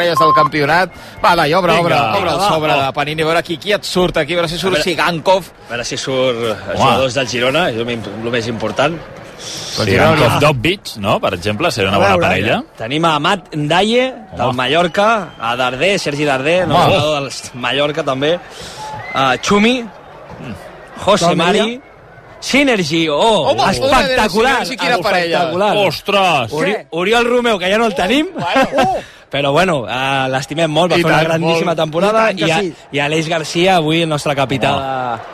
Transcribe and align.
parelles 0.00 0.18
del 0.18 0.32
campionat. 0.34 0.90
Va, 1.22 1.36
dai, 1.36 1.52
obre, 1.54 1.76
Vinga. 1.76 1.84
obre, 1.84 2.18
obre 2.20 2.30
el 2.32 2.38
Va, 2.40 2.48
sobre 2.48 2.72
va. 2.74 2.86
de 2.86 2.92
Panini, 2.96 3.22
a 3.22 3.26
veure 3.30 3.42
qui, 3.44 3.58
qui 3.60 3.72
et 3.76 3.84
surt 3.84 4.16
aquí, 4.16 4.32
a 4.32 4.36
veure 4.40 4.48
si 4.48 4.56
A 4.56 4.58
surt 4.58 4.72
veure- 4.78 4.84
Sigankov. 4.84 5.44
A 5.68 5.70
veure 5.74 5.84
si 5.84 5.96
surt 5.96 6.44
els 6.50 6.78
jugadors 6.80 7.14
del 7.14 7.28
Girona, 7.28 7.68
és 7.70 7.76
el 7.76 8.30
més 8.30 8.46
important. 8.48 8.96
Sí, 9.40 9.94
Gankov 9.96 10.38
Dobbich, 10.40 10.96
no? 11.00 11.18
Per 11.20 11.32
exemple, 11.34 11.70
seria 11.72 11.88
una 11.88 11.96
A 11.96 12.00
bona 12.00 12.10
veure, 12.10 12.26
parella. 12.28 12.62
Tenim 12.76 13.04
a 13.06 13.14
Amat 13.16 13.54
Ndaye, 13.54 14.14
del 14.36 14.52
Mallorca, 14.52 15.28
a 15.40 15.54
Darder, 15.56 15.98
Sergi 15.98 16.24
Darder, 16.24 16.66
no, 16.68 16.74
Home. 16.76 16.84
jugador 16.96 17.22
del 17.22 17.32
Mallorca 17.54 18.02
també, 18.04 18.38
a 19.14 19.36
Chumi, 19.38 19.84
José. 21.04 21.34
Mari, 21.34 21.80
Synergy, 22.40 23.06
oh, 23.08 23.48
Home, 23.50 23.70
espectacular, 23.70 24.62
espectacular. 24.62 25.76
Ostres! 25.76 26.52
Ori 26.52 26.74
Oriol 26.90 27.24
Romeu, 27.26 27.58
que 27.58 27.70
ja 27.70 27.78
no 27.78 27.86
el 27.86 27.94
tenim, 27.94 28.28
però 29.30 29.52
bueno, 29.52 29.82
uh, 29.84 30.26
l'estimem 30.28 30.70
molt, 30.70 30.90
va 30.92 30.96
I 30.98 31.02
fer 31.02 31.06
una 31.10 31.16
tant, 31.18 31.28
grandíssima 31.28 31.70
molt. 31.70 31.78
temporada, 31.78 32.22
I 32.32 32.34
tant 32.34 32.38
que 32.38 32.46
i, 32.46 32.50
a, 32.50 32.58
sí. 32.60 32.74
i 32.92 32.98
Aleix 32.98 33.28
Garcia, 33.28 33.76
avui 33.76 34.02
el 34.02 34.08
nostre 34.08 34.34
capità 34.34 34.72
de, 34.74 34.82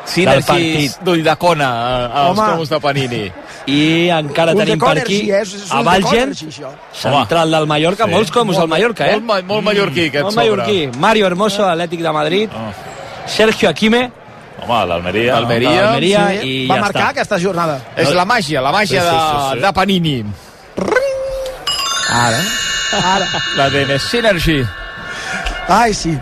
del 0.03 0.13
Sinergis 0.13 0.47
partit. 0.47 0.99
d'ull 1.03 1.23
de 1.25 1.37
cona 1.37 1.71
als 2.07 2.39
Home. 2.39 2.47
cromos 2.49 2.69
de 2.69 2.81
Panini. 2.81 3.33
I 3.67 4.09
encara 4.11 4.53
Un 4.53 4.59
tenim 4.59 4.79
de 4.79 4.85
per 4.87 4.99
aquí 5.01 5.31
és- 5.31 5.55
és 5.55 5.71
a 5.73 5.79
un 5.81 5.85
de 5.85 5.85
Valgen, 5.91 6.11
Conergy, 6.35 6.47
això. 6.47 6.71
central 6.93 7.51
del 7.51 7.67
Mallorca, 7.67 8.05
Sí. 8.05 8.11
molts 8.11 8.31
cromos 8.31 8.59
al 8.59 8.69
Mallorca, 8.69 9.09
eh? 9.09 9.17
Molt, 9.21 9.25
ma- 9.25 9.43
molt 9.55 9.65
mallorquí, 9.65 10.05
aquest 10.09 10.23
Molt 10.23 10.35
sobre. 10.35 10.51
mallorquí. 10.51 10.91
Mario 10.99 11.27
Hermoso, 11.27 11.65
Atlètic 11.67 12.01
de 12.03 12.13
Madrid. 12.13 12.51
Sergio 13.27 13.69
Aquime. 13.71 14.11
Home, 14.63 14.87
l'Almeria. 14.87 15.33
L'Almeria, 15.35 15.71
L'Almeria 15.83 16.29
sí. 16.41 16.47
i 16.49 16.67
Va 16.69 16.77
ja 16.77 16.81
marcar 16.81 17.03
està. 17.03 17.09
aquesta 17.11 17.39
jornada. 17.39 17.81
És 17.97 18.15
la 18.15 18.25
màgia, 18.25 18.61
la 18.63 18.71
màgia 18.73 19.03
Sí, 19.03 19.09
sí, 19.09 19.17
sí, 19.17 19.49
de, 19.49 19.55
sí. 19.61 19.67
de 19.67 19.73
Panini. 19.73 20.25
Ara. 22.09 22.39
Ara. 22.93 23.27
La 23.57 23.71
de 23.71 23.99
Synergy. 23.99 24.65
Ai, 25.69 25.95
sí. 25.95 26.15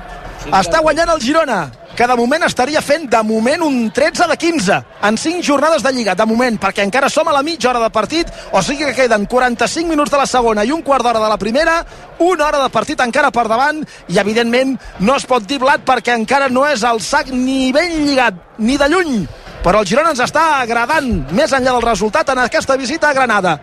Està 0.53 0.81
guanyant 0.85 1.11
el 1.15 1.21
Girona, 1.21 1.71
que 1.95 2.07
de 2.07 2.17
moment 2.19 2.43
estaria 2.43 2.83
fent, 2.83 3.07
de 3.11 3.21
moment, 3.23 3.63
un 3.63 3.91
13 3.95 4.27
de 4.29 4.37
15 4.37 4.79
en 5.09 5.19
5 5.19 5.43
jornades 5.47 5.83
de 5.83 5.93
Lliga, 5.93 6.15
de 6.15 6.27
moment, 6.27 6.59
perquè 6.61 6.85
encara 6.85 7.09
som 7.09 7.29
a 7.29 7.33
la 7.33 7.43
mitja 7.43 7.71
hora 7.71 7.83
de 7.85 7.91
partit, 7.95 8.31
o 8.53 8.63
sigui 8.63 8.85
que 8.85 8.97
queden 8.97 9.27
45 9.31 9.89
minuts 9.89 10.11
de 10.11 10.19
la 10.21 10.27
segona 10.27 10.65
i 10.65 10.73
un 10.73 10.83
quart 10.83 11.05
d'hora 11.05 11.23
de 11.23 11.31
la 11.31 11.39
primera, 11.39 11.79
una 12.19 12.49
hora 12.49 12.63
de 12.65 12.73
partit 12.75 13.01
encara 13.01 13.31
per 13.31 13.47
davant, 13.49 13.85
i 14.09 14.19
evidentment 14.19 14.77
no 15.01 15.17
es 15.17 15.27
pot 15.29 15.47
dir 15.47 15.61
blat 15.63 15.85
perquè 15.87 16.17
encara 16.19 16.49
no 16.49 16.67
és 16.69 16.83
el 16.85 17.01
sac 17.01 17.31
ni 17.33 17.73
ben 17.73 18.05
lligat, 18.05 18.35
ni 18.59 18.77
de 18.81 18.91
lluny, 18.91 19.23
però 19.65 19.81
el 19.81 19.89
Girona 19.89 20.13
ens 20.13 20.25
està 20.25 20.61
agradant 20.61 21.09
més 21.33 21.53
enllà 21.53 21.73
del 21.73 21.89
resultat 21.89 22.35
en 22.35 22.43
aquesta 22.43 22.77
visita 22.77 23.09
a 23.09 23.17
Granada. 23.17 23.59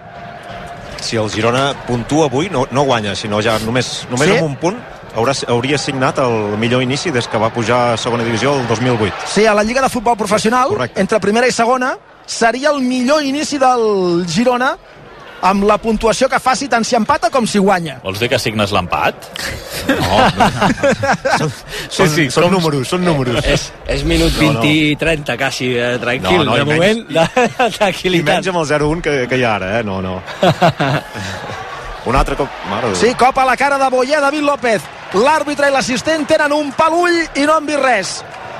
Si 1.02 1.18
el 1.18 1.30
Girona 1.34 1.74
puntua 1.88 2.28
avui, 2.30 2.50
no, 2.50 2.68
no 2.72 2.84
guanya, 2.84 3.16
sinó 3.16 3.42
ja 3.42 3.58
només, 3.60 4.06
només 4.10 4.30
Sí. 4.30 4.36
amb 4.38 4.46
un 4.46 4.56
punt 4.56 4.78
haurà, 5.16 5.34
hauria 5.50 5.78
signat 5.78 6.20
el 6.20 6.58
millor 6.58 6.84
inici 6.84 7.12
des 7.12 7.28
que 7.28 7.38
va 7.38 7.50
pujar 7.52 7.94
a 7.94 7.98
segona 7.98 8.24
divisió 8.24 8.54
el 8.60 8.68
2008. 8.68 9.14
Sí, 9.28 9.46
a 9.46 9.54
la 9.54 9.64
Lliga 9.64 9.82
de 9.82 9.90
Futbol 9.90 10.16
Professional, 10.16 10.70
Correcte. 10.70 11.02
entre 11.02 11.20
primera 11.20 11.48
i 11.48 11.52
segona, 11.52 11.98
seria 12.26 12.70
el 12.70 12.82
millor 12.82 13.24
inici 13.24 13.58
del 13.58 14.26
Girona 14.28 14.78
amb 15.42 15.64
la 15.66 15.78
puntuació 15.82 16.28
que 16.30 16.40
faci 16.40 16.68
tant 16.70 16.84
si 16.86 16.96
empata 16.96 17.30
com 17.34 17.48
si 17.50 17.58
guanya. 17.60 18.00
Vols 18.04 18.20
dir 18.22 18.30
que 18.30 18.38
signes 18.40 18.72
l'empat? 18.76 19.16
Són, 21.40 21.52
sí, 21.90 22.08
sí, 22.16 22.26
són 22.34 22.52
números, 22.54 22.88
són 22.92 23.04
números. 23.06 23.42
És, 23.46 23.68
és 23.90 24.04
minut 24.08 24.32
No, 24.38 24.40
20 24.40 24.54
no. 24.60 24.66
i 24.70 24.96
30, 25.00 25.38
quasi, 25.38 25.72
eh, 25.78 25.98
tranquil. 26.02 26.44
No, 26.46 26.52
no, 26.52 26.56
de 26.56 26.62
i 26.62 26.66
menys. 26.66 26.78
moment, 26.78 27.02
de, 27.10 27.50
I 27.68 27.72
tranquil·litat. 27.78 28.34
menys 28.36 28.52
amb 28.54 28.62
el 28.62 28.70
0-1 28.70 29.02
que, 29.08 29.16
que 29.32 29.38
hi 29.42 29.44
ha 29.48 29.56
ara, 29.56 29.72
eh? 29.80 29.84
No, 29.88 30.02
no. 30.02 30.20
Un 32.10 32.16
altre 32.18 32.36
cop... 32.36 32.50
Mare. 32.70 32.96
Sí, 32.98 33.12
cop 33.14 33.38
a 33.38 33.46
la 33.46 33.56
cara 33.58 33.78
de 33.78 33.90
Boyer, 33.94 34.22
David 34.24 34.42
López. 34.48 34.82
L'àrbitre 35.14 35.68
i 35.70 35.74
l'assistent 35.74 36.24
tenen 36.26 36.54
un 36.56 36.72
pal 36.74 36.96
ull 36.98 37.18
i 37.38 37.44
no 37.46 37.58
han 37.60 37.68
vist 37.68 37.84
res. 37.84 38.14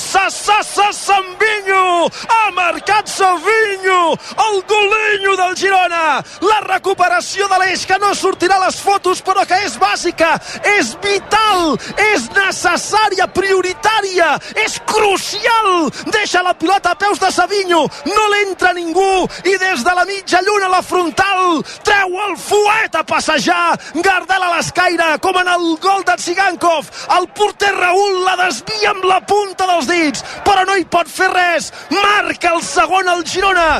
Sa, 0.00 0.30
sa, 0.30 0.62
sa, 0.62 0.92
sa, 0.92 0.92
Sambinho! 0.92 2.08
Ha 2.28 2.50
marcat 2.56 3.06
Savinho! 3.08 4.16
El 4.46 4.62
golenyo 4.64 5.36
del 5.36 5.54
Girona! 5.56 6.22
La 6.40 6.60
recuperació 6.64 7.46
de 7.52 7.58
l'Eix, 7.60 7.84
que 7.86 7.98
no 8.00 8.14
sortirà 8.16 8.56
a 8.56 8.64
les 8.64 8.80
fotos, 8.80 9.20
però 9.22 9.44
que 9.46 9.58
és 9.66 9.76
bàsica, 9.78 10.32
és 10.78 10.94
vital, 11.04 11.76
és 12.14 12.30
necessària, 12.32 13.28
prioritària, 13.36 14.32
és 14.64 14.80
crucial! 14.88 15.90
Deixa 16.08 16.42
la 16.46 16.56
pilota 16.56 16.94
a 16.96 16.98
peus 16.98 17.20
de 17.20 17.30
Savinho, 17.34 17.84
no 18.08 18.28
l'entra 18.32 18.72
ningú, 18.72 19.28
i 19.44 19.58
des 19.60 19.84
de 19.84 19.94
la 20.00 20.08
mitja 20.08 20.40
lluna 20.46 20.70
a 20.72 20.74
la 20.78 20.82
frontal 20.82 21.60
treu 21.84 22.16
el 22.26 22.36
fuet 22.40 22.96
a 22.96 23.02
passejar, 23.04 23.78
Gardel 24.04 24.44
a 24.46 24.50
l'escaire, 24.54 25.10
com 25.22 25.36
en 25.40 25.48
el 25.48 25.66
gol 25.82 26.04
de 26.06 26.16
Tsigankov, 26.16 26.88
el 27.18 27.28
porter 27.36 27.72
Raül 27.76 28.22
la 28.24 28.36
desvia 28.44 28.94
amb 28.94 29.06
la 29.08 29.20
punta 29.26 29.68
dels 29.70 29.89
dits, 29.90 30.24
però 30.46 30.64
no 30.68 30.78
hi 30.78 30.86
pot 30.88 31.10
fer 31.10 31.30
res, 31.34 31.72
marca 31.90 32.54
el 32.54 32.62
segon 32.64 33.10
el 33.16 33.26
Girona, 33.26 33.70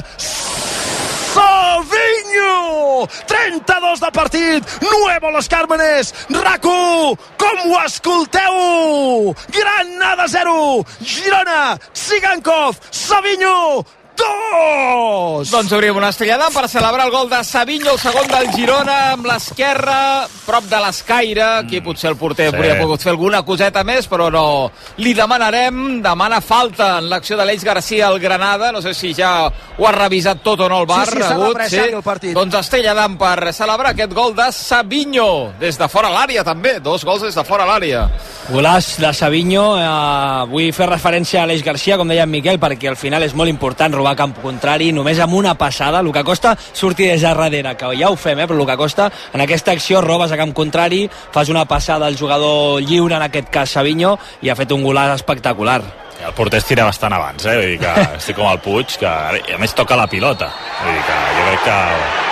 Savinho! 1.31 3.07
32 3.27 4.01
de 4.01 4.11
partit, 4.11 4.65
nuevo 4.83 5.31
Los 5.31 5.49
Cármenes, 5.49 6.13
RAC1, 6.29 7.19
com 7.39 7.71
ho 7.71 7.79
escolteu? 7.85 9.35
Granada 9.49 10.27
0, 10.27 10.85
Girona, 11.01 11.79
Sigankov, 11.93 12.77
Savinho, 12.91 13.87
2! 14.21 15.51
Doncs 15.51 15.73
obrim 15.73 15.97
una 15.97 16.11
estrellada 16.13 16.49
per 16.53 16.67
celebrar 16.69 17.07
el 17.07 17.13
gol 17.13 17.29
de 17.31 17.39
Savinho, 17.45 17.93
el 17.95 17.99
segon 17.99 18.27
del 18.29 18.51
Girona, 18.53 18.97
amb 19.15 19.25
l'esquerra, 19.29 20.27
prop 20.47 20.67
de 20.69 20.81
l'escaire. 20.83 21.45
Aquí 21.63 21.81
potser 21.81 22.11
el 22.11 22.17
porter 22.21 22.49
Sí. 22.51 22.51
sí. 22.51 22.57
podria 22.57 22.79
pogut 22.81 23.01
fer 23.03 23.11
alguna 23.15 23.43
coseta 23.47 23.83
més, 23.85 24.09
però 24.11 24.31
no. 24.33 24.71
Li 24.99 25.15
demanarem, 25.15 26.01
demana 26.03 26.41
falta 26.41 26.99
en 26.99 27.09
l'acció 27.09 27.37
de 27.39 27.45
l'Eix 27.47 27.65
Garcia 27.65 28.09
al 28.09 28.19
Granada. 28.21 28.71
No 28.73 28.83
sé 28.83 28.93
si 28.95 29.15
ja 29.15 29.47
ho 29.79 29.87
ha 29.89 29.93
revisat 29.93 30.43
tot 30.43 30.61
o 30.61 30.69
no 30.69 30.81
el 30.83 30.87
bar. 30.87 31.07
Sí, 31.07 31.17
sí, 31.17 31.23
s'ha 31.23 31.35
Agut, 31.35 31.47
d'apreciar 31.55 31.89
el 31.89 32.03
partit. 32.03 32.35
Doncs 32.37 32.55
estrella 32.61 32.95
d'am 32.95 33.17
per 33.19 33.53
celebrar 33.57 33.93
aquest 33.95 34.13
gol 34.13 34.35
de 34.37 34.51
Savinho, 34.53 35.53
des 35.61 35.79
de 35.79 35.89
fora 35.89 36.11
l'àrea 36.11 36.45
també. 36.45 36.79
Dos 36.81 37.05
gols 37.05 37.23
des 37.23 37.35
de 37.35 37.45
fora 37.45 37.65
l'àrea. 37.67 38.09
Golàs 38.51 38.97
de 38.99 39.13
Savinho, 39.15 39.79
eh, 39.79 40.47
vull 40.51 40.73
fer 40.73 40.89
referència 40.91 41.41
a 41.41 41.45
Aleix 41.45 41.63
Garcia, 41.65 41.97
com 41.97 42.09
deia 42.09 42.25
en 42.25 42.31
Miquel, 42.31 42.59
perquè 42.61 42.89
al 42.89 42.97
final 42.97 43.23
és 43.23 43.35
molt 43.35 43.49
important 43.49 43.95
robar 43.95 44.10
camp 44.17 44.35
contrari, 44.43 44.91
només 44.93 45.19
amb 45.19 45.35
una 45.35 45.55
passada, 45.55 46.03
que 46.11 46.25
costa 46.25 46.57
sortir 46.73 47.09
des 47.11 47.23
de 47.23 47.29
darrere, 47.29 47.77
que 47.77 47.95
ja 47.99 48.11
ho 48.11 48.17
fem, 48.17 48.39
eh, 48.39 48.47
però 48.49 48.67
que 48.67 48.77
costa 48.77 49.11
en 49.33 49.41
aquesta 49.41 49.73
acció 49.73 50.01
robes 50.01 50.33
a 50.33 50.37
camp 50.37 50.53
contrari, 50.53 51.09
fas 51.33 51.49
una 51.49 51.65
passada 51.65 52.07
al 52.07 52.19
jugador 52.19 52.83
lliure, 52.83 53.17
en 53.17 53.23
aquest 53.23 53.51
cas 53.51 53.71
Savinho, 53.71 54.19
i 54.43 54.51
ha 54.51 54.57
fet 54.57 54.73
un 54.73 54.83
golàs 54.85 55.15
espectacular. 55.15 55.83
El 56.27 56.35
porter 56.37 56.59
es 56.61 56.67
tira 56.69 56.85
bastant 56.85 57.15
abans, 57.17 57.47
eh? 57.47 57.55
Vull 57.57 57.71
dir 57.73 57.79
que 57.81 58.17
estic 58.19 58.37
com 58.37 58.51
el 58.51 58.61
Puig, 58.61 58.99
que 59.01 59.09
a 59.09 59.61
més 59.61 59.75
toca 59.75 59.97
la 59.97 60.09
pilota. 60.11 60.51
Vull 60.83 60.99
dir 60.99 61.07
que 61.07 61.23
jo 61.39 61.47
crec 61.47 61.65
que 61.65 62.30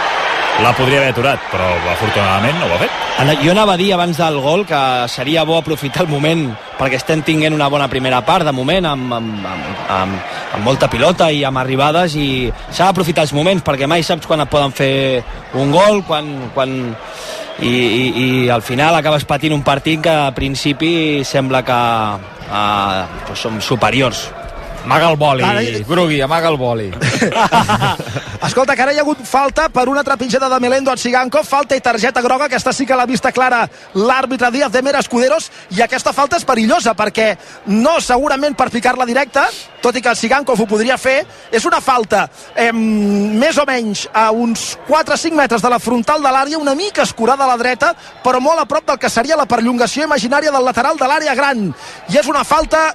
la 0.63 0.73
podria 0.75 0.99
haver 0.99 1.13
aturat, 1.13 1.43
però 1.53 1.67
afortunadament 1.93 2.59
no 2.59 2.67
ho 2.67 2.75
ha 2.75 2.81
fet. 2.83 2.97
Jo 3.43 3.53
anava 3.53 3.75
a 3.75 3.79
dir 3.79 3.93
abans 3.95 4.19
del 4.19 4.39
gol 4.43 4.65
que 4.67 4.81
seria 5.09 5.45
bo 5.47 5.57
aprofitar 5.59 6.05
el 6.05 6.11
moment 6.11 6.49
perquè 6.79 6.99
estem 6.99 7.23
tinguent 7.27 7.55
una 7.55 7.69
bona 7.71 7.89
primera 7.91 8.21
part 8.27 8.47
de 8.47 8.53
moment 8.55 8.87
amb, 8.87 9.13
amb, 9.15 9.47
amb, 9.47 9.83
amb, 9.95 10.19
amb 10.55 10.65
molta 10.65 10.89
pilota 10.91 11.31
i 11.31 11.45
amb 11.47 11.59
arribades 11.59 12.15
i 12.19 12.29
s'ha 12.71 12.89
d'aprofitar 12.89 13.27
els 13.27 13.35
moments 13.35 13.65
perquè 13.67 13.87
mai 13.91 14.03
saps 14.07 14.27
quan 14.27 14.43
et 14.43 14.51
poden 14.51 14.75
fer 14.75 15.23
un 15.55 15.75
gol 15.75 16.03
quan, 16.07 16.51
quan... 16.55 16.79
I, 17.59 17.67
i, 17.67 18.03
i 18.23 18.27
al 18.55 18.63
final 18.63 18.95
acabes 18.95 19.25
patint 19.27 19.51
un 19.51 19.65
partit 19.67 19.99
que 20.05 20.13
a 20.15 20.31
principi 20.31 21.25
sembla 21.27 21.65
que 21.67 21.75
uh, 21.75 23.01
pues 23.27 23.43
som 23.43 23.59
superiors 23.59 24.29
Amaga 24.85 25.11
el 25.11 25.17
boli, 25.17 25.43
Ara, 25.45 25.63
i- 25.63 25.83
Brugui, 25.85 26.21
amaga 26.21 26.49
el 26.49 26.57
boli. 26.57 26.91
Escolta, 28.47 28.75
que 28.77 28.83
ara 28.83 28.93
hi 28.95 28.99
ha 28.99 29.03
hagut 29.03 29.19
falta 29.27 29.67
per 29.69 29.89
una 29.91 30.05
trepitjada 30.07 30.49
de 30.49 30.59
Melendo 30.63 30.91
a 30.91 30.95
Tsigankov, 30.97 31.45
falta 31.45 31.77
i 31.77 31.81
targeta 31.85 32.23
groga, 32.25 32.47
aquesta 32.47 32.73
sí 32.73 32.87
que 32.87 32.97
l'ha 32.97 33.05
vista 33.07 33.33
clara 33.33 33.65
l'àrbitre 33.95 34.49
Díaz 34.55 34.71
de 34.73 34.81
Mera 34.83 35.01
Escuderos, 35.03 35.51
i 35.77 35.83
aquesta 35.85 36.13
falta 36.17 36.39
és 36.39 36.47
perillosa, 36.49 36.95
perquè 36.97 37.35
no 37.67 37.99
segurament 38.01 38.55
per 38.57 38.71
picar-la 38.73 39.05
directa, 39.05 39.49
tot 39.83 39.99
i 39.99 40.01
que 40.01 40.09
el 40.09 40.17
Tsigankov 40.17 40.63
ho 40.63 40.69
podria 40.71 40.97
fer, 40.97 41.19
és 41.53 41.67
una 41.69 41.83
falta 41.85 42.29
eh, 42.57 42.71
més 42.73 43.59
o 43.59 43.67
menys 43.69 44.07
a 44.15 44.31
uns 44.33 44.79
4-5 44.89 45.35
metres 45.37 45.61
de 45.63 45.69
la 45.75 45.79
frontal 45.83 46.23
de 46.23 46.33
l'àrea, 46.33 46.63
una 46.63 46.77
mica 46.79 47.03
escurada 47.05 47.45
a 47.45 47.51
la 47.51 47.59
dreta, 47.61 47.93
però 48.25 48.41
molt 48.41 48.63
a 48.63 48.69
prop 48.71 48.87
del 48.89 48.99
que 49.03 49.11
seria 49.13 49.37
la 49.37 49.47
perllongació 49.51 50.07
imaginària 50.09 50.55
del 50.55 50.65
lateral 50.65 50.97
de 50.97 51.11
l'àrea 51.11 51.35
gran. 51.37 51.69
I 52.09 52.23
és 52.23 52.31
una 52.31 52.45
falta 52.47 52.95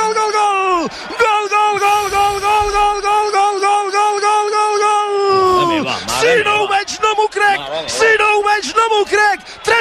Sinal, 7.87 8.41
mas 8.43 8.73
não 8.73 8.89
o 9.01 9.05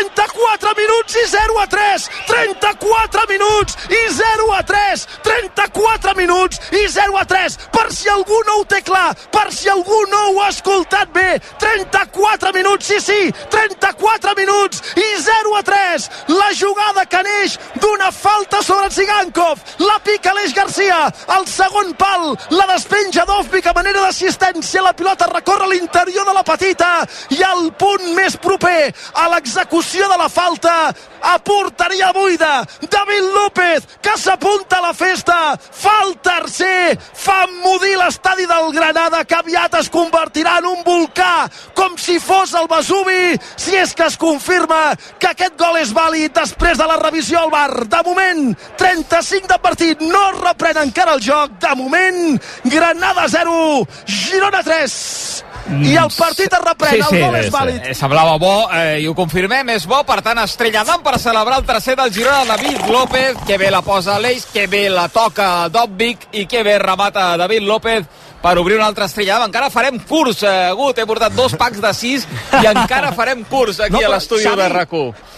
ho 0.00 0.44
veig, 0.44 0.62
no 0.62 0.74
m'ho 0.74 0.80
crec. 0.80 0.80
34 0.80 0.80
minuts 0.80 1.14
i 1.14 1.26
0 1.30 1.58
a 1.60 1.66
3. 1.66 2.08
34 2.36 3.26
minuts 3.28 3.76
i 3.90 4.02
0 4.12 4.52
a 4.54 4.62
3. 4.62 5.06
34 5.22 6.14
minuts 6.16 6.60
i 6.72 6.88
0 6.88 7.16
a 7.18 7.24
3. 7.24 7.58
Per 7.72 7.92
si 7.92 8.08
algú 8.08 8.38
no 8.46 8.60
ho 8.60 8.64
té 8.64 8.80
clar, 8.82 9.14
per 9.32 9.52
si 9.52 9.68
algú 9.68 9.98
no 10.10 10.20
ho 10.30 10.40
ha 10.42 10.48
escoltat 10.48 11.12
bé. 11.12 11.40
34 11.58 12.52
minuts, 12.52 12.86
sí, 12.86 13.00
sí, 13.00 13.32
34 13.50 14.34
minuts 14.36 14.82
i 14.96 15.08
0 15.20 15.56
a 15.58 15.62
3. 15.62 16.08
La 16.28 16.50
jugada 16.54 17.06
que 17.06 17.22
neix 17.22 17.58
d'una 17.80 18.10
falta 18.12 18.62
sobre 18.62 18.88
Tsigankov. 18.88 19.58
La 19.78 19.98
pica 20.04 20.30
Aleix 20.30 20.54
Garcia. 20.54 21.10
El 21.36 21.46
segon 21.46 21.94
pal 21.98 22.36
la 22.50 22.66
despenja 22.72 23.26
Dovvik 23.26 23.66
a 23.66 23.76
manera 23.76 24.06
d'assistència. 24.06 24.82
La 24.82 24.94
pilota 24.94 25.28
recorre 25.30 25.68
l'interior 25.72 26.26
de 26.26 26.34
la 26.36 26.46
petita 26.46 26.90
i 27.30 27.42
al 27.42 27.72
punt 27.78 28.14
més 28.14 28.36
proper 28.40 28.92
a 29.14 29.28
l'execució 29.34 29.89
de 29.98 30.16
la 30.16 30.28
falta 30.28 30.94
a 31.22 31.38
porteria 31.38 32.12
buida. 32.12 32.66
David 32.80 33.24
López, 33.34 33.86
que 34.00 34.16
s'apunta 34.16 34.78
a 34.78 34.82
la 34.82 34.94
festa. 34.94 35.58
Fa 35.58 36.02
el 36.04 36.16
tercer. 36.22 36.96
Fa 36.98 37.44
emmudir 37.48 37.96
l'estadi 37.98 38.46
del 38.46 38.70
Granada, 38.72 39.24
que 39.24 39.34
aviat 39.34 39.74
es 39.80 39.90
convertirà 39.90 40.58
en 40.60 40.70
un 40.70 40.84
volcà, 40.86 41.50
com 41.74 41.98
si 41.98 42.20
fos 42.20 42.54
el 42.54 42.68
Vesuvi, 42.70 43.34
si 43.56 43.76
és 43.76 43.94
que 43.94 44.06
es 44.06 44.16
confirma 44.16 44.94
que 45.18 45.32
aquest 45.32 45.58
gol 45.58 45.80
és 45.80 45.92
vàlid 45.96 46.34
després 46.38 46.78
de 46.78 46.86
la 46.86 47.00
revisió 47.02 47.42
al 47.42 47.50
bar. 47.50 47.84
De 47.90 48.02
moment, 48.06 48.54
35 48.78 49.50
de 49.50 49.58
partit, 49.58 50.00
no 50.00 50.24
reprèn 50.38 50.84
encara 50.86 51.18
el 51.18 51.24
joc. 51.24 51.58
De 51.60 51.74
moment, 51.74 52.38
Granada 52.64 53.26
0, 53.28 53.86
Girona 54.06 54.62
3. 54.62 55.49
I 55.68 55.96
el 56.00 56.08
partit 56.16 56.52
es 56.56 56.62
reprèn, 56.64 57.02
el 57.04 57.20
gol 57.22 57.36
és 57.38 57.50
vàlid. 57.52 57.90
Eh, 57.90 57.94
semblava 57.94 58.36
bo 58.40 58.54
eh, 58.74 59.00
i 59.02 59.06
ho 59.06 59.14
confirmem, 59.14 59.68
és 59.76 59.86
bo, 59.86 60.00
per 60.08 60.20
tant 60.24 60.40
estrella 60.42 60.82
d'am 60.88 61.02
per 61.04 61.18
celebrar 61.20 61.60
el 61.60 61.66
tercer 61.68 61.96
del 62.00 62.12
Girona 62.14 62.44
David 62.48 62.88
López, 62.90 63.38
que 63.46 63.58
bé 63.60 63.70
la 63.70 63.82
posa 63.86 64.16
Aleix, 64.16 64.46
que 64.52 64.66
bé 64.70 64.88
la 64.90 65.08
toca 65.12 65.68
Dobbic 65.68 66.30
i 66.32 66.46
que 66.50 66.64
bé 66.66 66.78
remata 66.82 67.36
David 67.40 67.68
López 67.68 68.06
per 68.40 68.56
obrir 68.58 68.78
una 68.80 68.88
altra 68.88 69.06
estrella 69.06 69.38
d'am. 69.38 69.50
Encara 69.50 69.70
farem 69.70 70.00
curs, 70.08 70.42
eh, 70.42 70.70
Gut, 70.76 70.98
he 70.98 71.06
portat 71.06 71.36
dos 71.36 71.54
packs 71.60 71.80
de 71.82 71.92
sis 71.94 72.26
i 72.62 72.66
encara 72.66 73.12
farem 73.12 73.44
curs 73.44 73.80
aquí 73.80 73.98
No, 73.98 74.06
a 74.06 74.14
l'estudi 74.16 74.48
Xavi, 74.48 74.62
de 74.62 74.70
RAC1. 74.74 75.28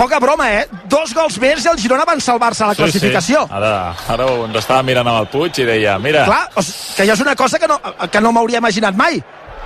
Poca 0.00 0.18
broma, 0.18 0.46
eh? 0.54 0.68
Dos 0.88 1.12
gols 1.12 1.36
més 1.42 1.64
i 1.64 1.68
el 1.68 1.76
Girona 1.78 2.06
van 2.08 2.22
salvar-se 2.24 2.64
a 2.64 2.70
la 2.70 2.74
classificació. 2.78 3.42
Sí. 3.44 3.52
Ara, 3.58 3.72
ara 4.08 4.28
ens 4.46 4.56
estava 4.62 4.82
mirant 4.86 5.08
amb 5.10 5.26
el 5.26 5.28
Puig 5.28 5.58
i 5.60 5.66
deia, 5.68 5.98
mira, 6.00 6.24
Clar, 6.24 6.46
o 6.56 6.62
sigui, 6.64 6.94
que 6.96 7.06
ja 7.10 7.16
és 7.18 7.20
una 7.20 7.34
cosa 7.36 7.58
que 7.60 7.68
no, 7.68 7.76
que 8.08 8.22
no 8.24 8.32
m'hauria 8.32 8.62
imaginat 8.62 8.96
mai. 8.96 9.20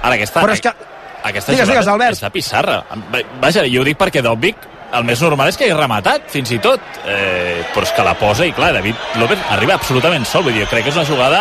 Ara 0.04 0.14
aquesta, 0.20 0.44
Però 0.44 0.52
és 0.54 0.60
que... 0.64 0.72
aquesta 1.24 1.52
Digues, 1.56 1.68
digues, 1.72 1.88
Albert. 1.88 2.18
és 2.18 2.22
de 2.26 2.30
pissarra. 2.34 2.78
Vaja, 3.40 3.64
jo 3.70 3.80
ho 3.82 3.88
dic 3.88 3.98
perquè 4.00 4.22
Dobbik 4.24 4.70
el 4.94 5.02
més 5.08 5.18
normal 5.24 5.48
és 5.50 5.56
que 5.58 5.66
hagi 5.66 5.74
rematat, 5.74 6.28
fins 6.30 6.52
i 6.54 6.60
tot. 6.62 6.78
Eh, 7.10 7.64
però 7.74 7.82
és 7.82 7.90
que 7.96 8.04
la 8.06 8.12
posa 8.14 8.46
i, 8.46 8.52
clar, 8.54 8.70
David 8.76 8.94
López 9.18 9.40
arriba 9.50 9.74
absolutament 9.74 10.22
sol. 10.28 10.44
Vull 10.46 10.54
dir, 10.54 10.68
crec 10.70 10.84
que 10.86 10.92
és 10.92 10.98
una 11.00 11.08
jugada 11.08 11.40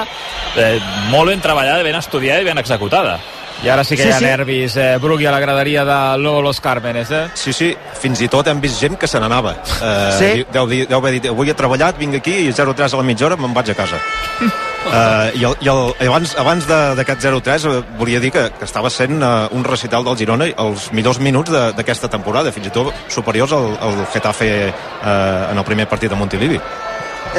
eh, 0.57 0.79
molt 1.11 1.29
ben 1.29 1.43
treballada, 1.43 1.83
ben 1.85 1.99
estudiada 1.99 2.41
i 2.41 2.47
ben 2.47 2.57
executada. 2.57 3.19
I 3.63 3.69
ara 3.69 3.83
sí 3.85 3.95
que 3.95 4.03
Sí, 4.03 4.09
hi 4.09 4.11
ha 4.11 4.17
sí. 4.19 4.25
nervis, 4.25 4.75
eh, 4.81 4.97
Brugui 4.99 5.27
a 5.29 5.31
la 5.31 5.39
graderia 5.39 5.85
de 5.85 6.17
Los 6.17 6.59
Cármenes, 6.59 7.11
eh? 7.11 7.27
Sí, 7.37 7.53
sí, 7.53 7.69
fins 8.01 8.19
i 8.25 8.27
tot 8.27 8.47
hem 8.49 8.59
vist 8.59 8.81
gent 8.81 8.97
que 8.97 9.07
se 9.07 9.19
n'anava. 9.21 9.53
Eh, 9.61 10.11
Sí. 10.17 10.45
Deu, 10.51 10.65
deu 10.67 10.97
haver 10.97 11.11
dit, 11.19 11.29
avui 11.29 11.49
he 11.49 11.53
treballat, 11.53 11.95
vinc 12.01 12.15
aquí 12.15 12.47
i 12.47 12.51
0-3 12.51 12.91
a 12.93 12.97
la 12.97 13.03
mitja 13.03 13.27
hora 13.29 13.37
me'n 13.37 13.53
vaig 13.53 13.69
a 13.69 13.75
casa. 13.77 14.01
Uh, 14.83 15.31
I, 15.39 15.43
el, 15.47 15.53
i, 15.63 15.69
el, 15.71 15.81
i 16.03 16.07
abans, 16.11 16.33
abans 16.37 16.65
de- 16.67 16.95
d'aquest 16.99 17.21
0-3 17.23 17.65
eh, 17.69 17.83
volia 17.97 18.19
dir 18.19 18.33
que, 18.35 18.41
que 18.59 18.65
estava 18.67 18.89
sent 18.91 19.21
uh, 19.23 19.47
un 19.55 19.63
recital 19.63 20.03
del 20.03 20.17
Girona 20.19 20.49
els 20.59 20.89
millors 20.91 21.21
minuts 21.23 21.49
de- 21.53 21.69
d'aquesta 21.77 22.09
temporada, 22.11 22.51
fins 22.51 22.67
i 22.67 22.73
tot 22.75 22.91
superiors 23.07 23.53
al, 23.55 23.69
al 23.79 24.01
Getafe 24.11 24.49
uh, 24.73 25.51
en 25.53 25.57
el 25.57 25.63
primer 25.63 25.87
partit 25.87 26.11
de 26.11 26.19
Montilivi. 26.19 26.59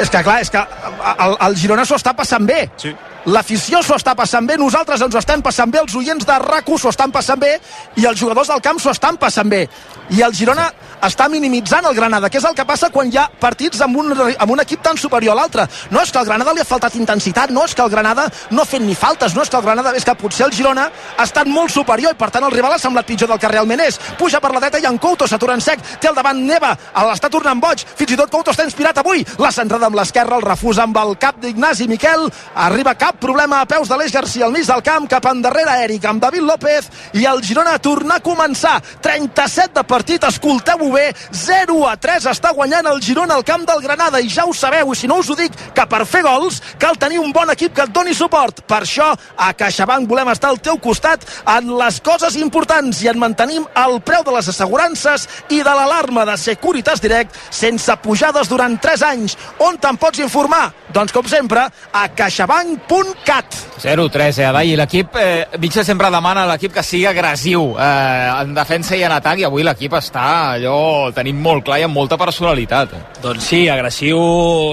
És 0.01 0.09
que, 0.09 0.23
clar, 0.25 0.39
és 0.41 0.49
que 0.51 0.59
el, 0.59 1.37
el 1.45 1.55
Girona 1.55 1.85
s'ho 1.85 1.95
està 2.01 2.15
passant 2.17 2.43
bé. 2.49 2.65
Sí. 2.81 2.89
L'afició 3.29 3.79
s'ho 3.85 3.95
està 3.97 4.13
passant 4.17 4.45
bé, 4.45 4.57
nosaltres 4.61 5.01
ens 5.01 5.15
ho 5.15 5.21
estem 5.21 5.41
passant 5.45 5.69
bé, 5.71 5.79
els 5.85 5.95
oients 5.97 6.25
de 6.25 6.35
rac 6.41 6.67
s'ho 6.77 6.89
estan 6.91 7.13
passant 7.13 7.39
bé 7.41 7.55
i 7.97 8.05
els 8.05 8.19
jugadors 8.19 8.49
del 8.51 8.61
camp 8.61 8.81
s'ho 8.81 8.91
estan 8.93 9.17
passant 9.21 9.49
bé. 9.49 9.67
I 10.13 10.21
el 10.21 10.35
Girona 10.37 10.67
està 11.05 11.27
minimitzant 11.29 11.85
el 11.85 11.95
Granada, 11.95 12.29
que 12.29 12.39
és 12.39 12.45
el 12.47 12.55
que 12.57 12.65
passa 12.65 12.89
quan 12.93 13.09
hi 13.11 13.17
ha 13.17 13.25
partits 13.41 13.81
amb 13.85 13.97
un, 14.01 14.11
amb 14.13 14.51
un 14.51 14.61
equip 14.61 14.81
tan 14.85 14.97
superior 14.97 15.35
a 15.35 15.39
l'altre. 15.39 15.65
No 15.91 16.01
és 16.01 16.11
que 16.11 16.19
al 16.19 16.27
Granada 16.27 16.53
li 16.53 16.61
ha 16.61 16.67
faltat 16.67 16.95
intensitat, 16.97 17.51
no 17.53 17.65
és 17.65 17.75
que 17.75 17.83
el 17.83 17.91
Granada 17.93 18.27
no 18.51 18.63
ha 18.63 18.69
fet 18.69 18.81
ni 18.81 18.95
faltes, 18.97 19.35
no 19.35 19.43
és 19.43 19.49
que 19.49 19.57
el 19.57 19.65
Granada, 19.65 19.93
és 19.97 20.05
que 20.05 20.15
potser 20.17 20.45
el 20.47 20.53
Girona 20.55 20.87
ha 21.17 21.25
estat 21.25 21.49
molt 21.49 21.73
superior 21.73 22.15
i 22.15 22.19
per 22.19 22.29
tant 22.33 22.45
el 22.45 22.53
rival 22.53 22.73
ha 22.75 22.81
semblat 22.81 23.05
pitjor 23.05 23.29
del 23.29 23.41
que 23.41 23.51
realment 23.51 23.83
és. 23.85 23.99
Puja 24.19 24.41
per 24.41 24.53
la 24.53 24.61
dreta 24.63 24.81
i 24.81 24.87
en 24.89 24.97
Couto 25.01 25.27
s'atura 25.29 25.57
en 25.57 25.61
sec, 25.61 25.81
té 26.01 26.09
al 26.09 26.17
davant 26.17 26.41
Neva, 26.45 26.73
l'està 27.09 27.29
tornant 27.33 27.61
boig, 27.61 27.85
fins 27.97 28.15
i 28.15 28.19
tot 28.19 28.31
Couto 28.31 28.53
està 28.53 28.65
inspirat 28.65 29.01
avui. 29.01 29.25
La 29.41 29.51
centrada 29.53 29.89
amb 29.89 29.99
l'esquerra, 29.99 30.39
el 30.39 30.45
refusa 30.45 30.85
amb 30.85 30.97
el 31.01 31.15
cap 31.21 31.39
d'Ignasi 31.41 31.89
Miquel, 31.91 32.27
arriba 32.67 32.95
cap 32.97 33.19
problema 33.21 33.61
a 33.61 33.69
peus 33.69 33.89
de 33.89 33.99
l'Eix 33.99 34.13
Garcia 34.13 34.45
al 34.45 34.55
mig 34.55 34.65
del 34.69 34.83
camp, 34.85 35.09
cap 35.11 35.29
endarrere 35.29 35.77
Eric 35.83 36.05
amb 36.09 36.23
David 36.23 36.45
López 36.45 36.89
i 37.13 37.25
el 37.29 37.43
Girona 37.45 37.77
torna 37.79 38.19
a 38.19 38.23
començar. 38.23 38.79
37 39.01 39.75
de 39.75 39.83
partit, 39.95 40.23
escolteu-ho 40.27 40.89
bé, 40.91 41.05
0 41.31 41.77
a 41.87 41.95
3 42.01 42.27
està 42.33 42.51
guanyant 42.55 42.89
el 42.91 43.01
Girona 43.03 43.37
al 43.37 43.45
camp 43.47 43.63
del 43.67 43.81
Granada 43.83 44.19
i 44.19 44.27
ja 44.31 44.43
ho 44.47 44.53
sabeu, 44.53 44.91
i 44.91 44.99
si 44.99 45.07
no 45.07 45.21
us 45.21 45.29
ho 45.31 45.37
dic, 45.39 45.53
que 45.75 45.85
per 45.87 46.03
fer 46.09 46.23
gols 46.25 46.59
cal 46.81 46.97
tenir 46.99 47.21
un 47.21 47.31
bon 47.35 47.51
equip 47.53 47.75
que 47.75 47.85
et 47.85 47.93
doni 47.95 48.15
suport. 48.17 48.59
Per 48.67 48.81
això, 48.83 49.11
a 49.37 49.51
CaixaBank 49.55 50.09
volem 50.09 50.33
estar 50.33 50.51
al 50.51 50.59
teu 50.63 50.79
costat 50.83 51.23
en 51.55 51.71
les 51.79 52.01
coses 52.03 52.35
importants 52.41 53.03
i 53.05 53.11
en 53.11 53.21
mantenim 53.21 53.67
el 53.85 53.99
preu 54.05 54.25
de 54.25 54.33
les 54.35 54.49
assegurances 54.51 55.27
i 55.49 55.61
de 55.63 55.75
l'alarma 55.77 56.25
de 56.27 56.35
Securitas 56.41 57.03
Direct 57.03 57.37
sense 57.49 57.95
pujades 58.03 58.51
durant 58.51 58.75
3 58.81 59.05
anys. 59.13 59.37
On 59.63 59.77
te'n 59.79 59.99
pots 60.01 60.19
informar? 60.23 60.65
Doncs, 60.95 61.13
com 61.15 61.27
sempre, 61.27 61.67
a 61.69 62.03
caixabank.cat. 62.15 63.61
0-3, 63.83 64.39
eh, 64.39 64.49
Adai, 64.49 64.71
i 64.73 64.77
l'equip, 64.79 65.15
eh, 65.19 65.47
Mitchell 65.59 65.85
sempre 65.85 66.09
demana 66.11 66.45
a 66.45 66.51
l'equip 66.53 66.73
que 66.73 66.83
sigui 66.83 67.05
agressiu 67.09 67.73
eh, 67.77 68.41
en 68.41 68.53
defensa 68.55 68.95
i 68.95 69.03
en 69.03 69.13
atac, 69.15 69.39
i 69.39 69.47
avui 69.47 69.65
l'equip 69.65 69.84
està 69.93 70.55
allò, 70.55 71.07
el 71.07 71.13
tenim 71.13 71.37
molt 71.41 71.65
clar 71.65 71.79
i 71.81 71.85
amb 71.85 71.95
molta 71.95 72.17
personalitat. 72.17 72.93
Eh. 72.93 73.01
Doncs 73.21 73.49
sí, 73.51 73.61
agressiu 73.69 74.19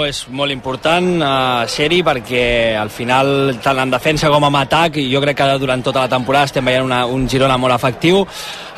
és 0.06 0.24
molt 0.32 0.52
important 0.54 1.08
uh, 1.20 1.64
ser-hi 1.68 2.02
perquè 2.06 2.44
al 2.78 2.90
final 2.92 3.56
tant 3.62 3.82
en 3.82 3.92
defensa 3.92 4.30
com 4.32 4.46
en 4.48 4.58
atac 4.62 4.98
jo 5.02 5.20
crec 5.24 5.38
que 5.38 5.48
durant 5.58 5.82
tota 5.84 6.04
la 6.04 6.12
temporada 6.12 6.48
estem 6.50 6.64
veient 6.64 6.86
una, 6.86 7.04
un 7.06 7.28
Girona 7.28 7.58
molt 7.60 7.74
efectiu 7.74 8.22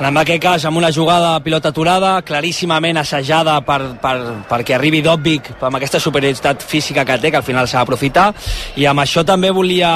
en 0.01 0.17
aquest 0.21 0.43
cas 0.43 0.65
amb 0.69 0.79
una 0.81 0.93
jugada 0.93 1.35
a 1.35 1.43
pilota 1.45 1.71
aturada 1.71 2.15
claríssimament 2.27 2.99
assajada 3.01 3.61
per, 3.67 3.81
per, 4.03 4.17
perquè 4.51 4.77
arribi 4.77 5.03
Dobbic 5.05 5.55
amb 5.61 5.79
aquesta 5.79 6.01
superioritat 6.01 6.63
física 6.63 7.05
que 7.05 7.19
té 7.19 7.31
que 7.31 7.41
al 7.41 7.47
final 7.47 7.69
s'ha 7.69 7.83
d'aprofitar 7.83 8.31
i 8.81 8.89
amb 8.91 9.05
això 9.05 9.25
també 9.27 9.53
volia 9.55 9.93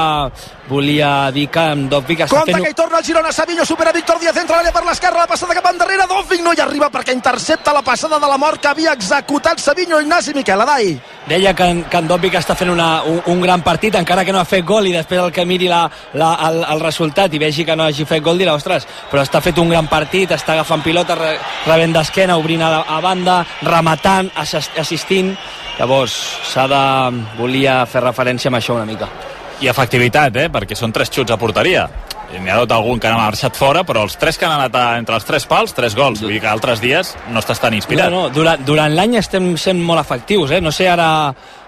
volia 0.69 1.31
dir 1.33 1.47
que 1.49 1.63
en 1.73 1.87
Dobbik 1.89 2.21
està 2.27 2.37
Compte 2.37 2.53
fent... 2.53 2.65
que 2.65 2.71
hi 2.71 2.77
torna 2.77 2.99
el 2.99 3.05
Girona, 3.05 3.33
Savinho 3.33 3.65
supera 3.65 3.93
Víctor 3.93 4.19
Díaz, 4.21 4.37
entra 4.37 4.59
a 4.59 4.61
l'àrea 4.61 4.73
per 4.75 4.85
l'esquerra, 4.85 5.23
la 5.25 5.31
passada 5.31 5.55
cap 5.57 5.67
endarrere, 5.73 6.05
Dovvig 6.11 6.43
no 6.45 6.53
hi 6.53 6.61
arriba 6.61 6.91
perquè 6.93 7.15
intercepta 7.17 7.73
la 7.73 7.83
passada 7.83 8.19
de 8.21 8.29
la 8.29 8.37
mort 8.39 8.61
que 8.61 8.69
havia 8.69 8.93
executat 8.93 9.59
Savinho, 9.61 10.01
Ignasi 10.01 10.35
Miquel, 10.37 10.61
Adai. 10.61 10.93
Deia 11.29 11.55
que, 11.55 11.65
en- 11.65 11.85
que 11.89 11.97
en 12.03 12.09
Dobbik 12.09 12.35
està 12.41 12.55
fent 12.57 12.71
una, 12.73 13.03
un, 13.09 13.23
un 13.33 13.41
gran 13.41 13.63
partit, 13.63 13.95
encara 13.97 14.25
que 14.25 14.33
no 14.33 14.41
ha 14.41 14.45
fet 14.49 14.65
gol 14.67 14.87
i 14.89 14.93
després 14.93 15.21
el 15.23 15.33
que 15.33 15.45
miri 15.49 15.69
la, 15.69 15.83
la, 16.15 16.35
el, 16.49 16.61
el 16.77 16.81
resultat 16.85 17.33
i 17.35 17.39
vegi 17.43 17.65
que 17.65 17.77
no 17.77 17.85
hagi 17.89 18.05
fet 18.09 18.23
gol 18.25 18.39
dirà, 18.39 18.55
ostres, 18.57 18.87
però 19.11 19.23
està 19.25 19.41
fet 19.45 19.59
un 19.59 19.69
gran 19.73 19.89
partit, 19.89 20.31
està 20.37 20.53
agafant 20.57 20.83
pilota, 20.85 21.15
re, 21.19 21.35
rebent 21.67 21.97
d'esquena, 21.97 22.37
obrint 22.37 22.63
a, 22.63 22.83
a 22.89 23.01
banda, 23.05 23.41
rematant, 23.63 24.31
assist, 24.37 24.77
assistint. 24.79 25.35
Llavors, 25.79 26.15
s'ha 26.53 26.67
de... 26.69 26.83
volia 27.39 27.85
fer 27.87 28.03
referència 28.03 28.49
amb 28.51 28.59
això 28.59 28.75
una 28.75 28.85
mica. 28.89 29.07
I 29.61 29.69
efectivitat, 29.71 30.37
eh? 30.39 30.47
perquè 30.55 30.77
són 30.79 30.93
tres 30.95 31.11
xuts 31.11 31.35
a 31.35 31.39
porteria. 31.41 31.89
N'hi 32.29 32.51
ha 32.53 32.59
tot 32.61 32.75
algun 32.77 33.01
que 33.01 33.09
n'ha 33.09 33.17
marxat 33.19 33.57
fora, 33.57 33.83
però 33.89 34.03
els 34.05 34.19
tres 34.21 34.37
que 34.37 34.45
han 34.45 34.53
anat 34.59 34.75
a, 34.77 34.83
entre 35.01 35.17
els 35.17 35.25
tres 35.25 35.47
pals, 35.49 35.73
tres 35.75 35.97
gols. 35.97 36.21
Vull 36.21 36.35
dir 36.37 36.43
que 36.45 36.51
altres 36.51 36.83
dies 36.85 37.15
no 37.33 37.41
estàs 37.41 37.63
tan 37.63 37.75
inspirat. 37.75 38.13
No, 38.13 38.27
no, 38.27 38.35
durant, 38.35 38.61
durant 38.69 38.93
l'any 38.95 39.17
estem 39.19 39.55
sent 39.61 39.81
molt 39.81 40.03
efectius, 40.05 40.53
eh? 40.53 40.61
No 40.61 40.71
sé 40.75 40.91
ara 40.93 41.09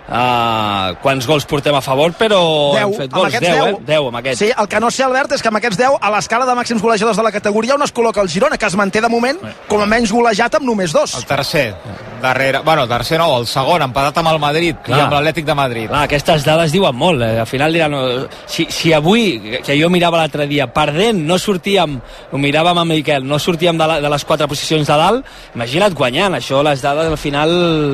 uh, 0.08 0.94
quants 1.02 1.26
gols 1.28 1.44
portem 1.48 1.74
a 1.76 1.80
favor, 1.84 2.12
però 2.18 2.40
10, 2.74 2.82
hem 2.82 2.92
fet 2.96 3.12
amb 3.12 3.18
gols. 3.20 3.34
aquests 3.34 3.46
10, 3.48 3.60
10. 3.60 3.68
eh? 3.80 3.84
10 3.86 4.08
amb 4.10 4.20
aquests. 4.20 4.38
Sí, 4.44 4.50
el 4.56 4.68
que 4.68 4.80
no 4.80 4.90
sé, 4.90 5.04
Albert, 5.04 5.32
és 5.36 5.42
que 5.42 5.48
amb 5.52 5.60
aquests 5.60 5.78
10, 5.80 5.98
a 6.00 6.10
l'escala 6.14 6.46
de 6.48 6.54
màxims 6.58 6.82
golejadors 6.82 7.16
de 7.20 7.26
la 7.26 7.32
categoria, 7.32 7.74
on 7.74 7.82
es 7.86 7.92
col·loca 7.94 8.22
el 8.22 8.28
Girona, 8.32 8.58
que 8.58 8.66
es 8.66 8.76
manté 8.76 9.00
de 9.00 9.08
moment 9.12 9.38
com 9.68 9.80
a 9.82 9.86
menys 9.86 10.12
golejat 10.12 10.54
amb 10.60 10.66
només 10.66 10.92
dos. 10.92 11.14
El 11.18 11.26
tercer, 11.26 11.74
darrere... 12.22 12.60
Bueno, 12.64 12.84
el 12.84 12.88
tercer 12.88 13.18
no, 13.18 13.28
el 13.38 13.46
segon, 13.46 13.82
empatat 13.88 14.18
amb 14.22 14.32
el 14.34 14.38
Madrid 14.42 14.76
Clar. 14.84 14.98
i 14.98 15.02
amb 15.06 15.14
l'Atlètic 15.16 15.46
de 15.46 15.54
Madrid. 15.58 15.88
Clar, 15.88 16.04
aquestes 16.08 16.44
dades 16.44 16.72
diuen 16.72 16.94
molt. 16.96 17.22
Eh? 17.22 17.38
Al 17.40 17.46
final 17.50 17.72
diran... 17.72 17.94
eh, 17.94 18.26
Si, 18.50 18.66
si 18.70 18.92
avui, 18.92 19.60
que 19.64 19.76
jo 19.78 19.88
mirava 19.90 20.18
l'altre 20.20 20.46
dia, 20.50 20.66
perdent, 20.74 21.20
no 21.26 21.38
sortíem, 21.38 22.00
ho 22.32 22.38
miràvem 22.38 22.78
amb 22.82 22.90
Miquel, 22.90 23.24
no 23.26 23.38
sortíem 23.38 23.78
de, 23.78 23.86
la, 23.86 24.00
de 24.02 24.10
les 24.10 24.24
quatre 24.26 24.48
posicions 24.50 24.86
de 24.88 24.96
dalt, 24.98 25.26
imagina't 25.54 25.94
guanyant. 25.94 26.34
Això 26.40 26.62
les 26.66 26.82
dades 26.82 27.06
al 27.08 27.16
final 27.20 27.50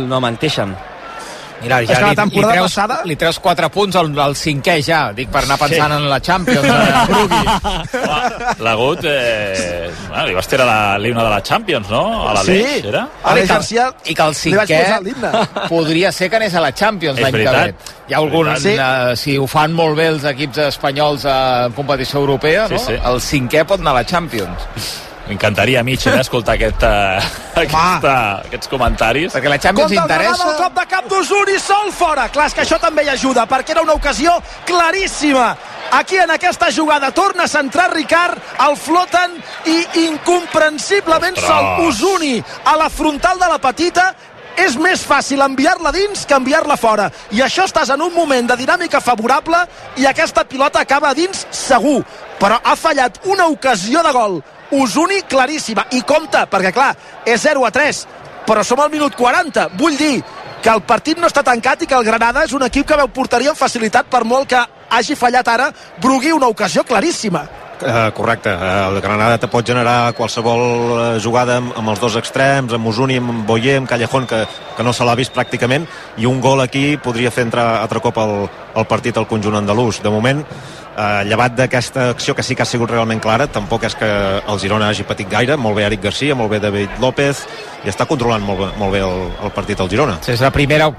no 0.08 0.20
menteixen. 0.25 0.75
Mira, 1.62 1.80
la 1.80 2.14
temporada 2.14 2.52
li 2.52 2.58
treus, 2.58 2.72
passada- 2.75 3.00
Li 3.04 3.16
treus 3.16 3.38
4 3.40 3.70
punts 3.70 3.96
al, 3.96 4.10
al 4.20 4.34
cinquè 4.36 4.75
ja, 4.84 5.12
dic, 5.16 5.30
per 5.32 5.42
anar 5.44 5.56
pensant 5.58 5.92
sí. 5.92 5.96
en 5.96 6.08
la 6.10 6.20
Champions. 6.20 6.66
Eh. 6.66 8.56
L'Agut, 8.66 9.00
eh, 9.04 9.90
bueno, 10.08 10.26
li 10.26 10.34
vas 10.34 10.48
tirar 10.48 10.66
la- 10.66 10.98
l'himne 10.98 11.22
de 11.22 11.30
la 11.30 11.42
Champions, 11.42 11.88
no? 11.90 12.28
A 12.28 12.34
l'Aleix, 12.34 12.82
Sí. 12.82 12.88
era? 12.88 13.08
Que- 13.34 13.46
Garcia 13.46 13.92
I 14.04 14.14
que 14.14 14.22
el 14.22 14.28
li 14.30 14.34
cinquè 14.34 15.04
podria 15.68 16.12
ser 16.12 16.28
que 16.30 16.36
anés 16.36 16.54
a 16.54 16.60
la 16.60 16.72
Champions 16.75 17.18
l'any 17.20 17.32
que 17.32 17.48
ve. 17.50 17.75
Hi 18.08 18.14
ha 18.14 18.18
algun, 18.18 18.46
veritat. 18.52 19.12
eh, 19.12 19.16
si 19.16 19.36
ho 19.38 19.46
fan 19.46 19.72
molt 19.72 19.96
bé 19.96 20.08
els 20.08 20.25
equips 20.25 20.58
espanyols 20.58 21.25
a 21.26 21.68
competició 21.75 22.20
europea, 22.20 22.68
Sí, 22.68 22.75
no? 22.75 22.78
sí. 22.80 22.92
el 22.92 23.20
cinquè 23.20 23.64
pot 23.64 23.80
anar 23.80 23.92
a 23.96 24.00
la 24.02 24.04
Champions. 24.06 24.68
M'encantaria 25.26 25.80
a 25.80 25.83
mi, 25.83 25.95
eh, 25.95 26.21
escoltar 26.21 26.54
aquest, 26.54 26.83
uh, 26.87 27.30
aquesta, 27.59 28.42
aquests 28.47 28.71
comentaris. 28.71 29.33
Perquè 29.35 29.50
la 29.50 29.59
Champions 29.59 29.90
Compte 29.90 30.02
el 30.02 30.09
Granada, 30.09 30.28
el 30.30 30.37
interessa... 30.37 30.62
cop 30.62 30.76
de 30.78 30.87
cap 30.92 31.09
d'Usuri, 31.11 31.56
sol 31.62 31.90
fora. 31.92 32.28
Clar, 32.30 32.47
és 32.47 32.54
que 32.54 32.62
això 32.62 32.78
també 32.83 33.06
hi 33.06 33.11
ajuda, 33.14 33.47
perquè 33.50 33.75
era 33.75 33.83
una 33.83 33.97
ocasió 33.99 34.37
claríssima. 34.68 35.49
Aquí 35.97 36.18
en 36.18 36.30
aquesta 36.35 36.71
jugada 36.75 37.12
torna 37.14 37.45
a 37.45 37.49
centrar 37.49 37.92
Ricard, 37.92 38.38
el 38.66 38.76
floten 38.76 39.37
i 39.71 40.06
incomprensiblement 40.06 41.37
Ostres. 41.38 41.50
sol 41.50 41.87
Usuni 41.87 42.42
a 42.64 42.76
la 42.76 42.88
frontal 42.90 43.38
de 43.38 43.50
la 43.50 43.59
petita 43.62 44.09
és 44.56 44.76
més 44.80 45.02
fàcil 45.04 45.42
enviar-la 45.45 45.92
dins 45.92 46.25
que 46.26 46.35
enviar-la 46.35 46.78
fora. 46.80 47.11
I 47.37 47.42
això 47.45 47.66
estàs 47.68 47.92
en 47.92 48.02
un 48.02 48.14
moment 48.14 48.49
de 48.49 48.56
dinàmica 48.56 49.02
favorable 49.04 49.59
i 50.00 50.06
aquesta 50.09 50.47
pilota 50.49 50.80
acaba 50.80 51.14
dins 51.14 51.47
segur. 51.54 52.00
Però 52.40 52.59
ha 52.62 52.76
fallat 52.76 53.21
una 53.25 53.47
ocasió 53.52 54.02
de 54.02 54.12
gol. 54.12 54.40
Usuni 54.75 55.23
claríssima. 55.28 55.87
I 55.94 56.02
compta, 56.02 56.46
perquè 56.50 56.73
clar, 56.75 56.94
és 57.25 57.42
0 57.42 57.66
a 57.66 57.70
3, 57.70 58.06
però 58.46 58.64
som 58.64 58.80
al 58.80 58.90
minut 58.90 59.14
40. 59.18 59.68
Vull 59.78 59.99
dir 59.99 60.23
que 60.62 60.73
el 60.73 60.82
partit 60.82 61.20
no 61.20 61.28
està 61.30 61.44
tancat 61.46 61.85
i 61.85 61.87
que 61.87 61.94
el 61.94 62.06
Granada 62.06 62.42
és 62.46 62.54
un 62.56 62.64
equip 62.66 62.88
que 62.88 62.99
veu 62.99 63.11
porteria 63.14 63.52
amb 63.52 63.61
facilitat 63.61 64.08
per 64.11 64.25
molt 64.25 64.49
que 64.50 64.64
hagi 64.90 65.14
fallat 65.18 65.46
ara 65.49 65.70
Brugui 66.02 66.32
una 66.35 66.49
ocasió 66.50 66.85
claríssima. 66.85 67.46
Uh, 67.76 68.08
correcte, 68.16 68.49
uh, 68.49 68.88
el 68.88 69.02
Granada 69.04 69.37
te 69.37 69.50
pot 69.52 69.66
generar 69.68 70.14
qualsevol 70.16 70.62
uh, 70.64 71.00
jugada 71.20 71.58
amb, 71.61 71.75
amb 71.76 71.92
els 71.92 72.00
dos 72.00 72.14
extrems, 72.16 72.73
amb 72.73 72.88
Usuni, 72.88 73.18
amb 73.20 73.44
Boyer, 73.44 73.76
amb 73.82 73.90
Callejón, 73.90 74.25
que, 74.26 74.46
que 74.78 74.87
no 74.87 74.94
se 74.96 75.04
l'ha 75.04 75.16
vist 75.18 75.35
pràcticament, 75.37 75.85
i 76.16 76.25
un 76.25 76.40
gol 76.40 76.64
aquí 76.64 76.96
podria 76.96 77.30
fer 77.30 77.44
entrar 77.44 77.66
altre 77.82 78.00
cop 78.00 78.16
el, 78.23 78.32
el 78.80 78.88
partit 78.88 79.20
al 79.20 79.28
conjunt 79.28 79.61
andalús. 79.61 80.00
De 80.00 80.11
moment, 80.11 80.40
uh, 80.96 81.22
llevat 81.28 81.56
d'aquesta 81.58 82.10
acció 82.10 82.34
que 82.34 82.42
sí 82.42 82.56
que 82.56 82.64
ha 82.64 82.68
sigut 82.68 82.90
realment 82.90 83.20
clara, 83.22 83.46
tampoc 83.46 83.84
és 83.88 83.96
que 83.98 84.08
el 84.40 84.62
Girona 84.62 84.90
hagi 84.90 85.06
patit 85.06 85.30
gaire, 85.30 85.56
molt 85.56 85.76
bé 85.76 85.86
Eric 85.86 86.02
Garcia, 86.08 86.34
molt 86.34 86.50
bé 86.50 86.60
David 86.60 87.00
López, 87.00 87.44
i 87.84 87.92
està 87.92 88.08
controlant 88.08 88.44
molt, 88.44 88.72
molt 88.80 88.96
bé 88.96 89.04
el, 89.04 89.28
el 89.44 89.54
partit 89.54 89.80
al 89.80 89.92
Girona. 89.92 90.18
Sí, 90.24 90.34
és 90.34 90.44
la 90.44 90.54
primera 90.54 90.90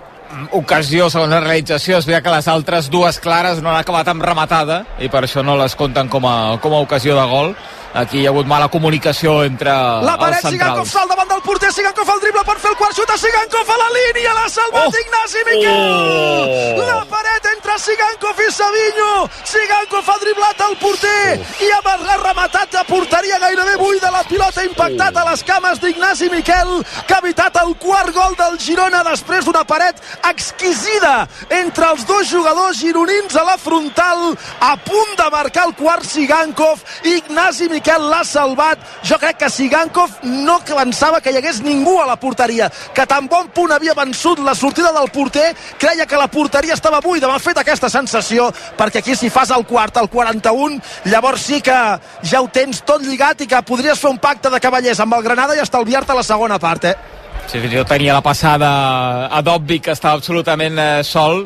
ocasió, 0.51 1.09
segons 1.09 1.31
la 1.31 1.41
realització, 1.41 1.97
es 1.97 2.07
veia 2.07 2.21
que 2.21 2.31
les 2.33 2.47
altres 2.51 2.89
dues 2.91 3.19
clares 3.23 3.61
no 3.63 3.71
han 3.71 3.79
acabat 3.79 4.07
amb 4.11 4.23
rematada 4.23 4.83
i 4.99 5.09
per 5.09 5.23
això 5.25 5.43
no 5.43 5.57
les 5.59 5.75
compten 5.75 6.09
com 6.11 6.25
a, 6.27 6.57
com 6.61 6.75
a 6.75 6.83
ocasió 6.83 7.15
de 7.17 7.25
gol. 7.31 7.53
Aquí 7.97 8.19
hi 8.21 8.27
ha 8.27 8.29
hagut 8.29 8.45
mala 8.45 8.67
comunicació 8.69 9.39
entre 9.47 9.71
La 10.05 10.17
paret, 10.21 10.43
Sigankov 10.43 10.85
centrals. 10.85 10.91
sal 10.93 11.07
davant 11.09 11.29
del 11.31 11.41
porter, 11.41 11.71
Sigankov 11.73 12.09
al 12.13 12.19
drible 12.21 12.43
per 12.45 12.57
fer 12.61 12.69
el 12.69 12.77
quart 12.77 12.93
xut 12.93 13.13
Sigankov 13.17 13.71
a 13.73 13.77
la 13.81 13.87
línia, 13.95 14.33
l'ha 14.37 14.49
salvat 14.53 14.85
Oh! 14.85 14.99
Ignasi 15.01 15.41
Miquel! 15.47 15.71
Oh! 15.71 16.83
La 16.85 16.99
paret 17.09 17.47
entre 17.55 17.77
Sigankov 17.81 18.41
i 18.45 18.51
Savinho, 18.53 19.13
Sigankov 19.53 20.11
ha 20.13 20.17
driblat 20.21 20.61
el 20.67 20.75
porter 20.77 21.39
i 21.65 21.71
ha 21.73 21.95
rematat 22.21 22.75
a 22.75 22.83
porteria 22.85 23.39
gairebé 23.41 23.77
buida, 23.81 24.11
la 24.13 24.21
pilota 24.29 24.61
ha 24.61 24.67
impactat 24.67 25.17
a 25.17 25.25
les 25.31 25.43
cames 25.43 25.81
d'Ignasi 25.81 26.29
Miquel, 26.29 26.75
que 27.07 27.17
ha 27.17 27.21
evitat 27.23 27.57
el 27.63 27.73
quart 27.81 28.13
gol 28.13 28.37
del 28.37 28.59
Girona 28.61 29.01
després 29.09 29.45
d'una 29.45 29.63
paret 29.65 29.97
exquisida 30.29 31.27
entre 31.49 31.89
els 31.95 32.05
dos 32.05 32.29
jugadors 32.29 32.77
gironins 32.77 33.35
a 33.35 33.43
la 33.47 33.57
frontal, 33.57 34.37
a 34.61 34.75
punt 34.85 35.17
de 35.17 35.29
marcar 35.33 35.65
el 35.71 35.75
quart 35.81 36.05
Sigankov, 36.05 36.85
Ignasi 37.03 37.69
Miquel 37.73 37.87
l'ha 37.96 38.24
salvat, 38.27 38.82
jo 39.08 39.15
crec 39.22 39.38
que 39.39 39.50
Sigankov 39.50 40.20
no 40.27 40.58
pensava 40.67 41.22
que 41.22 41.32
hi 41.32 41.38
hagués 41.39 41.62
ningú 41.63 41.98
a 42.01 42.08
la 42.10 42.17
porteria, 42.20 42.70
que 42.94 43.06
tan 43.08 43.27
bon 43.32 43.48
punt 43.53 43.72
havia 43.72 43.96
vençut 43.98 44.39
la 44.44 44.56
sortida 44.56 44.91
del 44.96 45.10
porter, 45.13 45.53
creia 45.79 46.06
que 46.06 46.20
la 46.20 46.27
porteria 46.27 46.75
estava 46.75 47.00
buida, 47.01 47.27
m'ha 47.27 47.39
fet 47.39 47.58
aquesta 47.62 47.89
sensació, 47.89 48.50
perquè 48.77 49.00
aquí 49.00 49.15
si 49.15 49.29
fas 49.29 49.51
el 49.56 49.65
quart, 49.65 49.98
el 49.98 50.10
41, 50.10 50.82
llavors 51.06 51.48
sí 51.48 51.62
que 51.62 51.77
ja 52.24 52.41
ho 52.41 52.50
tens 52.51 52.82
tot 52.88 53.01
lligat 53.06 53.41
i 53.41 53.48
que 53.48 53.62
podries 53.67 54.00
fer 54.00 54.12
un 54.12 54.20
pacte 54.20 54.50
de 54.50 54.60
cavallers 54.60 55.00
amb 55.00 55.15
el 55.15 55.24
Granada 55.24 55.56
i 55.56 55.63
estalviar-te 55.63 56.15
la 56.15 56.24
segona 56.24 56.60
part, 56.60 56.86
eh? 56.91 56.96
Sí, 57.48 57.62
fins 57.62 57.72
i 57.74 57.77
tot 57.79 57.88
tenia 57.94 58.17
la 58.17 58.24
passada 58.25 58.70
a 59.32 59.41
Dobby, 59.41 59.79
que 59.79 59.94
estava 59.96 60.17
absolutament 60.20 60.79
eh, 60.79 61.03
sol. 61.08 61.46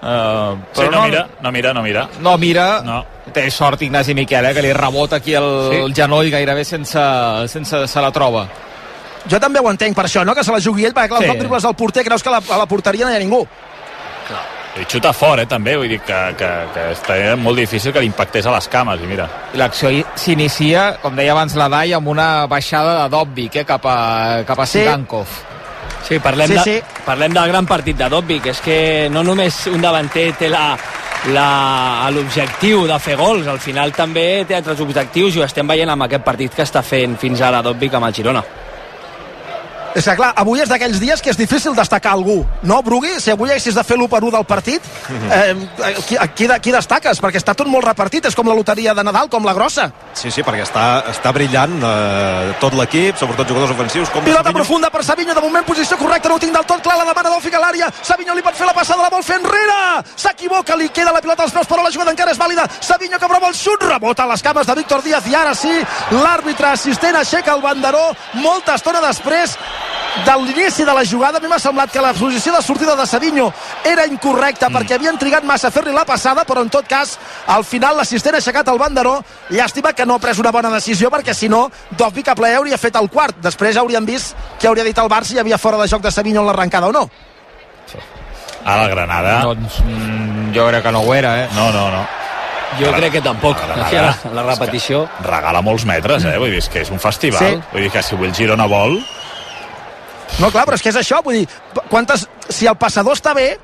Uh, 0.00 0.56
Sí, 0.72 0.86
no 0.88 1.02
mira, 1.02 1.26
no 1.42 1.52
mira, 1.52 1.74
no 1.74 1.82
mira. 1.82 2.08
No 2.20 2.38
mira. 2.38 2.80
No. 2.82 3.04
Té 3.32 3.50
sort 3.50 3.82
Ignasi 3.82 4.14
Miquel, 4.14 4.44
eh, 4.46 4.54
que 4.54 4.62
li 4.62 4.72
rebota 4.72 5.16
aquí 5.16 5.34
el, 5.34 5.68
Sí. 5.70 5.76
el 5.84 5.94
genoll 5.94 6.30
gairebé 6.30 6.64
sense, 6.64 6.98
sense 7.48 7.86
se 7.86 8.00
la 8.00 8.10
troba. 8.10 8.46
Jo 9.30 9.38
també 9.38 9.60
ho 9.60 9.70
entenc 9.70 9.94
per 9.94 10.06
això, 10.06 10.24
no?, 10.24 10.34
que 10.34 10.42
se 10.42 10.50
la 10.52 10.60
jugui 10.60 10.86
ell, 10.86 10.94
perquè 10.94 11.08
clar, 11.08 11.22
Sí. 11.22 11.28
cop 11.28 11.36
dribles 11.38 11.64
al 11.64 11.74
porter 11.76 12.04
creus 12.04 12.22
que 12.22 12.28
a 12.30 12.32
la, 12.32 12.42
a 12.54 12.58
la 12.58 12.66
porteria 12.66 13.04
no 13.06 13.12
hi 13.12 13.16
ha 13.16 13.18
ningú. 13.18 13.46
I 14.80 14.84
xuta 14.86 15.12
fort, 15.12 15.42
eh, 15.42 15.46
també, 15.50 15.76
vull 15.76 15.88
dir 15.90 15.98
que, 16.00 16.18
que, 16.38 16.48
que 16.72 16.82
està 16.94 17.36
molt 17.36 17.58
difícil 17.58 17.92
que 17.92 18.00
li 18.00 18.06
impactés 18.06 18.46
a 18.46 18.52
les 18.54 18.68
cames, 18.70 19.00
i 19.02 19.06
mira. 19.10 19.26
L'acció 19.58 19.90
s'inicia, 20.14 20.96
com 21.02 21.16
deia 21.18 21.32
abans 21.32 21.56
la 21.58 21.68
Dai, 21.68 21.92
amb 21.92 22.06
una 22.08 22.46
baixada 22.46 23.02
de 23.02 23.08
Dobby, 23.10 23.50
eh, 23.52 23.64
cap 23.66 23.84
a, 23.84 24.44
cap 24.46 24.58
a 24.60 24.66
Sí. 24.66 24.78
Sigankov. 24.78 25.26
Sí, 26.06 26.18
parlem, 26.18 26.48
Sí, 26.48 26.54
de, 26.54 26.62
sí. 26.64 26.80
parlem 27.04 27.32
del 27.32 27.48
gran 27.48 27.66
partit 27.66 27.96
de 27.96 28.08
Dobby, 28.08 28.40
que 28.40 28.50
és 28.50 28.60
que 28.60 29.08
no 29.10 29.22
només 29.22 29.66
un 29.68 29.80
davanter 29.80 30.32
té 30.38 30.48
la 30.48 30.76
la- 31.34 32.08
l'objectiu 32.10 32.86
de 32.86 32.98
fer 32.98 33.14
gols, 33.16 33.46
al 33.46 33.58
final 33.60 33.92
també 33.92 34.44
té 34.48 34.54
altres 34.56 34.80
objectius 34.80 35.36
i 35.36 35.40
ho 35.40 35.44
estem 35.44 35.66
veient 35.68 35.90
amb 35.90 36.02
aquest 36.06 36.24
partit 36.24 36.54
que 36.54 36.62
està 36.62 36.82
fent 36.82 37.18
fins 37.20 37.42
ara 37.42 37.60
Dobby 37.62 37.90
amb 37.92 38.06
el 38.06 38.14
Girona. 38.14 38.42
És 39.94 40.04
que, 40.06 40.14
clar, 40.14 40.30
avui 40.38 40.60
és 40.62 40.70
d'aquells 40.70 41.00
dies 41.02 41.22
que 41.22 41.32
és 41.32 41.38
difícil 41.38 41.74
destacar 41.74 42.12
algú, 42.14 42.44
no, 42.62 42.80
Brugui? 42.86 43.16
Si 43.20 43.32
avui 43.32 43.50
haguessis 43.50 43.74
de 43.74 43.82
fer 43.84 43.96
l'1 43.98 44.08
per 44.10 44.20
1 44.22 44.30
del 44.36 44.44
partit, 44.46 44.84
eh, 45.10 45.54
qui, 46.06 46.18
qui, 46.36 46.48
qui 46.62 46.74
destaques? 46.74 47.20
Perquè 47.20 47.40
està 47.40 47.54
tot 47.58 47.66
molt 47.70 47.84
repartit, 47.88 48.26
és 48.30 48.36
com 48.38 48.46
la 48.48 48.54
loteria 48.54 48.94
de 48.94 49.04
Nadal, 49.04 49.28
com 49.32 49.44
la 49.46 49.54
grossa. 49.56 49.88
Sí, 50.14 50.30
sí, 50.30 50.44
perquè 50.46 50.62
està, 50.62 50.84
està 51.10 51.32
brillant 51.34 51.74
eh, 51.82 52.54
tot 52.62 52.76
l'equip, 52.78 53.18
sobretot 53.18 53.50
jugadors 53.50 53.74
ofensius. 53.74 54.12
Com 54.14 54.24
Pilota 54.24 54.44
Savinho. 54.44 54.60
profunda 54.62 54.90
per 54.94 55.02
Savinho, 55.04 55.34
de 55.34 55.42
moment 55.42 55.66
posició 55.66 55.98
correcta, 55.98 56.30
no 56.30 56.38
ho 56.38 56.42
tinc 56.42 56.54
del 56.54 56.66
tot 56.70 56.82
clar, 56.86 56.98
la 57.00 57.08
demana 57.10 57.34
d'Òfic 57.34 57.58
a 57.58 57.64
l'àrea, 57.64 57.90
Savinho 58.02 58.34
li 58.38 58.46
pot 58.46 58.54
fer 58.54 58.68
la 58.70 58.76
passada, 58.76 59.02
la 59.02 59.10
vol 59.10 59.26
fer 59.26 59.40
enrere, 59.40 59.80
s'equivoca, 60.14 60.76
li 60.78 60.88
queda 60.94 61.12
la 61.12 61.20
pilota 61.24 61.42
als 61.48 61.54
peus, 61.56 61.66
però 61.66 61.82
la 61.82 61.90
jugada 61.90 62.14
encara 62.14 62.30
és 62.34 62.38
vàlida, 62.40 62.68
Savinho 62.80 63.18
que 63.18 63.28
prova 63.30 63.50
el 63.50 63.58
xut, 63.58 63.82
rebota 63.90 64.24
a 64.24 64.30
les 64.32 64.42
cames 64.42 64.66
de 64.66 64.78
Víctor 64.78 65.02
Díaz, 65.02 65.26
i 65.26 65.34
ara 65.34 65.54
sí, 65.54 65.72
l'àrbitre 66.14 66.70
assistent 66.72 67.16
aixeca 67.18 67.54
el 67.56 67.62
banderó, 67.64 68.10
molta 68.38 68.78
estona 68.78 69.02
després, 69.04 69.56
de 70.24 70.34
l'inici 70.44 70.84
de 70.84 70.92
la 70.92 71.04
jugada 71.04 71.38
a 71.38 71.40
mi 71.40 71.48
m'ha 71.48 71.58
semblat 71.58 71.90
que 71.90 72.00
la 72.02 72.12
posició 72.12 72.52
de 72.52 72.62
sortida 72.62 72.96
de 72.96 73.06
Savinho 73.06 73.52
era 73.84 74.06
incorrecta 74.06 74.68
mm. 74.68 74.76
perquè 74.76 74.96
havien 74.96 75.18
trigat 75.18 75.44
massa 75.46 75.68
a 75.68 75.74
fer-li 75.74 75.94
la 75.94 76.04
passada 76.04 76.44
però 76.44 76.64
en 76.64 76.68
tot 76.68 76.86
cas 76.88 77.16
al 77.46 77.64
final 77.64 77.96
l'assistent 77.96 78.34
ha 78.34 78.42
aixecat 78.42 78.68
el 78.68 78.78
banderó 78.78 79.20
llàstima 79.50 79.94
que 79.94 80.06
no 80.06 80.18
ha 80.18 80.22
pres 80.22 80.38
una 80.42 80.52
bona 80.52 80.70
decisió 80.74 81.10
perquè 81.10 81.34
si 81.34 81.48
no 81.48 81.68
Dovvik 81.90 82.28
a 82.28 82.34
plaer 82.34 82.58
hauria 82.58 82.78
fet 82.78 82.96
el 82.96 83.08
quart 83.08 83.38
després 83.40 83.76
hauríem 83.76 84.06
vist 84.06 84.36
que 84.58 84.68
hauria 84.68 84.84
dit 84.84 84.98
el 84.98 85.10
Barça 85.10 85.30
si 85.30 85.38
hi 85.38 85.44
havia 85.44 85.58
fora 85.58 85.78
de 85.78 85.88
joc 85.88 86.02
de 86.02 86.10
Savinho 86.10 86.42
en 86.42 86.50
l'arrencada 86.50 86.88
o 86.88 86.92
no 86.92 87.08
a 88.64 88.76
la 88.76 88.88
Granada 88.88 89.42
Doncs 89.46 89.80
mm, 89.86 90.50
jo 90.54 90.66
crec 90.68 90.82
que 90.82 90.92
no 90.92 91.00
ho 91.06 91.14
era, 91.14 91.44
eh? 91.44 91.48
no, 91.54 91.70
no, 91.72 91.90
no 91.90 92.06
Jo 92.78 92.92
crec 92.94 93.16
que 93.16 93.20
tampoc. 93.20 93.58
La 93.66 93.74
La, 93.80 93.88
Granada, 93.90 94.18
la, 94.30 94.42
la 94.42 94.54
repetició... 94.54 95.08
regala 95.26 95.58
molts 95.60 95.84
metres, 95.88 96.22
eh? 96.24 96.36
Vull 96.38 96.52
dir, 96.54 96.60
és 96.62 96.68
que 96.70 96.84
és 96.84 96.92
un 96.94 97.00
festival. 97.02 97.42
Sí. 97.42 97.70
Vull 97.72 97.82
dir 97.82 97.90
que 97.90 98.02
si 98.06 98.14
el 98.14 98.34
Girona 98.36 98.68
vol... 98.70 99.00
No, 100.38 100.50
clar, 100.50 100.64
però 100.66 100.74
és 100.78 100.82
que 100.82 100.88
és 100.92 100.96
això, 100.96 101.22
vull 101.24 101.34
dir, 101.42 101.48
quantes, 101.90 102.28
si 102.48 102.66
el 102.70 102.76
passador 102.80 103.16
està 103.18 103.34
bé, 103.36 103.58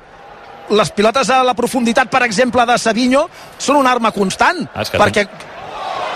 les 0.69 0.89
pilotes 0.91 1.29
a 1.31 1.43
la 1.47 1.53
profunditat, 1.55 2.09
per 2.11 2.23
exemple, 2.27 2.65
de 2.67 2.77
Savinho, 2.77 3.29
són 3.57 3.77
una 3.79 3.91
arma 3.95 4.11
constant, 4.11 4.67
Ah, 4.75 4.81
és 4.81 4.89
que 4.91 4.97
perquè 4.99 5.27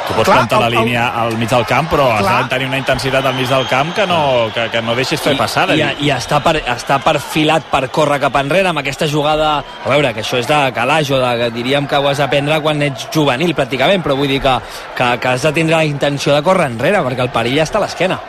Tu 0.07 0.15
pots 0.15 0.25
Clar, 0.25 0.37
plantar 0.39 0.59
la 0.59 0.65
el- 0.67 0.73
el- 0.73 0.79
línia 0.83 1.07
al 1.15 1.37
mig 1.37 1.47
del 1.47 1.63
camp, 1.65 1.87
però 1.91 2.07
has 2.11 2.21
Clar. 2.21 2.43
de 2.43 2.49
tenir 2.49 2.67
una 2.67 2.77
intensitat 2.79 3.23
al 3.23 3.35
mig 3.35 3.47
del 3.47 3.67
camp 3.67 3.93
que 3.95 4.05
no, 4.07 4.49
que, 4.53 4.67
que 4.71 4.81
no 4.81 4.95
deixis 4.95 5.21
fer 5.21 5.37
passada. 5.37 5.75
I, 5.75 5.83
i 6.01 6.09
està, 6.11 6.41
per, 6.43 6.55
està 6.57 6.97
perfilat 6.99 7.63
per 7.71 7.87
córrer 7.91 8.19
cap 8.19 8.35
enrere 8.35 8.67
amb 8.67 8.79
aquesta 8.79 9.07
jugada 9.07 9.59
a 9.59 9.87
veure, 9.87 10.11
que 10.13 10.21
això 10.21 10.39
és 10.41 10.47
de 10.49 10.57
calaix 10.73 11.09
o 11.11 11.19
de, 11.21 11.37
que 11.37 11.51
diríem 11.51 11.87
que 11.87 11.95
ho 12.01 12.09
has 12.09 12.17
d'aprendre 12.17 12.59
quan 12.61 12.81
ets 12.81 13.07
juvenil 13.13 13.53
pràcticament, 13.55 14.01
però 14.03 14.17
vull 14.17 14.27
dir 14.27 14.41
que, 14.41 14.57
que, 14.97 15.17
que 15.21 15.27
has 15.27 15.43
de 15.43 15.53
tindre 15.53 15.75
la 15.77 15.85
intenció 15.85 16.33
de 16.35 16.41
córrer 16.43 16.65
enrere 16.73 16.97
perquè 17.05 17.21
el 17.21 17.29
perill 17.29 17.57
ja 17.61 17.63
està 17.69 17.77
a 17.77 17.81
l'esquena 17.85 18.19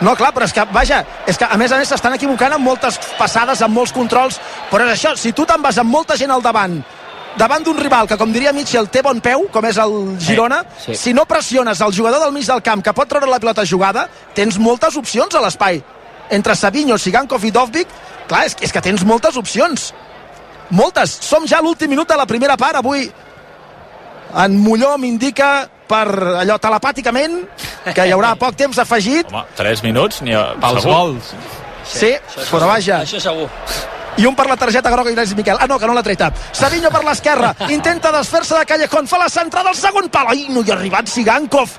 No, 0.00 0.14
clar, 0.14 0.30
però 0.32 0.44
és 0.46 0.52
que, 0.54 0.62
vaja, 0.70 1.00
és 1.26 1.36
que 1.38 1.44
a 1.44 1.56
més 1.58 1.72
a 1.72 1.78
més 1.80 1.88
s'estan 1.90 2.14
equivocant 2.14 2.52
amb 2.54 2.64
moltes 2.64 2.98
passades, 3.18 3.62
amb 3.62 3.74
molts 3.74 3.92
controls, 3.92 4.38
però 4.70 4.86
és 4.86 4.92
això, 4.94 5.16
si 5.18 5.32
tu 5.32 5.44
te'n 5.46 5.62
vas 5.62 5.78
amb 5.82 5.90
molta 5.90 6.14
gent 6.16 6.30
al 6.30 6.42
davant, 6.42 6.76
davant 7.38 7.64
d'un 7.66 7.76
rival 7.78 8.06
que, 8.06 8.16
com 8.16 8.32
diria 8.32 8.52
Mitchell, 8.52 8.86
té 8.88 9.02
bon 9.02 9.18
peu, 9.20 9.48
com 9.50 9.64
és 9.66 9.76
el 9.82 10.16
Girona, 10.22 10.62
sí. 10.84 10.94
si 10.94 11.12
no 11.14 11.24
pressiones 11.26 11.80
el 11.80 11.92
jugador 11.94 12.20
del 12.22 12.32
mig 12.32 12.46
del 12.46 12.62
camp 12.62 12.82
que 12.82 12.92
pot 12.94 13.08
treure 13.10 13.26
la 13.26 13.40
pilota 13.42 13.64
jugada, 13.66 14.08
tens 14.34 14.58
moltes 14.58 14.96
opcions 14.96 15.34
a 15.34 15.40
l'espai. 15.42 15.82
Entre 16.30 16.54
Savinho, 16.54 16.98
Sigankov 16.98 17.44
i 17.44 17.50
Dovvik, 17.50 17.88
clar, 18.28 18.44
és, 18.46 18.54
que- 18.54 18.64
és 18.66 18.72
que 18.72 18.80
tens 18.84 19.02
moltes 19.04 19.36
opcions. 19.36 19.92
Moltes. 20.70 21.10
Som 21.24 21.46
ja 21.48 21.58
a 21.58 21.62
l'últim 21.62 21.88
minut 21.90 22.06
de 22.08 22.16
la 22.16 22.26
primera 22.26 22.56
part, 22.56 22.76
avui 22.76 23.10
en 24.44 24.58
Molló 24.60 24.96
m'indica 24.98 25.68
per 25.88 26.08
allò 26.42 26.58
telepàticament 26.62 27.38
que 27.94 28.06
hi 28.06 28.12
haurà 28.14 28.34
poc 28.40 28.56
temps 28.58 28.78
afegit 28.78 29.30
Home, 29.32 29.44
3 29.56 29.84
minuts, 29.86 30.22
ni 30.22 30.34
a... 30.36 30.50
Pels 30.60 30.82
segur. 30.82 30.94
gols. 30.94 31.32
Sí, 31.88 32.10
però 32.50 32.66
vaja. 32.68 33.00
això 33.06 33.20
segur 33.22 33.48
I 34.18 34.26
un 34.26 34.34
per 34.34 34.48
la 34.50 34.56
targeta 34.58 34.90
groga 34.90 35.12
Ignasi 35.12 35.36
Miquel. 35.38 35.56
Ah, 35.60 35.68
no, 35.70 35.76
que 35.78 35.86
no 35.86 35.94
l'ha 35.94 36.02
treta. 36.02 36.32
Savinho 36.52 36.90
per 36.90 37.04
l'esquerra. 37.06 37.52
Intenta 37.76 38.10
desfer-se 38.10 38.56
de 38.58 38.64
Callejón. 38.66 39.06
Fa 39.06 39.20
la 39.22 39.28
centrada 39.30 39.70
al 39.70 39.76
segon 39.78 40.08
pal. 40.10 40.32
Ai, 40.32 40.48
no 40.50 40.64
hi 40.66 40.72
ha 40.72 40.74
arribat 40.74 41.06
Sigankov. 41.06 41.70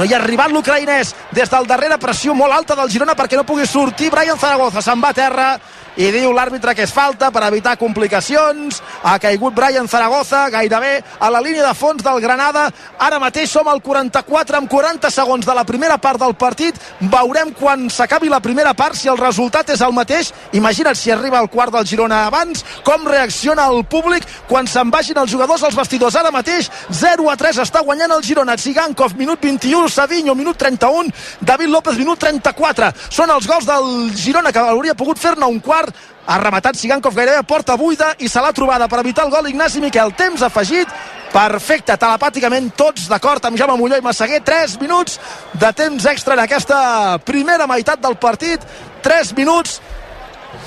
No 0.00 0.06
hi 0.08 0.14
ha 0.14 0.16
arribat 0.22 0.54
l'ucraïnès. 0.54 1.12
Des 1.36 1.52
del 1.52 1.68
darrere 1.68 1.98
pressió 2.00 2.32
molt 2.32 2.56
alta 2.56 2.78
del 2.78 2.88
Girona 2.88 3.12
perquè 3.12 3.36
no 3.36 3.44
pugui 3.44 3.68
sortir. 3.68 4.08
Brian 4.08 4.40
Zaragoza 4.40 4.80
se'n 4.80 5.04
va 5.04 5.12
a 5.12 5.18
terra 5.20 5.46
i 5.96 6.08
diu 6.08 6.32
l'àrbitre 6.32 6.72
que 6.74 6.86
és 6.86 6.92
falta 6.92 7.28
per 7.32 7.42
evitar 7.44 7.76
complicacions. 7.76 8.80
Ha 9.04 9.18
caigut 9.20 9.54
Brian 9.54 9.88
Zaragoza 9.88 10.46
gairebé 10.52 11.02
a 11.20 11.28
la 11.30 11.40
línia 11.44 11.66
de 11.66 11.74
fons 11.76 12.02
del 12.02 12.20
Granada. 12.22 12.68
Ara 12.98 13.18
mateix 13.20 13.50
som 13.52 13.68
al 13.68 13.82
44 13.84 14.56
amb 14.56 14.70
40 14.70 15.10
segons 15.12 15.46
de 15.46 15.54
la 15.54 15.64
primera 15.68 15.98
part 15.98 16.20
del 16.20 16.34
partit. 16.34 16.78
Veurem 17.12 17.52
quan 17.58 17.88
s'acabi 17.90 18.30
la 18.32 18.40
primera 18.40 18.72
part 18.74 18.96
si 18.96 19.10
el 19.12 19.20
resultat 19.20 19.74
és 19.74 19.82
el 19.84 19.92
mateix. 19.92 20.32
Imagina't 20.52 20.96
si 20.96 21.12
arriba 21.12 21.40
el 21.40 21.50
quart 21.52 21.74
del 21.74 21.86
Girona 21.86 22.24
abans, 22.26 22.64
com 22.84 23.04
reacciona 23.08 23.68
el 23.68 23.84
públic 23.84 24.24
quan 24.48 24.66
se'n 24.66 24.90
vagin 24.90 25.20
els 25.20 25.30
jugadors 25.30 25.62
als 25.62 25.76
vestidors. 25.76 26.16
Ara 26.16 26.32
mateix 26.32 26.70
0 26.88 27.28
a 27.28 27.36
3 27.36 27.60
està 27.66 27.84
guanyant 27.84 28.16
el 28.16 28.24
Girona. 28.24 28.56
Tsigankov, 28.56 29.16
minut 29.18 29.40
21, 29.42 29.88
Savinho, 29.92 30.34
minut 30.34 30.56
31, 30.56 31.12
David 31.40 31.68
López, 31.68 31.98
minut 32.00 32.18
34. 32.18 32.92
Són 33.10 33.30
els 33.30 33.46
gols 33.46 33.68
del 33.68 34.12
Girona 34.16 34.52
que 34.52 34.62
hauria 34.62 34.96
pogut 34.96 35.20
fer-ne 35.20 35.44
un 35.48 35.60
quart 35.60 35.81
ha 36.26 36.38
rematat 36.38 36.78
Sigankov 36.78 37.16
gairebé 37.16 37.40
a 37.40 37.46
porta 37.46 37.76
buida 37.76 38.12
i 38.22 38.28
se 38.30 38.40
l'ha 38.40 38.52
trobada 38.54 38.88
per 38.88 39.00
evitar 39.02 39.26
el 39.26 39.32
gol 39.32 39.48
Ignasi 39.50 39.82
Miquel. 39.82 40.12
Temps 40.18 40.42
afegit, 40.46 40.90
perfecte, 41.32 41.96
telepàticament 41.98 42.70
tots 42.78 43.08
d'acord 43.10 43.44
amb 43.48 43.58
Jaume 43.58 43.76
Molló 43.80 43.98
i 43.98 44.04
Massaguer. 44.04 44.42
3 44.44 44.78
minuts 44.82 45.18
de 45.52 45.72
temps 45.76 46.06
extra 46.12 46.36
en 46.38 46.44
aquesta 46.44 47.18
primera 47.26 47.66
meitat 47.66 48.02
del 48.02 48.16
partit. 48.16 48.62
3 49.02 49.34
minuts. 49.38 49.80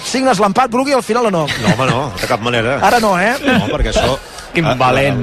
Signes 0.06 0.40
l'empat, 0.42 0.72
Brugui, 0.74 0.96
al 0.98 1.06
final 1.06 1.30
o 1.30 1.32
no? 1.32 1.46
No, 1.46 1.74
home, 1.74 1.86
no, 1.92 2.00
de 2.20 2.28
cap 2.28 2.42
manera. 2.42 2.80
Ara 2.84 3.00
no, 3.00 3.14
eh? 3.22 3.36
No, 3.46 3.70
perquè 3.70 3.94
això... 3.94 4.18
Quin 4.56 4.66
eh, 4.72 4.76
valent. 4.80 5.22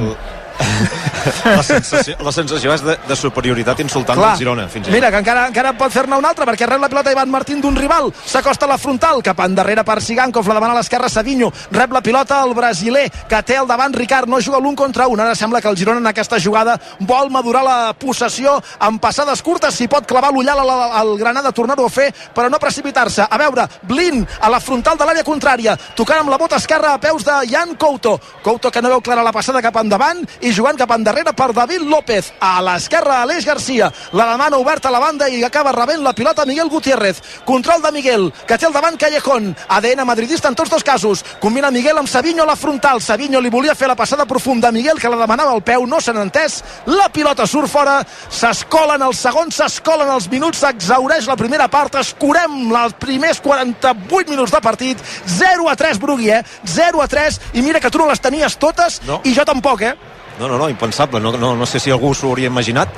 La 1.44 1.62
sensació, 1.62 2.16
la 2.22 2.32
sensació 2.34 2.72
és 2.74 2.82
de, 2.84 2.96
de 3.08 3.16
superioritat 3.18 3.80
insultant 3.84 4.18
Clar. 4.18 4.32
del 4.32 4.42
Girona, 4.42 4.66
fins. 4.70 4.88
Mira, 4.92 5.10
que 5.12 5.20
encara, 5.22 5.46
encara 5.50 5.72
pot 5.78 5.92
fer-ne 5.94 6.18
un 6.18 6.26
altre, 6.26 6.46
perquè 6.48 6.66
rep 6.68 6.82
la 6.82 6.90
pilota 6.90 7.12
Ivan 7.14 7.30
Martín 7.30 7.60
d'un 7.62 7.76
rival. 7.78 8.10
S'acosta 8.26 8.66
a 8.66 8.72
la 8.72 8.78
frontal, 8.78 9.22
cap 9.24 9.40
endarrere 9.44 9.84
per 9.86 10.00
Sigankov, 10.02 10.48
la 10.48 10.58
demana 10.58 10.74
a 10.74 10.80
l'esquerra 10.80 11.10
Savinho. 11.12 11.52
Rep 11.72 11.94
la 11.94 12.02
pilota 12.02 12.40
el 12.46 12.54
brasiler, 12.54 13.08
que 13.28 13.42
té 13.46 13.58
al 13.58 13.68
davant 13.70 13.94
Ricard, 13.94 14.30
no 14.30 14.40
juga 14.42 14.60
l'un 14.62 14.76
contra 14.78 15.06
un. 15.10 15.20
Ara 15.20 15.34
sembla 15.38 15.60
que 15.60 15.70
el 15.70 15.78
Girona 15.78 16.02
en 16.02 16.10
aquesta 16.10 16.40
jugada 16.42 16.78
vol 17.00 17.30
madurar 17.30 17.64
la 17.66 17.78
possessió 17.98 18.56
amb 18.80 19.00
passades 19.02 19.42
curtes, 19.42 19.74
si 19.74 19.88
pot 19.90 20.06
clavar 20.08 20.32
l'ullal 20.32 20.62
al, 20.64 20.72
al 21.02 21.14
Granada, 21.18 21.52
tornar-ho 21.52 21.86
a 21.86 21.92
fer, 21.92 22.10
però 22.34 22.50
no 22.50 22.60
precipitar-se. 22.62 23.26
A 23.28 23.38
veure, 23.40 23.66
Blin 23.88 24.22
a 24.40 24.50
la 24.50 24.60
frontal 24.60 24.98
de 24.98 25.06
l'àrea 25.06 25.26
contrària, 25.26 25.76
tocant 25.96 26.22
amb 26.22 26.32
la 26.32 26.38
bota 26.40 26.58
esquerra 26.60 26.94
a 26.94 27.00
peus 27.02 27.24
de 27.26 27.38
Jan 27.50 27.76
Couto. 27.76 28.18
Couto 28.42 28.70
que 28.70 28.82
no 28.82 28.90
veu 28.92 29.02
clara 29.02 29.24
la 29.24 29.32
passada 29.34 29.62
cap 29.62 29.76
endavant 29.80 30.22
i 30.40 30.51
jugant 30.52 30.76
cap 30.78 30.90
endarrere 30.94 31.32
per 31.34 31.52
David 31.52 31.82
López. 31.88 32.32
A 32.40 32.60
l'esquerra, 32.62 33.22
Aleix 33.22 33.44
Garcia. 33.46 33.92
La 34.12 34.26
demana 34.32 34.58
oberta 34.58 34.88
a 34.88 34.92
la 34.92 34.98
banda 35.00 35.28
i 35.28 35.42
acaba 35.44 35.72
rebent 35.72 36.02
la 36.02 36.12
pilota 36.12 36.44
Miguel 36.46 36.68
Gutiérrez. 36.68 37.22
Control 37.44 37.82
de 37.82 37.92
Miguel, 37.92 38.32
que 38.46 38.58
té 38.58 38.66
al 38.66 38.72
davant 38.72 38.96
Callejón. 38.98 39.54
ADN 39.68 40.04
madridista 40.06 40.48
en 40.48 40.54
tots 40.54 40.70
dos 40.70 40.84
casos. 40.84 41.24
Combina 41.40 41.70
Miguel 41.70 41.98
amb 41.98 42.08
Savinho 42.08 42.42
a 42.44 42.46
la 42.46 42.56
frontal. 42.56 43.00
Savinho 43.00 43.40
li 43.40 43.50
volia 43.50 43.74
fer 43.74 43.88
la 43.88 43.96
passada 43.96 44.26
profunda 44.26 44.68
a 44.68 44.72
Miguel, 44.72 45.00
que 45.00 45.08
la 45.08 45.16
demanava 45.16 45.52
al 45.52 45.62
peu. 45.62 45.86
No 45.86 46.00
se 46.00 46.12
n'ha 46.12 46.22
entès. 46.22 46.62
La 46.86 47.08
pilota 47.08 47.46
surt 47.46 47.70
fora. 47.70 48.00
S'escolen 48.30 49.02
els 49.06 49.18
segons, 49.22 49.54
s'escolen 49.54 50.08
els 50.14 50.28
minuts. 50.30 50.58
S'exaureix 50.62 51.26
la 51.28 51.36
primera 51.36 51.68
part. 51.68 51.94
Escurem 52.00 52.72
els 52.76 52.94
primers 52.98 53.40
48 53.40 54.30
minuts 54.30 54.52
de 54.52 54.60
partit. 54.60 54.98
0 55.26 55.68
a 55.70 55.76
3, 55.76 55.98
Brugui, 56.02 56.30
eh? 56.30 56.42
0 56.66 57.02
a 57.02 57.08
3. 57.08 57.40
I 57.54 57.62
mira 57.62 57.80
que 57.80 57.90
tu 57.90 57.98
no 57.98 58.08
les 58.08 58.20
tenies 58.20 58.56
totes 58.58 59.00
No. 59.06 59.20
i 59.24 59.34
jo 59.34 59.44
tampoc, 59.44 59.82
eh? 59.82 59.94
No, 60.38 60.48
no, 60.48 60.58
no, 60.58 60.68
impensable. 60.68 61.20
No, 61.20 61.32
no, 61.36 61.54
no 61.56 61.66
sé 61.66 61.80
si 61.80 61.90
algú 61.90 62.14
s'ho 62.14 62.30
hauria 62.30 62.50
imaginat, 62.50 62.88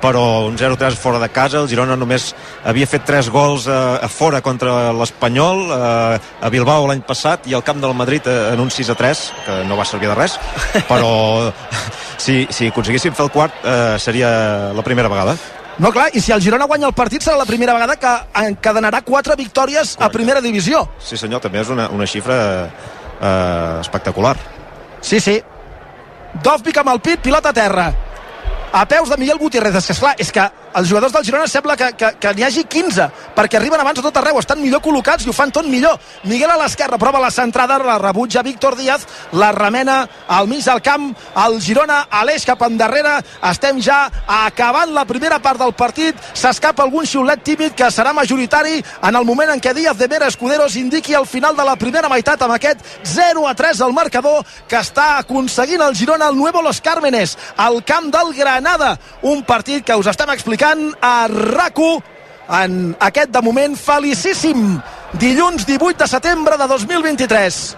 però 0.00 0.46
un 0.46 0.56
0-3 0.58 0.96
fora 0.96 1.18
de 1.18 1.28
casa. 1.28 1.60
El 1.60 1.68
Girona 1.68 1.96
només 1.96 2.30
havia 2.64 2.86
fet 2.86 3.04
3 3.08 3.30
gols 3.34 3.66
a, 3.68 3.98
a 4.04 4.08
fora 4.12 4.40
contra 4.44 4.92
l'Espanyol, 4.96 5.66
a, 5.72 5.90
a 6.16 6.52
Bilbao 6.52 6.86
l'any 6.88 7.02
passat 7.06 7.48
i 7.50 7.56
al 7.56 7.64
camp 7.66 7.82
del 7.82 7.96
Madrid 7.96 8.26
eh, 8.30 8.54
en 8.54 8.62
un 8.62 8.70
6-3, 8.70 9.26
que 9.46 9.58
no 9.68 9.78
va 9.78 9.88
servir 9.88 10.10
de 10.12 10.16
res, 10.18 10.38
però 10.90 11.52
si, 12.18 12.44
si 12.50 12.70
aconseguéssim 12.70 13.16
fer 13.16 13.26
el 13.26 13.34
quart 13.34 13.64
eh, 13.64 13.96
seria 14.02 14.72
la 14.76 14.84
primera 14.86 15.12
vegada. 15.12 15.36
No, 15.76 15.90
clar, 15.92 16.08
i 16.16 16.22
si 16.24 16.32
el 16.32 16.40
Girona 16.40 16.64
guanya 16.64 16.88
el 16.88 16.94
partit 16.96 17.20
serà 17.20 17.36
la 17.36 17.44
primera 17.44 17.74
vegada 17.76 17.98
que 18.00 18.12
encadenarà 18.46 19.02
quatre 19.04 19.36
victòries 19.36 19.96
a 20.00 20.08
primera 20.08 20.40
divisió. 20.40 20.86
Sí 21.04 21.18
senyor, 21.20 21.42
també 21.44 21.60
és 21.60 21.72
una, 21.72 21.90
una 21.92 22.06
xifra 22.08 22.38
eh, 22.64 23.80
espectacular. 23.82 24.36
Sí, 25.04 25.20
sí. 25.20 25.36
Dovvik 26.42 26.78
amb 26.82 26.92
el 26.92 27.00
pit, 27.00 27.20
pilota 27.22 27.50
a 27.50 27.56
terra. 27.56 27.86
A 28.72 28.84
peus 28.88 29.08
de 29.08 29.16
Miguel 29.16 29.38
Gutiérrez. 29.38 29.74
És 29.76 29.86
que, 29.86 29.92
esclar, 29.92 30.14
és 30.18 30.32
que 30.32 30.44
els 30.76 30.90
jugadors 30.90 31.12
del 31.14 31.24
Girona 31.24 31.46
sembla 31.48 31.76
que, 31.76 31.86
que, 31.96 32.10
que 32.20 32.32
n'hi 32.36 32.44
hagi 32.44 32.64
15, 32.68 33.06
perquè 33.36 33.56
arriben 33.56 33.80
abans 33.80 34.00
a 34.00 34.04
tot 34.04 34.18
arreu, 34.20 34.36
estan 34.40 34.60
millor 34.60 34.82
col·locats 34.84 35.24
i 35.24 35.30
ho 35.30 35.34
fan 35.36 35.52
tot 35.54 35.64
millor. 35.70 35.96
Miguel 36.28 36.52
a 36.52 36.58
l'esquerra, 36.60 36.98
prova 37.00 37.22
la 37.22 37.30
centrada, 37.32 37.78
la 37.80 37.96
rebutja 38.02 38.42
Víctor 38.44 38.76
Díaz, 38.76 39.06
la 39.32 39.52
remena 39.56 40.02
al 40.28 40.48
mig 40.50 40.64
del 40.66 40.82
camp, 40.84 41.08
el 41.46 41.56
Girona, 41.64 42.02
Aleix 42.10 42.44
cap 42.44 42.66
endarrere, 42.66 43.14
estem 43.48 43.80
ja 43.80 44.02
acabant 44.42 44.92
la 44.92 45.06
primera 45.08 45.38
part 45.40 45.62
del 45.62 45.72
partit, 45.72 46.20
s'escapa 46.36 46.84
algun 46.84 47.08
xiulet 47.08 47.40
tímid 47.46 47.72
que 47.78 47.88
serà 47.92 48.12
majoritari 48.12 48.76
en 48.76 49.16
el 49.16 49.24
moment 49.24 49.54
en 49.54 49.64
què 49.64 49.72
Díaz 49.76 49.96
de 49.96 50.10
Mera 50.12 50.28
Escuderos 50.28 50.76
indiqui 50.76 51.16
el 51.16 51.26
final 51.26 51.56
de 51.56 51.64
la 51.64 51.78
primera 51.80 52.10
meitat 52.12 52.44
amb 52.44 52.56
aquest 52.58 52.84
0 53.14 53.46
a 53.48 53.54
3 53.56 53.80
al 53.86 53.96
marcador 53.96 54.44
que 54.68 54.76
està 54.76 55.16
aconseguint 55.22 55.80
el 55.86 55.96
Girona 55.96 56.28
al 56.28 56.36
Nuevo 56.36 56.60
Los 56.60 56.82
Cármenes, 56.84 57.38
al 57.56 57.80
camp 57.84 58.12
del 58.12 58.34
Granada, 58.36 58.98
un 59.22 59.40
partit 59.46 59.84
que 59.86 59.96
us 59.96 60.12
estem 60.12 60.36
explicant 60.36 60.65
a 61.00 61.28
rac 61.28 61.78
en 62.48 62.96
aquest 63.00 63.30
de 63.30 63.42
moment 63.42 63.76
felicíssim. 63.76 64.80
Dilluns 65.18 65.66
18 65.66 65.98
de 66.02 66.08
setembre 66.08 66.56
de 66.58 66.66
2023 66.68 67.76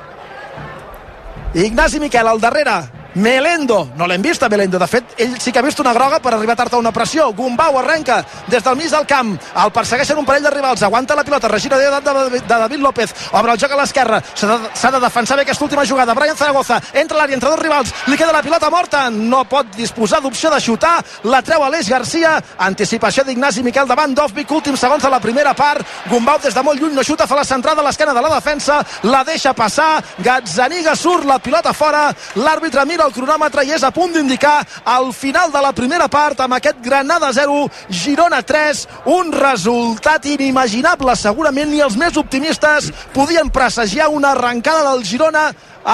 Ignasi 1.54 2.00
Miquel 2.00 2.26
al 2.26 2.40
darrere 2.40 2.97
Melendo, 3.14 3.88
no 3.96 4.06
l'hem 4.06 4.20
vist 4.22 4.42
a 4.42 4.48
Melendo, 4.52 4.78
de 4.78 4.86
fet 4.86 5.14
ell 5.18 5.38
sí 5.40 5.50
que 5.50 5.58
ha 5.58 5.64
vist 5.64 5.80
una 5.80 5.94
groga 5.96 6.18
per 6.20 6.34
arribar 6.34 6.54
tard 6.56 6.74
a 6.74 6.78
una 6.78 6.92
pressió. 6.92 7.30
Gumbau 7.32 7.78
arrenca 7.78 8.20
des 8.46 8.62
del 8.62 8.76
mig 8.76 8.90
del 8.92 9.06
camp. 9.06 9.32
El 9.64 9.72
persegueixen 9.72 10.18
un 10.18 10.26
parell 10.28 10.44
de 10.44 10.50
rivals, 10.52 10.82
aguanta 10.82 11.16
la 11.16 11.24
pilota. 11.24 11.48
Regira 11.48 11.78
de, 11.78 11.88
de, 11.88 12.40
de 12.40 12.40
David 12.46 12.80
López. 12.84 13.14
Obre 13.32 13.52
el 13.52 13.58
joc 13.58 13.72
a 13.72 13.78
l'esquerra, 13.80 14.20
s'ha 14.34 14.58
de, 14.58 14.98
de 14.98 15.00
defensar 15.00 15.38
bé 15.38 15.46
aquesta 15.46 15.64
última 15.64 15.86
jugada, 15.86 16.14
Brian 16.14 16.36
Zaragoza 16.36 16.80
entra 16.92 17.16
a 17.16 17.20
l'àrea 17.22 17.34
entre 17.34 17.50
dos 17.50 17.58
rivals, 17.58 17.94
li 18.06 18.16
queda 18.16 18.32
la 18.32 18.42
pilota 18.42 18.70
morta. 18.70 19.08
No 19.10 19.44
pot 19.48 19.72
disposar 19.76 20.20
d'opció 20.20 20.52
de 20.52 20.60
xutar. 20.60 20.98
La 21.24 21.40
treu 21.42 21.64
Aleix 21.64 21.88
Garcia, 21.88 22.36
anticipació 22.58 23.24
d'Ignasi 23.24 23.64
Miquel 23.64 23.88
davant 23.88 24.14
d'Ofbic, 24.14 24.52
últim 24.52 24.76
segons 24.76 25.02
de 25.02 25.10
la 25.10 25.20
primera 25.20 25.54
part, 25.54 25.86
Gumbau 26.10 26.38
des 26.44 26.54
de 26.54 26.62
molt 26.62 26.80
lluny. 26.80 26.94
No 26.94 27.06
xuta, 27.06 27.26
fa 27.26 27.40
la 27.40 27.48
centrada 27.48 27.80
a 27.80 27.88
l'esquena 27.88 28.14
de 28.14 28.22
la 28.22 28.34
defensa. 28.36 28.82
La 29.08 29.24
deixa 29.24 29.54
passar, 29.54 30.04
Gazzaniga 30.18 30.94
surt 30.96 31.24
la 31.24 31.38
pilota 31.38 31.72
fora, 31.72 32.08
l'àrbitre 32.36 32.84
mira 32.84 32.97
el 33.04 33.12
cronòmetre 33.14 33.64
i 33.66 33.72
és 33.76 33.84
a 33.84 33.90
punt 33.94 34.12
d'indicar 34.14 34.56
el 34.94 35.10
final 35.16 35.52
de 35.52 35.62
la 35.62 35.72
primera 35.76 36.08
part 36.12 36.40
amb 36.44 36.56
aquest 36.56 36.80
Granada 36.84 37.30
0, 37.34 37.56
Girona 37.88 38.40
3, 38.42 38.84
un 39.14 39.32
resultat 39.32 40.26
inimaginable. 40.26 41.16
Segurament 41.16 41.70
ni 41.70 41.82
els 41.84 41.98
més 42.00 42.16
optimistes 42.20 42.90
podien 43.14 43.50
presagiar 43.50 44.08
una 44.14 44.32
arrencada 44.36 44.92
del 44.92 45.04
Girona 45.04 45.48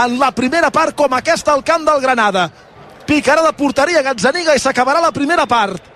en 0.05 0.19
la 0.19 0.31
primera 0.35 0.71
part 0.75 0.97
com 0.97 1.13
aquesta 1.15 1.53
al 1.53 1.65
camp 1.65 1.87
del 1.87 2.01
Granada. 2.01 2.49
Picarà 3.07 3.43
de 3.45 3.53
porteria 3.57 4.03
Gazzaniga 4.03 4.55
i 4.55 4.63
s'acabarà 4.63 5.03
la 5.03 5.13
primera 5.13 5.47
part. 5.47 5.91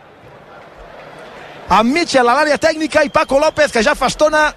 Amb 1.68 1.92
Mitchell 1.92 2.28
a 2.28 2.34
l'àrea 2.34 2.58
tècnica 2.58 3.04
i 3.04 3.12
Paco 3.12 3.38
López, 3.38 3.72
que 3.72 3.84
ja 3.84 3.94
fa 3.94 4.08
estona 4.08 4.48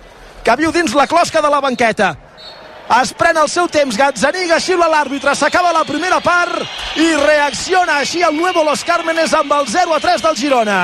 que 0.44 0.56
viu 0.58 0.72
dins 0.72 0.96
la 0.96 1.08
closca 1.08 1.42
de 1.44 1.50
la 1.52 1.60
banqueta 1.62 2.16
es 3.00 3.14
pren 3.16 3.38
el 3.40 3.48
seu 3.48 3.70
temps, 3.72 3.96
Gazzaniga 3.96 4.58
xiula 4.60 4.90
l'àrbitre, 4.92 5.36
s'acaba 5.38 5.72
la 5.72 5.86
primera 5.88 6.20
part 6.24 6.66
i 7.00 7.08
reacciona 7.22 8.02
així 8.02 8.24
el 8.28 8.36
Nuevo 8.36 8.66
Los 8.68 8.84
Cármenes 8.84 9.34
amb 9.38 9.54
el 9.56 9.70
0 9.72 9.96
a 9.96 10.02
3 10.04 10.26
del 10.26 10.36
Girona. 10.36 10.82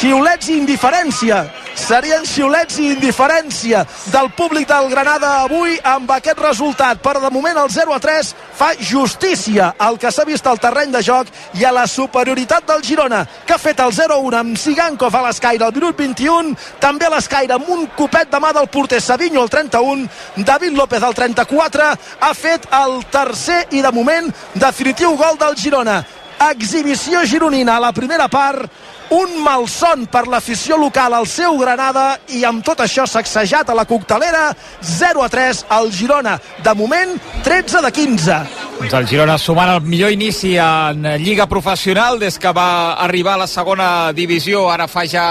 Xiulets 0.00 0.48
i 0.48 0.58
indiferència 0.60 1.44
serien 1.80 2.26
xiulets 2.28 2.76
i 2.78 2.90
indiferència 2.92 3.82
del 4.12 4.28
públic 4.36 4.68
del 4.68 4.88
Granada 4.92 5.30
avui 5.44 5.78
amb 5.86 6.10
aquest 6.12 6.38
resultat. 6.42 7.00
Per 7.02 7.16
de 7.22 7.30
moment 7.32 7.56
el 7.62 7.70
0 7.72 7.94
a 7.96 8.00
3 8.02 8.32
fa 8.58 8.70
justícia 8.76 9.72
al 9.78 9.98
que 9.98 10.12
s'ha 10.12 10.26
vist 10.28 10.46
al 10.46 10.60
terreny 10.60 10.92
de 10.92 11.02
joc 11.02 11.30
i 11.58 11.64
a 11.64 11.72
la 11.72 11.86
superioritat 11.88 12.66
del 12.68 12.84
Girona, 12.84 13.24
que 13.46 13.56
ha 13.56 13.62
fet 13.62 13.80
el 13.80 13.94
0-1 13.96 14.38
amb 14.40 14.60
Sigankov 14.60 15.16
a 15.16 15.24
l'escaire 15.26 15.64
al 15.64 15.74
minut 15.74 15.96
21, 15.96 16.54
també 16.80 17.08
a 17.08 17.14
l'escaire 17.14 17.56
amb 17.56 17.68
un 17.72 17.86
copet 17.96 18.30
de 18.30 18.40
mà 18.42 18.52
del 18.56 18.68
porter 18.68 19.00
Savinho 19.00 19.42
al 19.42 19.50
31, 19.50 20.08
David 20.36 20.76
López 20.76 21.02
al 21.02 21.16
34, 21.16 21.90
ha 22.20 22.32
fet 22.34 22.68
el 22.84 23.00
tercer 23.10 23.64
i 23.70 23.82
de 23.82 23.92
moment 23.92 24.30
definitiu 24.54 25.16
gol 25.16 25.40
del 25.40 25.56
Girona. 25.56 26.02
Exhibició 26.40 27.20
gironina 27.28 27.76
a 27.76 27.80
la 27.84 27.92
primera 27.92 28.26
part, 28.32 28.64
un 29.10 29.36
malson 29.42 30.06
per 30.10 30.26
l'afició 30.30 30.78
local 30.78 31.14
al 31.18 31.26
seu 31.26 31.58
Granada 31.58 32.14
i 32.36 32.44
amb 32.46 32.64
tot 32.64 32.82
això 32.84 33.06
sacsejat 33.10 33.70
a 33.70 33.76
la 33.76 33.86
coctelera 33.90 34.50
0 34.80 35.24
a 35.24 35.28
3 35.28 35.64
al 35.68 35.90
Girona. 35.92 36.38
De 36.62 36.74
moment 36.78 37.16
13 37.44 37.82
de 37.86 37.92
15 37.92 38.42
doncs 38.80 38.94
el 38.96 39.06
Girona 39.10 39.34
sumant 39.36 39.68
el 39.74 39.82
millor 39.84 40.12
inici 40.14 40.54
en 40.56 41.04
Lliga 41.20 41.44
Professional 41.50 42.16
des 42.18 42.38
que 42.40 42.48
va 42.56 42.94
arribar 43.04 43.34
a 43.34 43.42
la 43.42 43.48
segona 43.50 43.88
divisió 44.16 44.62
ara 44.72 44.86
fa 44.88 45.04
ja 45.04 45.24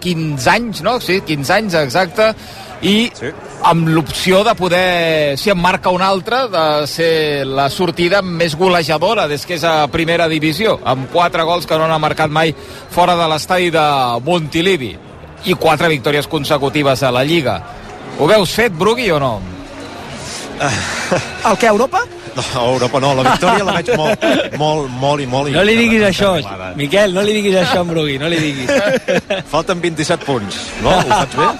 15 0.00 0.48
anys 0.54 0.80
no? 0.86 0.96
sí, 1.00 1.20
15 1.20 1.52
anys 1.52 1.76
exacte 1.82 2.30
i 2.82 3.10
sí. 3.14 3.30
amb 3.68 3.88
l'opció 3.94 4.42
de 4.44 4.54
poder, 4.58 5.38
si 5.38 5.50
en 5.52 5.60
marca 5.62 5.92
un 5.94 6.02
altre, 6.02 6.48
de 6.50 6.86
ser 6.90 7.46
la 7.46 7.68
sortida 7.70 8.22
més 8.22 8.56
golejadora 8.58 9.28
des 9.30 9.46
que 9.46 9.54
és 9.58 9.64
a 9.66 9.86
primera 9.92 10.26
divisió, 10.28 10.78
amb 10.84 11.06
quatre 11.12 11.46
gols 11.46 11.66
que 11.66 11.78
no 11.78 11.86
han 11.86 12.02
marcat 12.02 12.30
mai 12.30 12.54
fora 12.90 13.14
de 13.18 13.28
l'estadi 13.30 13.70
de 13.74 13.86
Montilivi 14.26 14.92
i 15.46 15.54
quatre 15.58 15.90
victòries 15.90 16.28
consecutives 16.30 17.02
a 17.02 17.12
la 17.14 17.24
Lliga. 17.26 17.60
Ho 18.18 18.26
veus 18.30 18.52
fet, 18.54 18.74
Brugui, 18.74 19.10
o 19.10 19.18
no? 19.22 19.36
El 20.62 21.56
que, 21.58 21.66
Europa? 21.66 22.02
No, 22.36 22.64
Europa 22.74 23.00
no, 23.00 23.12
la 23.18 23.24
victòria 23.30 23.64
la 23.66 23.74
veig 23.78 23.90
molt, 23.98 24.26
molt, 24.60 24.90
molt 25.02 25.24
i 25.24 25.26
molt... 25.28 25.52
No 25.54 25.64
li 25.66 25.76
diguis 25.78 26.04
això, 26.06 26.34
Miquel, 26.78 27.14
no 27.16 27.24
li 27.26 27.34
diguis 27.36 27.58
això 27.60 27.82
a 27.82 27.86
Brugui, 27.88 28.18
no 28.20 28.30
li 28.32 28.38
diguis. 28.40 28.70
Falten 29.52 29.82
27 29.82 30.26
punts, 30.26 30.58
no? 30.84 30.94
Ho 30.96 31.08
faig 31.10 31.36
bé? 31.38 31.50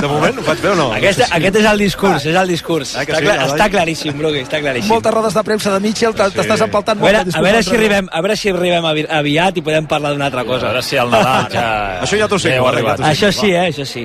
De 0.00 0.08
moment 0.08 0.38
ho 0.40 0.44
faig 0.44 0.62
bé 0.62 0.70
o 0.72 0.76
no? 0.78 0.86
Aquest, 0.96 1.22
aquest 1.26 1.58
és 1.60 1.68
el 1.70 1.84
discurs, 1.84 2.26
és 2.28 2.36
el 2.36 2.52
discurs. 2.52 2.94
Ah, 2.96 3.04
està, 3.06 3.20
clar, 3.24 3.36
està 3.46 3.68
claríssim, 3.72 4.16
Brugui, 4.18 4.42
està 4.44 4.60
claríssim. 4.62 4.92
Moltes 4.92 5.14
rodes 5.14 5.36
de 5.36 5.44
premsa 5.46 5.72
de 5.74 5.80
Mitchell, 5.84 6.16
t'estàs 6.16 6.60
sí. 6.60 6.66
empaltant 6.66 7.00
molt. 7.00 7.08
A 7.08 7.24
veure, 7.24 7.36
a 7.38 7.44
veure, 7.46 7.62
si 7.66 7.76
arribem, 7.78 8.10
a 8.12 8.22
veure 8.24 8.36
si 8.40 8.52
arribem 8.52 8.88
aviat 9.20 9.60
i 9.60 9.64
podem 9.64 9.88
parlar 9.90 10.12
d'una 10.14 10.28
altra 10.30 10.44
cosa. 10.48 10.68
A 10.68 10.74
veure 10.74 10.84
si 10.86 11.00
el 11.00 11.12
Nadal 11.12 11.48
ja... 11.54 11.66
Això 12.04 12.20
ja 12.20 12.28
t'ho 12.30 12.40
sé. 12.42 12.56
arribat. 12.60 13.04
Això 13.10 13.32
sí, 13.34 13.52
eh, 13.52 13.68
això 13.70 13.86
sí. 13.88 14.04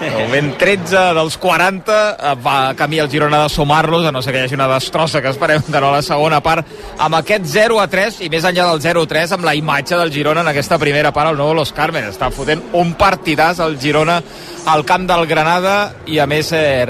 De 0.00 0.12
moment 0.12 0.52
13 0.60 1.04
dels 1.16 1.38
40 1.40 1.96
eh, 1.96 2.34
va 2.44 2.58
camí 2.78 3.00
el 3.02 3.10
Girona 3.12 3.42
de 3.44 3.52
sumar-los, 3.52 4.06
a 4.06 4.12
no 4.12 4.22
ser 4.22 4.34
que 4.34 4.44
hi 4.44 4.45
hagi 4.46 4.54
una 4.54 4.68
destrossa 4.70 5.20
que 5.20 5.28
esperem 5.28 5.62
de 5.66 5.80
no 5.80 5.90
a 5.90 5.96
la 5.98 6.02
segona 6.02 6.40
part, 6.42 6.66
amb 7.02 7.18
aquest 7.18 7.46
0 7.50 7.80
a 7.82 7.86
3 7.90 8.20
i 8.26 8.30
més 8.32 8.46
enllà 8.46 8.68
del 8.70 8.82
0 8.84 9.02
a 9.02 9.10
3 9.10 9.34
amb 9.36 9.46
la 9.46 9.54
imatge 9.58 9.98
del 9.98 10.12
Girona 10.14 10.44
en 10.44 10.50
aquesta 10.52 10.78
primera 10.78 11.12
part 11.12 11.32
al 11.32 11.38
nou 11.38 11.52
Los 11.54 11.74
Carmen. 11.74 12.06
Està 12.08 12.30
fotent 12.30 12.62
un 12.78 12.94
partidàs 12.98 13.60
al 13.60 13.76
Girona 13.82 14.20
al 14.66 14.84
camp 14.86 15.06
del 15.06 15.26
Granada 15.26 15.76
i 16.06 16.18
a 16.22 16.26
més 16.30 16.52
eh, 16.54 16.86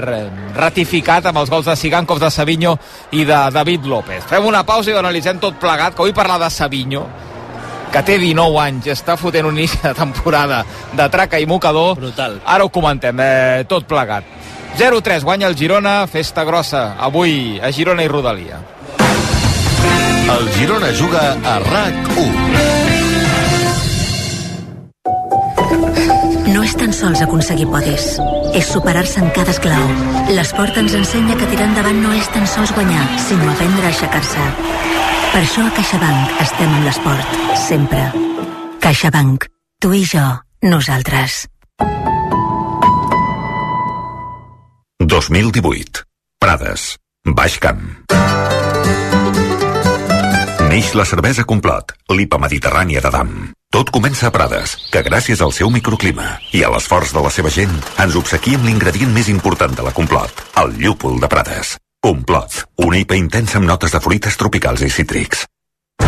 ratificat 0.55 1.29
amb 1.29 1.41
els 1.41 1.49
gols 1.49 1.69
de 1.69 1.75
Sigankov, 1.77 2.21
de 2.21 2.31
Savinho 2.33 2.77
i 3.11 3.25
de 3.25 3.39
David 3.53 3.89
López. 3.89 4.25
Fem 4.29 4.45
una 4.45 4.65
pausa 4.65 4.91
i 4.91 4.95
ho 4.95 5.01
analitzem 5.01 5.41
tot 5.41 5.59
plegat, 5.61 5.95
que 5.95 6.05
vull 6.05 6.15
parlar 6.17 6.39
de 6.41 6.51
Savinho, 6.53 7.05
que 7.91 8.03
té 8.05 8.17
19 8.21 8.59
anys, 8.61 8.91
està 8.93 9.17
fotent 9.17 9.47
un 9.49 9.57
inici 9.57 9.79
de 9.81 9.93
temporada 9.97 10.63
de 10.93 11.09
traca 11.09 11.39
i 11.39 11.49
mocador. 11.49 11.95
Brutal. 11.97 12.41
Ara 12.45 12.65
ho 12.65 12.73
comentem, 12.73 13.19
eh, 13.19 13.65
tot 13.69 13.87
plegat. 13.89 14.37
0-3, 14.77 15.23
guanya 15.23 15.47
el 15.47 15.55
Girona, 15.57 16.05
festa 16.05 16.43
grossa, 16.45 16.93
avui 17.01 17.57
a 17.57 17.71
Girona 17.73 18.03
i 18.05 18.07
Rodalia. 18.07 18.59
El 20.29 20.49
Girona 20.53 20.93
juga 20.93 21.33
a 21.33 21.57
RAC 21.63 21.95
1. 22.13 22.77
No 26.53 26.61
és 26.61 26.75
tan 26.77 26.93
sols 26.93 27.25
aconseguir 27.25 27.65
podis, 27.73 28.21
és 28.53 28.69
superar-se 28.69 29.17
en 29.23 29.33
cada 29.33 29.49
esclau. 29.55 29.89
L'esport 30.37 30.77
ens 30.77 30.93
ensenya 30.99 31.35
que 31.41 31.49
tirar 31.49 31.71
endavant 31.71 31.97
no 32.05 32.13
és 32.13 32.29
tan 32.37 32.45
sols 32.45 32.69
guanyar, 32.77 33.09
sinó 33.25 33.49
aprendre 33.49 33.89
a 33.89 33.89
aixecar-se. 33.89 34.45
Per 35.33 35.41
això 35.41 35.65
a 35.65 35.73
CaixaBank 35.73 36.41
estem 36.45 36.69
amb 36.69 36.85
l'esport, 36.85 37.27
sempre. 37.65 38.01
CaixaBank. 38.85 39.49
Tu 39.81 39.89
i 39.97 40.05
jo, 40.05 40.27
nosaltres. 40.61 41.47
2018. 45.17 46.03
Prades. 46.37 46.81
Baix 47.25 47.55
Camp. 47.57 47.79
Neix 50.69 50.91
la 50.93 51.05
cervesa 51.09 51.41
Complot, 51.49 51.95
l'IPA 52.13 52.37
mediterrània 52.43 53.01
de 53.01 53.09
Dam. 53.15 53.31
Tot 53.73 53.89
comença 53.89 54.27
a 54.29 54.31
Prades, 54.35 54.75
que 54.93 55.01
gràcies 55.01 55.41
al 55.41 55.55
seu 55.57 55.73
microclima 55.73 56.35
i 56.53 56.61
a 56.61 56.69
l'esforç 56.69 57.15
de 57.17 57.25
la 57.25 57.33
seva 57.33 57.49
gent 57.49 57.73
ens 57.97 58.19
obsequia 58.21 58.61
amb 58.61 58.69
l'ingredient 58.69 59.17
més 59.17 59.33
important 59.33 59.73
de 59.73 59.89
la 59.89 59.95
Complot, 59.97 60.45
el 60.61 60.77
llúpol 60.77 61.17
de 61.17 61.33
Prades. 61.33 61.79
Complot, 61.97 62.61
una 62.85 63.01
IPA 63.01 63.17
intensa 63.17 63.57
amb 63.57 63.73
notes 63.73 63.97
de 63.97 64.03
fruites 64.05 64.37
tropicals 64.37 64.85
i 64.85 64.93
cítrics. 64.93 65.47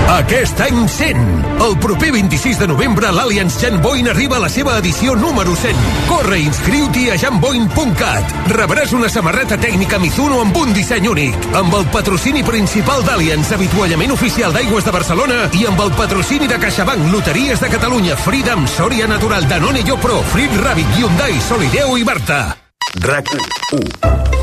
Aquest 0.10 0.60
any 0.66 0.88
100! 0.90 1.20
El 1.62 1.76
proper 1.78 2.10
26 2.12 2.58
de 2.60 2.68
novembre 2.68 3.12
l'Allianz 3.14 3.60
Jan 3.62 3.78
Boyne 3.82 4.10
arriba 4.10 4.36
a 4.38 4.42
la 4.42 4.50
seva 4.50 4.74
edició 4.82 5.14
número 5.16 5.54
100. 5.56 5.78
Corre 6.10 6.40
i 6.42 6.48
inscriu-t'hi 6.50 7.06
a 7.14 7.18
janboyne.cat. 7.22 8.34
Rebràs 8.52 8.96
una 8.98 9.08
samarreta 9.14 9.60
tècnica 9.62 10.00
Mizuno 10.02 10.42
amb 10.42 10.58
un 10.58 10.74
disseny 10.74 11.08
únic, 11.12 11.38
amb 11.54 11.78
el 11.78 11.86
patrocini 11.94 12.42
principal 12.44 13.06
d'Allianz, 13.06 13.54
avituallament 13.54 14.16
oficial 14.18 14.56
d'aigües 14.56 14.90
de 14.90 14.96
Barcelona 14.98 15.40
i 15.54 15.66
amb 15.70 15.86
el 15.86 15.94
patrocini 15.94 16.50
de 16.50 16.58
CaixaBank, 16.58 17.12
Loteries 17.14 17.62
de 17.62 17.70
Catalunya, 17.78 18.18
Freedom, 18.18 18.66
Soria 18.68 19.08
Natural, 19.08 19.48
Danone 19.48 19.86
Pro, 20.02 20.24
Frit 20.34 20.58
Rabbit, 20.66 20.98
Hyundai, 20.98 21.38
Solideo 21.48 21.98
i 21.98 22.04
Barta. 22.04 22.58
RAC 23.06 23.36
1 23.78 24.40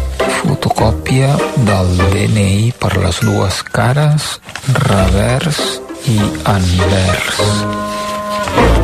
fotocòpia 0.77 1.33
del 1.65 1.89
DNI 1.97 2.73
per 2.77 2.91
les 3.01 3.21
dues 3.25 3.63
cares, 3.73 4.37
revers 4.77 5.81
i 6.05 6.19
anvers. 6.45 7.39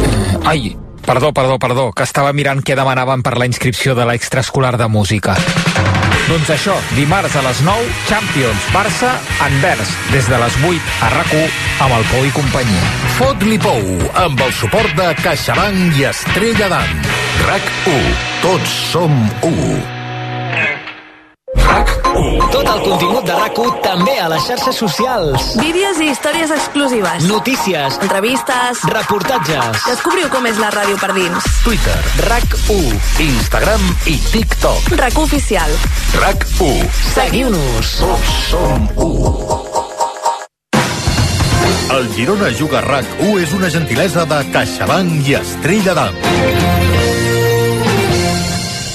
Eh, 0.00 0.38
ai, 0.48 0.76
perdó, 1.04 1.32
perdó, 1.36 1.58
perdó, 1.58 1.92
que 1.92 2.06
estava 2.08 2.32
mirant 2.32 2.62
què 2.64 2.76
demanaven 2.78 3.20
per 3.22 3.36
la 3.36 3.44
inscripció 3.44 3.94
de 3.94 4.08
l'extraescolar 4.08 4.78
de 4.80 4.88
música. 4.88 5.36
Doncs 6.30 6.48
això, 6.54 6.78
dimarts 6.96 7.36
a 7.36 7.44
les 7.44 7.60
9, 7.66 7.94
Champions, 8.08 8.72
Barça, 8.72 9.12
Anvers, 9.44 9.92
des 10.14 10.28
de 10.32 10.40
les 10.40 10.60
8 10.64 10.98
a 11.04 11.10
rac 11.12 11.34
amb 11.36 11.92
el 11.92 12.08
Pou 12.08 12.24
i 12.24 12.32
companyia. 12.32 12.92
Fot-li 13.20 13.58
Pou, 13.60 13.82
amb 14.16 14.40
el 14.40 14.52
suport 14.56 14.96
de 14.96 15.12
CaixaBank 15.20 15.98
i 16.00 16.08
Estrella 16.08 16.72
d'Am. 16.72 17.02
RAC 17.50 17.74
1, 17.84 18.14
tots 18.46 18.78
som 18.94 19.18
1. 19.42 20.01
RAC 21.56 21.88
1 22.16 22.48
Tot 22.52 22.68
el 22.68 22.80
contingut 22.84 23.26
de 23.28 23.34
rac 23.36 23.58
també 23.84 24.14
a 24.20 24.28
les 24.32 24.44
xarxes 24.46 24.78
socials. 24.80 25.52
Vídeos 25.60 26.00
i 26.00 26.08
històries 26.12 26.52
exclusives. 26.54 27.26
Notícies. 27.28 27.98
Entrevistes. 28.00 28.82
Reportatges. 28.92 29.84
Descobriu 29.88 30.30
com 30.32 30.46
és 30.48 30.60
la 30.62 30.70
ràdio 30.74 30.96
per 31.00 31.12
dins. 31.16 31.48
Twitter, 31.64 31.98
RAC1, 32.28 33.00
Instagram 33.26 33.84
i 34.08 34.18
TikTok. 34.32 34.92
RAC 35.00 35.18
oficial. 35.24 35.76
RAC1. 36.22 36.88
Seguiu-nos. 37.12 37.96
Som 38.48 38.88
1. 38.96 39.62
El 41.92 42.08
Girona 42.16 42.48
Juga 42.56 42.80
RAC1 42.80 43.42
és 43.42 43.52
una 43.52 43.68
gentilesa 43.70 44.24
de 44.24 44.40
CaixaBank 44.54 45.28
i 45.28 45.36
Estrella 45.42 45.98
d'Am. 45.98 46.81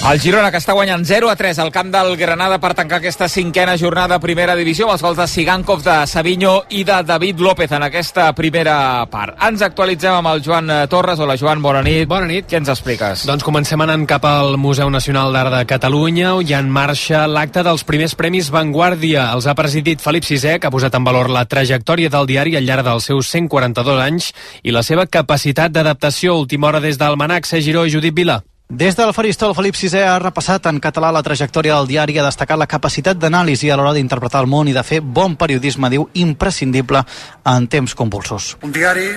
El 0.08 0.22
Girona, 0.24 0.54
que 0.54 0.60
està 0.62 0.72
guanyant 0.72 1.02
0 1.04 1.28
a 1.28 1.34
3 1.36 1.58
al 1.60 1.70
camp 1.76 1.90
del 1.92 2.14
Granada 2.16 2.62
per 2.64 2.70
tancar 2.78 3.02
aquesta 3.02 3.28
cinquena 3.28 3.74
jornada 3.76 4.22
primera 4.24 4.54
divisió 4.56 4.86
amb 4.86 4.94
els 4.94 5.02
gols 5.04 5.18
de 5.20 5.26
Sigankov, 5.28 5.82
de 5.84 5.96
Savinho 6.08 6.54
i 6.72 6.86
de 6.88 7.02
David 7.04 7.44
López 7.44 7.74
en 7.76 7.84
aquesta 7.84 8.30
primera 8.38 9.04
part. 9.12 9.36
Ens 9.44 9.66
actualitzem 9.68 10.16
amb 10.16 10.32
el 10.32 10.40
Joan 10.46 10.72
Torres. 10.88 11.20
Hola, 11.20 11.36
Joan, 11.36 11.60
bona 11.62 11.84
nit. 11.84 12.08
Bona 12.08 12.32
nit. 12.32 12.48
Què 12.48 12.62
ens 12.62 12.72
expliques? 12.72 13.26
Doncs 13.28 13.44
comencem 13.44 13.84
anant 13.84 14.08
cap 14.08 14.24
al 14.32 14.56
Museu 14.56 14.88
Nacional 14.88 15.36
d'Art 15.36 15.58
de 15.58 15.64
Catalunya, 15.76 16.38
on 16.40 16.48
hi 16.48 16.56
ha 16.56 16.64
en 16.64 16.72
marxa 16.72 17.28
l'acte 17.28 17.68
dels 17.68 17.84
primers 17.84 18.16
Premis 18.16 18.48
Vanguardia. 18.48 19.28
Els 19.36 19.44
ha 19.44 19.60
presidit 19.60 20.00
Felip 20.00 20.24
VI, 20.24 20.56
que 20.56 20.72
ha 20.72 20.76
posat 20.80 20.96
en 20.96 21.04
valor 21.04 21.28
la 21.28 21.44
trajectòria 21.52 22.08
del 22.16 22.32
diari 22.32 22.56
al 22.56 22.64
llarg 22.64 22.88
dels 22.88 23.12
seus 23.12 23.36
142 23.36 24.06
anys 24.08 24.32
i 24.64 24.72
la 24.72 24.88
seva 24.88 25.04
capacitat 25.04 25.76
d'adaptació. 25.76 26.40
Última 26.40 26.72
hora 26.72 26.80
des 26.80 26.96
del 26.96 27.20
Manac, 27.20 27.52
Giró 27.60 27.84
i 27.84 27.92
Judit 27.92 28.16
Vila. 28.16 28.46
Des 28.70 28.98
del 28.98 29.14
faristol, 29.16 29.54
Felip 29.56 29.78
VI 29.80 30.02
ha 30.04 30.18
repassat 30.20 30.66
en 30.68 30.82
català 30.84 31.08
la 31.16 31.22
trajectòria 31.24 31.78
del 31.78 31.88
diari, 31.88 32.18
ha 32.20 32.26
destacat 32.26 32.60
la 32.60 32.68
capacitat 32.68 33.16
d'anàlisi 33.16 33.70
a 33.72 33.78
l'hora 33.80 33.94
d'interpretar 33.96 34.42
el 34.44 34.50
món 34.52 34.68
i 34.68 34.74
de 34.76 34.84
fer 34.84 35.00
bon 35.00 35.38
periodisme, 35.40 35.88
diu, 35.90 36.10
imprescindible 36.20 37.00
en 37.48 37.68
temps 37.72 37.96
convulsos. 37.96 38.58
Un 38.68 38.74
diari 38.76 39.08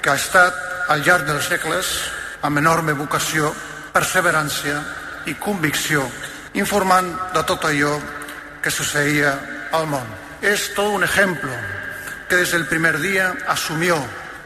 que 0.00 0.12
ha 0.12 0.14
estat 0.14 0.54
al 0.94 1.02
llarg 1.02 1.26
dels 1.26 1.48
segles 1.50 1.90
amb 2.46 2.62
enorme 2.62 2.94
vocació, 2.94 3.50
perseverància 3.90 4.78
i 5.26 5.34
convicció, 5.42 6.06
informant 6.54 7.10
de 7.34 7.42
tot 7.42 7.66
allò 7.66 7.96
que 8.62 8.70
succeïa 8.70 9.34
al 9.74 9.90
món. 9.90 10.06
Es 10.40 10.70
todo 10.76 10.94
un 10.94 11.02
ejemplo 11.02 11.50
que 12.28 12.36
desde 12.36 12.58
el 12.58 12.66
primer 12.66 13.00
día 13.00 13.34
asumió 13.48 13.98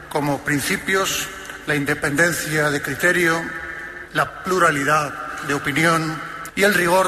como 0.08 0.38
principios 0.38 1.28
la 1.66 1.74
independencia 1.74 2.70
de 2.70 2.80
criterio, 2.80 3.65
la 4.16 4.42
pluralidad 4.42 5.12
de 5.46 5.54
opinión 5.54 6.18
y 6.56 6.62
el 6.62 6.72
rigor 6.72 7.06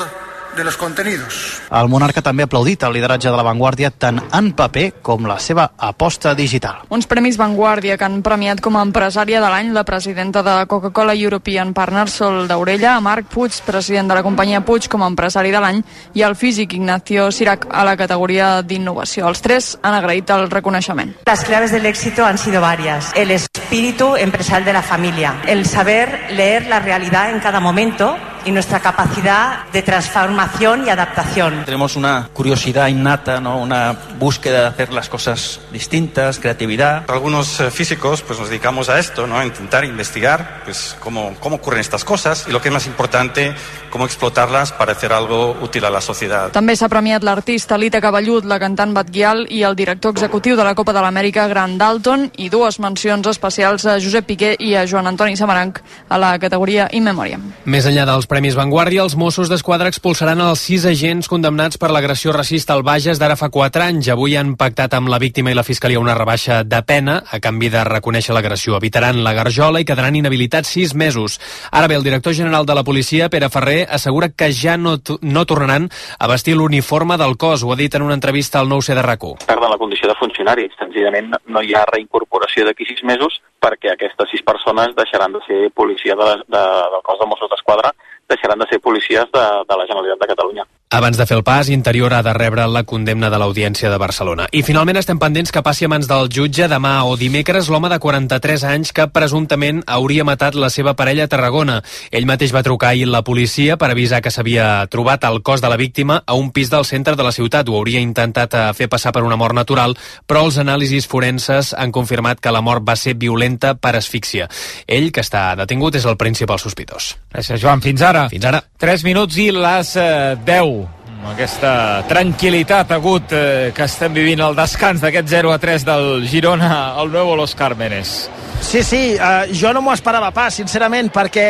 de 0.57 0.64
los 0.64 0.77
contenidos. 0.77 1.62
El 1.71 1.88
monarca 1.88 2.21
també 2.25 2.42
ha 2.42 2.49
aplaudit 2.49 2.83
el 2.83 2.92
lideratge 2.97 3.31
de 3.31 3.37
la 3.37 3.44
Vanguardia 3.47 3.90
tant 3.90 4.18
en 4.35 4.51
paper 4.59 4.88
com 5.07 5.29
la 5.29 5.38
seva 5.40 5.68
aposta 5.77 6.35
digital. 6.35 6.83
Uns 6.90 7.07
premis 7.07 7.38
Vanguardia 7.38 7.97
que 7.97 8.05
han 8.05 8.21
premiat 8.27 8.61
com 8.64 8.77
a 8.77 8.83
empresària 8.85 9.40
de 9.40 9.49
l'any 9.49 9.71
la 9.73 9.85
presidenta 9.88 10.42
de 10.42 10.57
Coca-Cola 10.66 11.14
European 11.14 11.73
Partners, 11.77 12.18
Sol 12.21 12.49
d'Aurella, 12.51 12.97
a 12.97 13.01
Marc 13.05 13.31
Puig, 13.33 13.61
president 13.64 14.11
de 14.11 14.18
la 14.18 14.25
companyia 14.27 14.64
Puig 14.66 14.88
com 14.90 15.05
a 15.05 15.11
empresari 15.12 15.55
de 15.55 15.62
l'any, 15.62 15.83
i 16.14 16.27
al 16.27 16.37
físic 16.37 16.75
Ignacio 16.75 17.31
Sirac 17.31 17.68
a 17.71 17.87
la 17.87 17.97
categoria 17.97 18.59
d'innovació. 18.62 19.29
Els 19.29 19.44
tres 19.44 19.77
han 19.83 19.94
agraït 19.94 20.29
el 20.35 20.51
reconeixement. 20.51 21.14
Las 21.27 21.44
claves 21.44 21.73
del 21.73 21.87
éxito 21.87 22.27
han 22.27 22.38
sido 22.38 22.61
varias. 22.61 23.12
El 23.14 23.31
espíritu 23.68 24.16
empresarial 24.16 24.64
de 24.64 24.72
la 24.72 24.83
familia, 24.83 25.42
el 25.46 25.66
saber 25.66 26.28
leer 26.31 26.68
la 26.68 26.81
realidad 26.81 27.28
en 27.28 27.38
cada 27.38 27.61
momento 27.61 28.16
y 28.46 28.50
nuestra 28.50 28.81
capacidad 28.81 29.66
de 29.72 29.83
transformación 29.83 30.87
y 30.87 30.88
adaptación. 30.88 31.66
Tenemos 31.66 31.96
una 31.96 32.31
curiosidad 32.33 32.88
innata, 32.88 33.42
¿no? 33.42 33.59
una 33.59 33.94
búsqueda 34.18 34.61
de 34.62 34.66
hacer 34.68 34.92
las 34.92 35.11
cosas 35.11 35.61
distintas, 35.70 36.38
creatividad. 36.38 37.04
Algunos 37.11 37.61
eh, 37.61 37.70
físicos 37.70 38.22
pues 38.22 38.38
nos 38.38 38.48
dedicamos 38.48 38.88
a 38.88 38.98
esto, 38.98 39.26
¿no? 39.26 39.38
a 39.38 39.44
intentar 39.44 39.85
investigar 39.85 40.62
pues, 40.64 40.96
cómo, 40.98 41.35
cómo 41.40 41.57
ocurren 41.57 41.81
estas 41.81 42.04
cosas 42.04 42.46
y 42.48 42.52
lo 42.52 42.62
que 42.62 42.68
es 42.68 42.72
más 42.72 42.87
importante, 42.87 43.54
cómo 43.90 44.07
explotarlas 44.07 44.72
para 44.72 44.92
hacer 44.92 45.12
algo 45.12 45.57
útil 45.61 45.85
a 45.85 45.90
la 45.90 46.00
sociedad. 46.00 46.48
També 46.54 46.72
s'ha 46.76 46.88
premiat 46.88 47.24
l'artista 47.26 47.76
Lita 47.76 48.00
Cabellut, 48.00 48.46
la 48.48 48.59
cantant 48.62 48.94
Batguial 48.96 49.44
i 49.52 49.61
el 49.66 49.76
director 49.76 50.14
executiu 50.14 50.57
de 50.57 50.64
la 50.64 50.74
Copa 50.78 50.94
de 50.96 51.02
l'Amèrica, 51.04 51.46
Grant 51.50 51.76
Dalton, 51.81 52.28
i 52.38 52.48
dues 52.48 52.78
mencions 52.81 53.26
especials 53.28 53.58
a 53.64 53.99
Josep 53.99 54.27
Piqué 54.27 54.55
i 54.59 54.75
a 54.77 54.85
Joan 54.87 55.07
Antoni 55.07 55.37
Samaranc 55.37 55.81
a 56.09 56.18
la 56.18 56.31
categoria 56.38 56.88
In 56.92 57.05
Memoriam. 57.05 57.42
Més 57.64 57.87
enllà 57.88 58.05
dels 58.07 58.29
Premis 58.31 58.55
Vanguardia, 58.55 59.03
els 59.03 59.16
Mossos 59.18 59.51
d'Esquadra 59.51 59.88
expulsaran 59.90 60.40
els 60.44 60.61
sis 60.62 60.85
agents 60.87 61.29
condemnats 61.29 61.79
per 61.79 61.90
l'agressió 61.90 62.33
racista 62.33 62.75
al 62.75 62.85
Bages 62.87 63.18
d'ara 63.18 63.37
fa 63.37 63.49
4 63.51 63.83
anys. 63.83 64.11
Avui 64.14 64.37
han 64.37 64.55
pactat 64.57 64.94
amb 64.94 65.11
la 65.11 65.18
víctima 65.18 65.51
i 65.51 65.57
la 65.59 65.64
Fiscalia 65.66 66.01
una 66.01 66.14
rebaixa 66.14 66.62
de 66.64 66.83
pena 66.87 67.23
a 67.31 67.40
canvi 67.40 67.71
de 67.73 67.83
reconèixer 67.88 68.37
l'agressió. 68.37 68.77
Evitaran 68.79 69.23
la 69.25 69.35
garjola 69.35 69.83
i 69.83 69.88
quedaran 69.88 70.16
inhabilitats 70.16 70.71
sis 70.77 70.94
mesos. 70.94 71.40
Ara 71.73 71.88
bé, 71.88 71.99
el 71.99 72.07
director 72.07 72.35
general 72.35 72.66
de 72.66 72.79
la 72.79 72.85
policia, 72.85 73.29
Pere 73.29 73.51
Ferrer, 73.51 73.87
assegura 73.90 74.31
que 74.31 74.53
ja 74.53 74.77
no, 74.77 74.97
no 75.21 75.47
tornaran 75.47 75.90
a 76.18 76.31
vestir 76.31 76.57
l'uniforme 76.57 77.18
del 77.18 77.37
cos. 77.37 77.64
Ho 77.64 77.73
ha 77.73 77.77
dit 77.77 77.94
en 77.94 78.07
una 78.07 78.14
entrevista 78.14 78.61
al 78.61 78.68
nou 78.68 78.83
C 78.83 78.94
de 78.94 79.03
RAC1. 79.03 79.47
Perden 79.47 79.71
la 79.71 79.79
condició 79.79 80.09
de 80.09 80.18
funcionaris. 80.21 80.73
Senzillament 80.79 81.35
no 81.47 81.62
hi 81.62 81.75
ha 81.75 81.85
reincorporació 81.90 82.68
d'aquí 82.68 82.87
sis 82.88 83.03
mesos 83.03 83.40
perquè 83.61 83.92
aquestes 83.92 84.31
sis 84.31 84.42
persones 84.47 84.94
deixaran 84.97 85.35
de 85.35 85.42
ser 85.47 85.61
policia 85.75 86.16
de, 86.18 86.29
de, 86.47 86.64
del 86.94 87.03
cos 87.07 87.18
de 87.21 87.27
Mossos 87.27 87.51
d'Esquadra 87.51 87.92
deixaran 88.29 88.59
de 88.59 88.68
ser 88.71 88.81
policies 88.81 89.31
de, 89.35 89.47
de 89.68 89.81
la 89.81 89.87
Generalitat 89.87 90.23
de 90.23 90.31
Catalunya. 90.35 90.68
Abans 90.90 91.18
de 91.20 91.27
fer 91.29 91.37
el 91.37 91.42
pas, 91.44 91.68
Interior 91.68 92.14
ha 92.16 92.22
de 92.24 92.33
rebre 92.33 92.64
la 92.64 92.81
condemna 92.88 93.29
de 93.29 93.37
l'Audiència 93.37 93.90
de 93.92 93.98
Barcelona. 94.01 94.46
I 94.57 94.62
finalment 94.64 94.96
estem 94.96 95.18
pendents 95.20 95.51
que 95.53 95.61
passi 95.61 95.85
a 95.85 95.90
mans 95.92 96.07
del 96.09 96.31
jutge 96.33 96.64
demà 96.64 97.03
o 97.05 97.18
dimecres 97.20 97.66
l'home 97.68 97.90
de 97.92 97.98
43 98.01 98.64
anys 98.64 98.94
que 98.96 99.05
presumptament 99.12 99.83
hauria 99.85 100.24
matat 100.24 100.57
la 100.57 100.70
seva 100.72 100.94
parella 100.96 101.27
a 101.29 101.29
Tarragona. 101.29 101.83
Ell 102.09 102.24
mateix 102.24 102.55
va 102.57 102.62
trucar 102.64 102.94
ahir 102.94 103.05
la 103.12 103.20
policia 103.20 103.77
per 103.77 103.90
avisar 103.92 104.22
que 104.24 104.33
s'havia 104.33 104.87
trobat 104.88 105.27
el 105.29 105.42
cos 105.44 105.61
de 105.61 105.68
la 105.68 105.77
víctima 105.77 106.22
a 106.24 106.38
un 106.40 106.48
pis 106.57 106.72
del 106.72 106.88
centre 106.88 107.20
de 107.20 107.29
la 107.29 107.35
ciutat. 107.37 107.68
Ho 107.68 107.77
hauria 107.77 108.01
intentat 108.01 108.57
eh, 108.57 108.64
fer 108.72 108.88
passar 108.88 109.12
per 109.12 109.27
una 109.29 109.37
mort 109.37 109.53
natural, 109.53 109.92
però 110.24 110.46
els 110.48 110.57
anàlisis 110.57 111.05
forenses 111.05 111.74
han 111.77 111.92
confirmat 111.92 112.40
que 112.40 112.55
la 112.55 112.64
mort 112.64 112.88
va 112.88 112.96
ser 112.96 113.12
violenta 113.12 113.74
per 113.77 113.92
asfíxia. 114.01 114.48
Ell, 114.88 115.12
que 115.12 115.20
està 115.20 115.53
detingut, 115.61 116.01
és 116.01 116.09
el 116.09 116.16
principal 116.16 116.57
sospitós. 116.64 117.12
Gràcies, 117.29 117.61
Joan. 117.61 117.85
Fins 117.85 118.01
ara. 118.01 118.31
Fins 118.33 118.48
ara. 118.48 118.64
3 118.81 119.05
minuts 119.05 119.37
i 119.37 119.51
les 119.53 119.92
eh, 120.01 120.37
10 120.48 120.78
amb 121.18 121.33
aquesta 121.33 121.70
tranquil·litat 122.07 122.92
agut 122.94 123.33
eh, 123.35 123.72
que 123.74 123.87
estem 123.90 124.14
vivint 124.14 124.38
el 124.44 124.54
descans 124.54 125.02
d'aquest 125.02 125.26
0 125.33 125.50
a 125.50 125.59
3 125.59 125.87
del 125.88 126.28
Girona 126.31 126.94
al 126.94 127.11
Nuevo 127.11 127.35
Los 127.35 127.57
Cármenes. 127.59 128.31
Sí, 128.61 128.83
sí, 128.83 129.16
uh, 129.16 129.49
jo 129.55 129.73
no 129.73 129.81
m'ho 129.81 129.94
esperava 129.97 130.29
pas, 130.35 130.53
sincerament, 130.59 131.09
perquè 131.14 131.47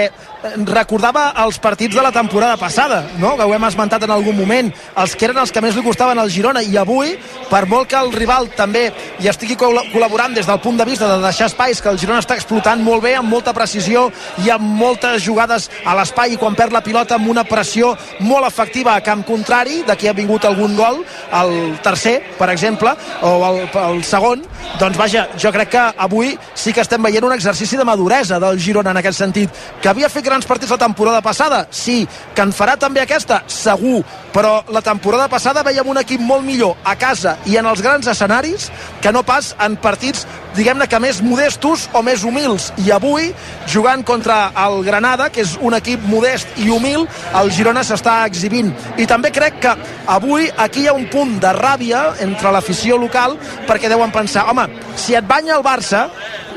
recordava 0.68 1.33
els 1.42 1.59
partits 1.59 1.97
de 1.97 2.03
la 2.03 2.12
temporada 2.12 2.57
passada, 2.57 3.01
no? 3.18 3.35
que 3.37 3.42
ho 3.42 3.55
hem 3.55 3.64
esmentat 3.66 4.05
en 4.07 4.12
algun 4.14 4.37
moment, 4.38 4.68
els 5.03 5.16
que 5.18 5.27
eren 5.27 5.40
els 5.42 5.51
que 5.51 5.62
més 5.64 5.75
li 5.75 5.83
costaven 5.83 6.18
al 6.18 6.31
Girona, 6.31 6.62
i 6.62 6.77
avui, 6.79 7.16
per 7.51 7.64
molt 7.66 7.88
que 7.90 7.99
el 7.99 8.12
rival 8.14 8.47
també 8.55 8.85
hi 9.18 9.29
estigui 9.31 9.57
col·laborant 9.59 10.37
des 10.37 10.47
del 10.47 10.61
punt 10.62 10.79
de 10.79 10.87
vista 10.87 11.09
de 11.11 11.18
deixar 11.25 11.49
espais, 11.51 11.83
que 11.83 11.90
el 11.90 11.99
Girona 11.99 12.23
està 12.23 12.37
explotant 12.38 12.85
molt 12.85 13.03
bé, 13.03 13.16
amb 13.18 13.33
molta 13.33 13.55
precisió 13.57 14.07
i 14.44 14.53
amb 14.55 14.79
moltes 14.79 15.25
jugades 15.25 15.68
a 15.85 15.97
l'espai, 15.99 16.37
i 16.37 16.38
quan 16.38 16.55
perd 16.55 16.77
la 16.77 16.85
pilota 16.87 17.18
amb 17.18 17.33
una 17.35 17.47
pressió 17.49 17.94
molt 18.21 18.47
efectiva 18.47 18.94
a 18.94 19.03
camp 19.03 19.27
contrari, 19.27 19.83
de 19.88 19.99
qui 19.99 20.07
ha 20.07 20.14
vingut 20.14 20.47
algun 20.47 20.79
gol, 20.79 21.03
el 21.42 21.57
tercer, 21.83 22.21
per 22.38 22.53
exemple, 22.55 22.94
o 23.27 23.35
el, 23.51 23.61
el 23.88 24.05
segon, 24.07 24.47
doncs 24.79 25.01
vaja, 25.01 25.27
jo 25.35 25.51
crec 25.55 25.75
que 25.75 25.87
avui 25.99 26.37
sí 26.55 26.73
que 26.73 26.87
estem 26.87 26.97
veient 27.02 27.24
un 27.24 27.32
exercici 27.32 27.76
de 27.76 27.84
maduresa 27.84 28.38
del 28.40 28.58
Girona 28.61 28.92
en 28.94 29.00
aquest 29.00 29.18
sentit, 29.18 29.50
que 29.82 29.88
havia 29.90 30.11
fet 30.12 30.24
grans 30.24 30.46
partits 30.46 30.72
la 30.74 30.80
temporada 30.80 31.22
passada, 31.22 31.66
sí, 31.70 32.06
que 32.34 32.44
en 32.44 32.52
farà 32.52 32.76
també 32.78 33.02
aquesta, 33.02 33.42
segur, 33.46 34.02
però 34.32 34.62
la 34.72 34.82
temporada 34.84 35.28
passada 35.28 35.64
veiem 35.66 35.88
un 35.88 36.00
equip 36.02 36.20
molt 36.20 36.44
millor 36.46 36.76
a 36.84 36.96
casa 36.98 37.37
i 37.46 37.56
en 37.58 37.66
els 37.66 37.82
grans 37.82 38.06
escenaris 38.06 38.68
que 39.02 39.12
no 39.12 39.24
pas 39.26 39.54
en 39.64 39.76
partits 39.80 40.26
diguem-ne 40.59 40.88
que 40.90 40.99
més 41.03 41.21
modestos 41.23 41.87
o 41.94 42.03
més 42.03 42.25
humils 42.27 42.73
i 42.83 42.90
avui 42.94 43.31
jugant 43.71 44.03
contra 44.07 44.51
el 44.66 44.81
Granada 44.87 45.29
que 45.31 45.44
és 45.44 45.55
un 45.62 45.77
equip 45.79 46.03
modest 46.11 46.59
i 46.59 46.68
humil 46.75 47.07
el 47.38 47.53
Girona 47.55 47.85
s'està 47.87 48.21
exhibint 48.27 48.73
i 48.99 49.07
també 49.07 49.31
crec 49.35 49.61
que 49.62 49.75
avui 50.11 50.49
aquí 50.59 50.85
hi 50.85 50.90
ha 50.90 50.97
un 50.99 51.07
punt 51.12 51.37
de 51.42 51.53
ràbia 51.55 52.03
entre 52.25 52.53
l'afició 52.55 52.99
local 52.99 53.38
perquè 53.68 53.90
deuen 53.90 54.14
pensar, 54.14 54.49
home, 54.51 54.66
si 54.97 55.14
et 55.14 55.27
banya 55.29 55.57
el 55.59 55.66
Barça 55.66 56.09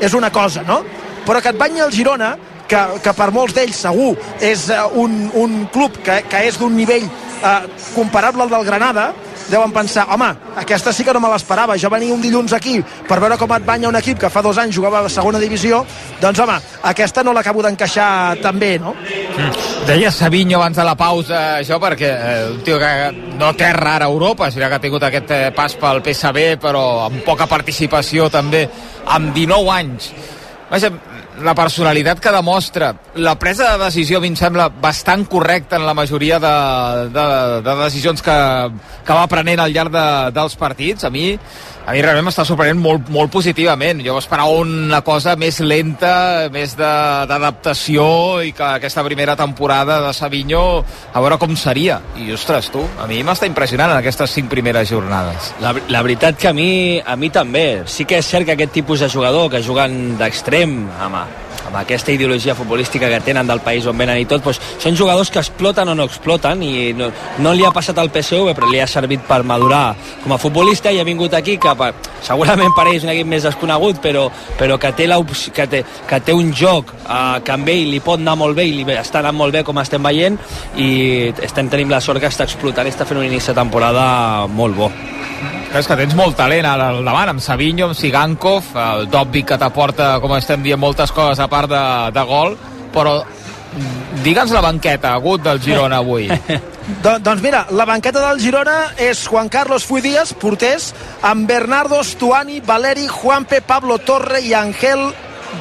és 0.02 0.14
una 0.18 0.32
cosa, 0.34 0.66
no? 0.66 0.82
però 1.26 1.40
que 1.40 1.52
et 1.52 1.58
banya 1.58 1.86
el 1.86 1.94
Girona 1.94 2.34
que, 2.68 2.80
que 3.04 3.12
per 3.14 3.30
molts 3.34 3.54
d'ells 3.54 3.84
segur 3.86 4.14
és 4.42 4.66
uh, 4.72 4.88
un, 4.98 5.28
un 5.38 5.66
club 5.72 6.00
que, 6.04 6.22
que 6.28 6.46
és 6.48 6.58
d'un 6.58 6.74
nivell 6.74 7.06
uh, 7.06 7.60
comparable 7.94 8.46
al 8.46 8.52
del 8.54 8.66
Granada 8.66 9.12
deuen 9.52 9.72
pensar, 9.74 10.06
home, 10.10 10.30
aquesta 10.62 10.92
sí 10.92 11.04
que 11.04 11.12
no 11.14 11.20
me 11.20 11.30
l'esperava, 11.32 11.76
jo 11.78 11.90
venia 11.92 12.14
un 12.14 12.22
dilluns 12.24 12.54
aquí 12.56 12.78
per 13.08 13.20
veure 13.20 13.36
com 13.40 13.52
et 13.56 13.66
banya 13.66 13.90
un 13.90 13.98
equip 14.00 14.18
que 14.22 14.30
fa 14.32 14.42
dos 14.44 14.58
anys 14.58 14.74
jugava 14.76 15.02
a 15.02 15.06
la 15.06 15.12
segona 15.12 15.40
divisió, 15.42 15.82
doncs 16.22 16.40
home, 16.42 16.58
aquesta 16.90 17.22
no 17.22 17.34
l'acabo 17.36 17.62
d'encaixar 17.64 18.40
tan 18.42 18.58
bé, 18.58 18.74
no? 18.80 18.94
Mm. 18.96 19.68
Deia 19.86 20.12
Savinho 20.14 20.58
abans 20.58 20.78
de 20.78 20.86
la 20.86 20.96
pausa 20.96 21.42
això 21.58 21.78
perquè 21.82 22.10
eh, 22.10 22.50
un 22.54 22.60
tio 22.64 22.78
que 22.80 22.92
no 23.38 23.52
té 23.58 23.72
rara 23.76 24.08
Europa, 24.08 24.50
sinó 24.50 24.68
que 24.68 24.80
ha 24.80 24.84
tingut 24.84 25.08
aquest 25.08 25.34
eh, 25.36 25.42
pas 25.56 25.76
pel 25.76 26.02
PSB 26.04 26.46
però 26.62 26.84
amb 27.08 27.24
poca 27.26 27.48
participació 27.50 28.30
també 28.32 28.66
amb 29.12 29.34
19 29.36 29.74
anys 29.76 30.12
Vaja, 30.72 30.88
la 31.40 31.54
personalitat 31.56 32.20
que 32.20 32.32
demostra 32.34 32.92
la 33.14 33.34
presa 33.40 33.72
de 33.72 33.84
decisió 33.84 34.18
a 34.18 34.20
mi 34.20 34.28
em 34.32 34.36
sembla 34.36 34.68
bastant 34.68 35.24
correcta 35.30 35.78
en 35.78 35.86
la 35.86 35.94
majoria 35.96 36.38
de, 36.42 36.54
de, 37.14 37.26
de 37.64 37.76
decisions 37.84 38.22
que, 38.22 38.36
que 39.06 39.16
va 39.16 39.28
prenent 39.30 39.62
al 39.62 39.72
llarg 39.72 39.94
de, 39.94 40.06
dels 40.36 40.56
partits. 40.60 41.08
A 41.08 41.10
mi 41.10 41.32
a 41.82 41.92
mi 41.94 42.02
realment 42.02 42.28
m'està 42.28 42.44
sorprenent 42.46 42.78
molt, 42.78 43.08
molt 43.10 43.32
positivament. 43.34 44.02
Jo 44.06 44.14
esperava 44.20 44.60
una 44.62 45.00
cosa 45.02 45.34
més 45.40 45.58
lenta, 45.64 46.48
més 46.54 46.76
d'adaptació 46.78 48.04
i 48.46 48.52
que 48.56 48.68
aquesta 48.78 49.02
primera 49.06 49.34
temporada 49.38 49.98
de 50.04 50.12
Savinho 50.14 50.62
a 50.82 51.22
veure 51.24 51.40
com 51.42 51.56
seria. 51.58 51.98
I, 52.16 52.30
ostres, 52.36 52.70
tu, 52.74 52.84
a 53.02 53.08
mi 53.10 53.22
m'està 53.26 53.50
impressionant 53.50 53.90
en 53.90 53.98
aquestes 53.98 54.30
cinc 54.38 54.50
primeres 54.52 54.90
jornades. 54.94 55.52
La, 55.64 55.74
la 55.90 56.04
veritat 56.06 56.38
que 56.38 56.52
a 56.52 56.56
mi, 56.56 57.00
a 57.00 57.16
mi 57.18 57.32
també. 57.34 57.82
Sí 57.90 58.06
que 58.06 58.22
és 58.22 58.30
cert 58.30 58.46
que 58.46 58.54
aquest 58.54 58.76
tipus 58.78 59.02
de 59.02 59.10
jugador 59.10 59.50
que 59.50 59.62
juguen 59.66 60.14
d'extrem, 60.20 60.78
amb, 61.02 61.24
amb 61.66 61.76
aquesta 61.80 62.12
ideologia 62.12 62.54
futbolística 62.54 63.08
que 63.08 63.20
tenen 63.24 63.46
del 63.46 63.60
país 63.64 63.86
on 63.86 63.98
venen 63.98 64.20
i 64.20 64.26
tot, 64.28 64.42
doncs, 64.44 64.60
són 64.82 64.96
jugadors 64.98 65.30
que 65.30 65.40
exploten 65.42 65.88
o 65.88 65.96
no 65.96 66.06
exploten 66.08 66.62
i 66.66 66.92
no, 66.96 67.10
no 67.44 67.52
li 67.56 67.64
ha 67.66 67.72
passat 67.74 67.98
al 67.98 68.10
PSV 68.12 68.54
però 68.56 68.70
li 68.70 68.80
ha 68.82 68.88
servit 68.90 69.24
per 69.28 69.42
madurar 69.46 69.94
com 70.22 70.34
a 70.34 70.40
futbolista 70.40 70.92
i 70.92 71.00
ha 71.00 71.06
vingut 71.08 71.34
aquí 71.38 71.56
que 71.62 71.74
per, 71.78 71.92
segurament 72.22 72.74
per 72.76 72.86
ell 72.88 72.98
és 72.98 73.06
un 73.06 73.14
equip 73.14 73.30
més 73.30 73.46
desconegut 73.46 74.02
però, 74.04 74.26
però 74.58 74.78
que, 74.78 74.92
té 74.98 75.08
que, 75.54 75.66
té, 75.66 75.84
que 76.08 76.20
té 76.20 76.36
un 76.36 76.52
joc 76.52 76.94
eh, 77.02 77.40
que 77.44 77.56
amb 77.56 77.68
ell 77.68 77.88
li 77.92 78.00
pot 78.04 78.20
anar 78.20 78.36
molt 78.40 78.56
bé 78.58 78.68
i 78.68 78.76
li 78.78 78.86
està 78.98 79.22
anant 79.22 79.38
molt 79.38 79.54
bé 79.54 79.64
com 79.66 79.78
estem 79.82 80.02
veient 80.02 80.38
i 80.76 81.32
estem 81.42 81.68
tenint 81.72 81.90
la 81.90 82.00
sort 82.00 82.20
que 82.20 82.30
està 82.30 82.48
explotant 82.48 82.86
i 82.86 82.94
està 82.94 83.08
fent 83.08 83.20
un 83.20 83.28
inici 83.28 83.52
de 83.52 83.58
temporada 83.62 84.46
molt 84.50 84.76
bo. 84.76 84.92
És 85.72 85.86
que 85.88 85.96
tens 85.96 86.12
molt 86.12 86.36
talent 86.36 86.66
al 86.68 86.98
davant, 87.00 87.30
amb 87.32 87.40
Savinho, 87.40 87.86
amb 87.88 87.96
Sigankov, 87.96 88.74
el 88.76 89.06
Dobby 89.08 89.40
que 89.48 89.56
t'aporta, 89.56 90.18
com 90.20 90.34
estem 90.36 90.60
dient, 90.60 90.80
moltes 90.80 91.14
coses 91.16 91.40
a 91.40 91.46
part 91.48 91.70
de, 91.72 91.80
de 92.12 92.24
gol, 92.28 92.58
però 92.92 93.14
digue'ns 94.20 94.52
la 94.52 94.60
banqueta, 94.60 95.14
agut 95.16 95.40
del 95.40 95.62
Girona 95.64 96.02
avui. 96.04 96.28
Do, 97.02 97.16
doncs 97.24 97.40
mira, 97.40 97.64
la 97.72 97.86
banqueta 97.88 98.20
del 98.20 98.42
Girona 98.42 98.76
és 99.00 99.24
Juan 99.30 99.48
Carlos 99.48 99.88
Fuidías, 99.88 100.34
porters, 100.36 100.92
amb 101.24 101.48
Bernardo 101.48 102.02
Stuani, 102.04 102.60
Valeri, 102.60 103.08
Juanpe, 103.08 103.62
Pablo 103.64 103.96
Torre 104.04 104.42
i 104.44 104.52
Ángel 104.52 105.08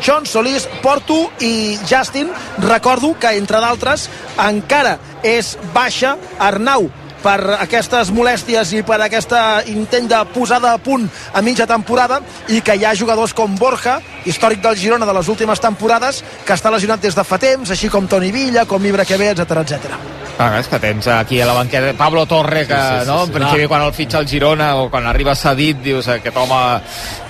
John 0.03 0.25
Solís, 0.27 0.67
Porto 0.83 1.29
i 1.39 1.77
Justin. 1.87 2.33
Recordo 2.59 3.15
que, 3.15 3.37
entre 3.39 3.63
d'altres, 3.63 4.09
encara 4.43 4.97
és 5.23 5.55
baixa 5.71 6.17
Arnau 6.39 6.91
per 7.23 7.57
aquestes 7.59 8.11
molèsties 8.13 8.73
i 8.77 8.83
per 8.87 8.99
aquesta 9.01 9.61
intent 9.71 10.09
de 10.11 10.21
posada 10.33 10.73
a 10.73 10.81
punt 10.81 11.07
a 11.33 11.41
mitja 11.45 11.67
temporada 11.69 12.21
i 12.49 12.61
que 12.65 12.75
hi 12.75 12.85
ha 12.85 12.95
jugadors 12.97 13.35
com 13.37 13.55
Borja, 13.59 13.99
històric 14.25 14.61
del 14.63 14.77
Girona 14.77 15.05
de 15.05 15.17
les 15.17 15.29
últimes 15.29 15.61
temporades, 15.61 16.23
que 16.45 16.57
està 16.57 16.73
lesionat 16.73 17.01
des 17.01 17.17
de 17.17 17.27
fa 17.27 17.39
temps, 17.41 17.69
així 17.69 17.89
com 17.89 18.07
Toni 18.07 18.31
Villa, 18.31 18.65
com 18.65 18.85
Ibra 18.85 19.05
Quevé, 19.05 19.31
etc 19.35 19.63
etc. 19.63 19.95
Ah, 20.41 20.57
és 20.57 20.65
que 20.65 20.79
tens 20.81 21.05
aquí 21.11 21.37
a 21.41 21.45
la 21.45 21.53
banqueta 21.53 21.93
Pablo 21.93 22.25
Torre, 22.25 22.65
que 22.65 22.73
Sí, 22.73 22.93
sí, 22.93 23.01
sí, 23.01 23.07
no, 23.07 23.17
sí. 23.19 23.27
en 23.27 23.33
principi 23.35 23.67
quan 23.67 23.83
el 23.85 23.93
fitxa 23.93 24.19
el 24.19 24.27
Girona 24.27 24.75
o 24.81 24.89
quan 24.89 25.05
arriba 25.05 25.35
cedit, 25.35 25.77
dius 25.83 26.07
aquest 26.09 26.37
home 26.37 26.61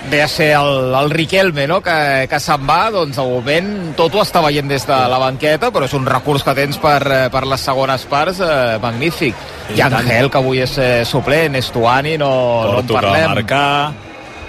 ve 0.09 0.21
a 0.23 0.27
ser 0.27 0.51
el, 0.55 0.93
el 0.95 1.09
Riquelme, 1.09 1.67
no? 1.67 1.81
que, 1.81 2.27
que 2.29 2.39
se'n 2.39 2.63
va, 2.67 2.89
doncs 2.93 3.19
al 3.21 3.29
moment 3.29 3.67
tot 3.97 4.15
ho 4.15 4.23
està 4.23 4.41
veient 4.45 4.69
des 4.69 4.85
de 4.87 4.99
la 5.11 5.19
banqueta, 5.21 5.69
però 5.73 5.89
és 5.89 5.95
un 5.97 6.07
recurs 6.07 6.45
que 6.45 6.55
tens 6.57 6.79
per, 6.81 7.01
eh, 7.05 7.25
per 7.33 7.43
les 7.49 7.61
segones 7.67 8.05
parts 8.09 8.39
eh, 8.41 8.79
magnífic. 8.81 9.35
I, 9.75 9.80
I. 9.89 9.93
Angel, 9.93 10.29
que 10.29 10.37
avui 10.37 10.59
és 10.61 10.77
eh, 10.77 11.03
suplent, 11.05 11.55
Estuani, 11.55 12.17
no, 12.17 12.29
no 12.29 12.79
en 12.79 12.87
Porto 12.87 12.93
que 12.93 13.01
parlem. 13.01 13.29
marcar 13.33 13.93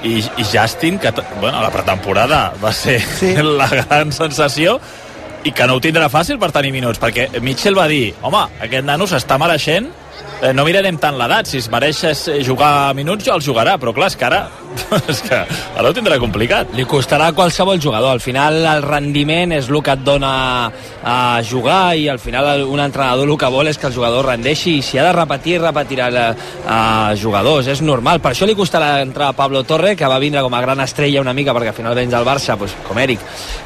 i, 0.03 0.18
i 0.18 0.45
Justin, 0.45 0.99
que 0.99 1.12
bueno, 1.40 1.59
a 1.59 1.62
la 1.62 1.71
pretemporada 1.71 2.53
va 2.62 2.73
ser 2.73 3.01
Sí. 3.01 3.35
la 3.42 3.68
gran 3.68 4.12
sensació 4.12 4.81
i 5.45 5.51
que 5.53 5.66
no 5.66 5.75
ho 5.75 5.81
tindrà 5.81 6.09
fàcil 6.11 6.38
per 6.38 6.53
tenir 6.53 6.71
minuts, 6.73 7.01
perquè 7.03 7.40
Mitchell 7.40 7.75
va 7.79 7.88
dir, 7.88 8.14
home, 8.23 8.45
aquest 8.62 8.85
nano 8.87 9.07
s'està 9.11 9.38
mereixent 9.38 9.88
eh, 10.42 10.53
no 10.53 10.64
mirarem 10.64 10.98
tant 10.98 11.16
l'edat, 11.18 11.46
si 11.46 11.59
es 11.59 11.68
mereix 11.72 12.03
eh, 12.05 12.42
jugar 12.44 12.94
minuts 12.98 13.25
ja 13.27 13.35
els 13.38 13.46
jugarà, 13.46 13.79
però 13.79 13.92
clar, 13.94 14.09
és 14.12 14.16
que 14.16 14.25
ara 14.29 14.42
és 15.12 15.18
que 15.20 15.37
ara 15.37 15.88
ho 15.88 15.92
tindrà 15.92 16.16
complicat 16.20 16.70
Li 16.77 16.87
costarà 16.88 17.27
a 17.29 17.35
qualsevol 17.37 17.81
jugador. 17.81 18.14
Al 18.14 18.20
final 18.25 18.57
el 18.64 18.83
rendiment 18.83 19.53
és 19.53 19.68
el 19.68 19.83
que 19.85 19.92
et 19.92 20.05
dona 20.05 20.31
a 21.05 21.16
jugar 21.44 21.94
i 21.96 22.07
al 22.09 22.18
final 22.22 22.46
el- 22.55 22.64
un 22.64 22.81
entrenador 22.81 23.29
el 23.29 23.37
que 23.37 23.51
vol 23.53 23.68
és 23.68 23.77
que 23.79 23.87
el 23.90 23.94
jugador 23.94 24.25
rendeixi 24.31 24.79
i 24.79 24.83
si 24.83 24.96
ha 24.98 25.05
de 25.05 25.12
repetir, 25.12 25.59
repetirà 25.61 26.09
a 26.66 27.12
jugadors. 27.20 27.66
És 27.68 27.83
normal. 27.83 28.20
Per 28.25 28.33
això 28.33 28.46
li 28.48 28.55
costarà 28.57 29.01
entrar 29.03 29.29
a 29.29 29.37
Pablo 29.37 29.62
Torre, 29.64 29.94
que 29.96 30.09
va 30.09 30.18
vindre 30.22 30.40
com 30.42 30.55
a 30.55 30.61
gran 30.64 30.81
estrella 30.81 31.20
una 31.20 31.35
mica 31.37 31.53
perquè 31.53 31.68
al 31.72 31.79
final 31.81 31.94
vens 31.98 32.12
del 32.12 32.25
Barça, 32.25 32.57
doncs, 32.57 32.75
com 32.88 32.98
Eric. 32.98 33.20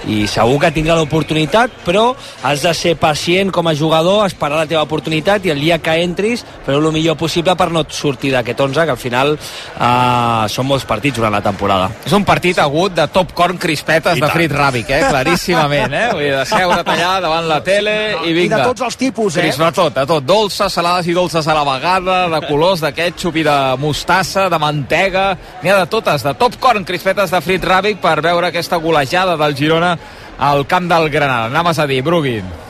I 0.08 0.26
segur 0.30 0.58
que 0.62 0.72
tindrà 0.74 0.96
l'oportunitat, 0.98 1.70
però 1.86 2.08
has 2.42 2.62
de 2.62 2.74
ser 2.74 2.96
pacient 2.96 3.52
com 3.54 3.66
a 3.68 3.74
jugador, 3.74 4.26
esperar 4.26 4.58
la 4.64 4.66
teva 4.70 4.82
oportunitat 4.86 5.46
i 5.46 5.50
el 5.54 5.60
dia 5.60 5.78
que 5.78 5.94
entris 6.02 6.44
fer 6.66 6.74
el 6.74 6.88
millor 6.92 7.16
possible 7.16 7.54
per 7.56 7.68
no 7.70 7.84
sortir 7.88 8.32
d'aquest 8.34 8.60
11, 8.60 8.84
que 8.86 8.94
al 8.94 9.00
final 9.00 9.32
eh, 9.36 10.48
són 10.50 10.66
molts 10.66 10.86
partits 10.88 11.18
durant 11.20 11.34
la 11.34 11.42
temporada. 11.44 11.88
És 12.06 12.14
un 12.16 12.26
partit 12.26 12.58
agut 12.62 12.94
de 12.96 13.06
top 13.14 13.32
corn 13.38 13.58
crispetes 13.62 14.18
I 14.18 14.22
de 14.22 14.26
tant. 14.26 14.34
Frit 14.34 14.54
Ràbic, 14.56 14.90
eh? 14.90 15.02
claríssimament. 15.06 15.94
Eh? 15.94 16.04
Vull 16.12 16.24
dir, 16.24 16.32
de 16.34 16.44
seure 16.50 16.80
allà 16.82 17.12
davant 17.22 17.48
la 17.48 17.60
tele 17.66 17.96
i 18.26 18.34
vinga. 18.34 18.58
I 18.58 18.64
de 18.64 18.70
tots 18.72 18.86
els 18.88 19.00
tipus, 19.00 19.38
eh? 19.38 19.46
Cris, 19.46 19.60
de 19.62 19.70
tot, 19.76 19.94
de 19.94 20.06
tot. 20.10 20.26
Dolces, 20.26 20.74
salades 20.74 21.06
i 21.06 21.16
dolces 21.16 21.46
a 21.46 21.56
la 21.56 21.64
vegada, 21.68 22.18
de 22.34 22.42
colors, 22.48 22.82
de 22.84 22.92
ketchup 22.96 23.40
i 23.42 23.46
de 23.46 23.58
mostassa, 23.82 24.48
de 24.52 24.62
mantega... 24.62 25.28
N'hi 25.62 25.72
ha 25.72 25.80
de 25.80 25.88
totes, 25.90 26.22
de 26.26 26.34
top 26.38 26.58
corn 26.62 26.84
crispetes 26.86 27.32
de 27.32 27.40
Frit 27.42 27.64
Ràbic 27.64 28.02
per 28.02 28.18
veure 28.24 28.50
aquesta 28.50 28.78
golejada 28.82 29.38
del 29.40 29.56
Girona 29.58 29.96
al 30.38 30.66
camp 30.66 30.90
del 30.90 31.10
Granada. 31.10 31.50
Anaves 31.50 31.78
a 31.78 31.86
dir, 31.86 32.02
Bruguin. 32.06 32.65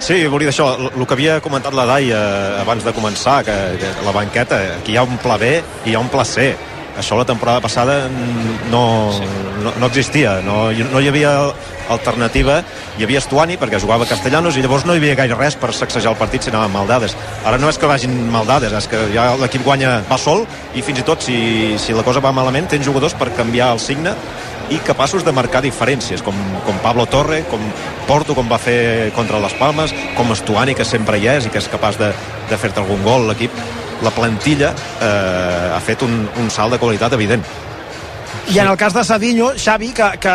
Sí, 0.00 0.16
volia 0.32 0.48
dir 0.48 0.54
això, 0.54 0.66
el 0.88 1.04
que 1.04 1.12
havia 1.12 1.34
comentat 1.44 1.74
la 1.76 1.84
Dai 1.84 2.08
eh, 2.08 2.18
abans 2.62 2.86
de 2.86 2.92
començar, 2.96 3.42
que, 3.44 3.56
que 3.76 3.90
la 4.06 4.14
banqueta, 4.16 4.56
aquí 4.78 4.94
hi 4.94 4.96
ha 4.96 5.04
un 5.04 5.18
pla 5.20 5.36
B 5.36 5.58
i 5.60 5.90
hi 5.92 5.94
ha 5.94 6.00
un 6.00 6.08
pla 6.08 6.24
C. 6.24 6.54
Això 6.96 7.18
la 7.18 7.26
temporada 7.28 7.60
passada 7.60 8.08
no, 8.72 8.80
no, 9.60 9.74
no 9.76 9.90
existia, 9.90 10.38
no, 10.44 10.70
no 10.72 11.00
hi 11.04 11.10
havia 11.12 11.34
alternativa, 11.92 12.62
hi 12.96 13.04
havia 13.04 13.20
Estuani 13.20 13.58
perquè 13.60 13.78
jugava 13.82 14.08
Castellanos 14.08 14.56
i 14.56 14.64
llavors 14.64 14.86
no 14.88 14.96
hi 14.96 15.02
havia 15.02 15.18
gaire 15.20 15.36
res 15.36 15.58
per 15.60 15.74
sacsejar 15.76 16.14
el 16.14 16.18
partit 16.18 16.48
si 16.48 16.52
anaven 16.52 16.72
mal 16.72 16.88
dades. 16.88 17.14
Ara 17.44 17.60
no 17.60 17.68
és 17.68 17.78
que 17.78 17.90
vagin 17.90 18.16
mal 18.32 18.48
dades, 18.48 18.72
és 18.80 18.88
que 18.88 19.04
ja 19.12 19.34
l'equip 19.40 19.68
guanya, 19.68 19.98
va 20.08 20.18
sol 20.18 20.46
i 20.74 20.84
fins 20.86 21.04
i 21.04 21.06
tot 21.06 21.28
si, 21.28 21.36
si 21.76 21.96
la 21.96 22.06
cosa 22.08 22.24
va 22.24 22.32
malament 22.32 22.72
tens 22.72 22.88
jugadors 22.88 23.16
per 23.20 23.28
canviar 23.36 23.74
el 23.76 23.84
signe 23.84 24.16
i 24.70 24.78
capaços 24.86 25.24
de 25.26 25.32
marcar 25.34 25.62
diferències, 25.64 26.22
com, 26.22 26.36
com 26.66 26.78
Pablo 26.84 27.06
Torre, 27.10 27.42
com 27.50 27.62
Porto, 28.06 28.36
com 28.38 28.48
va 28.48 28.58
fer 28.62 29.10
contra 29.16 29.40
les 29.42 29.54
Palmes, 29.58 29.94
com 30.16 30.30
Estuani, 30.32 30.76
que 30.78 30.86
sempre 30.86 31.18
hi 31.18 31.28
és 31.30 31.46
i 31.46 31.52
que 31.52 31.58
és 31.58 31.68
capaç 31.70 31.98
de, 32.00 32.12
de 32.50 32.58
fer-te 32.58 32.82
algun 32.82 33.02
gol 33.06 33.26
l'equip. 33.30 33.54
La 34.00 34.14
plantilla 34.14 34.70
eh, 34.72 35.74
ha 35.74 35.80
fet 35.84 36.06
un, 36.06 36.22
un 36.40 36.48
salt 36.54 36.76
de 36.76 36.80
qualitat 36.80 37.12
evident. 37.18 37.44
I 38.50 38.58
en 38.58 38.66
el 38.66 38.76
cas 38.76 38.92
de 38.92 39.04
Savinho, 39.04 39.52
Xavi, 39.56 39.92
que, 39.92 40.18
que, 40.18 40.34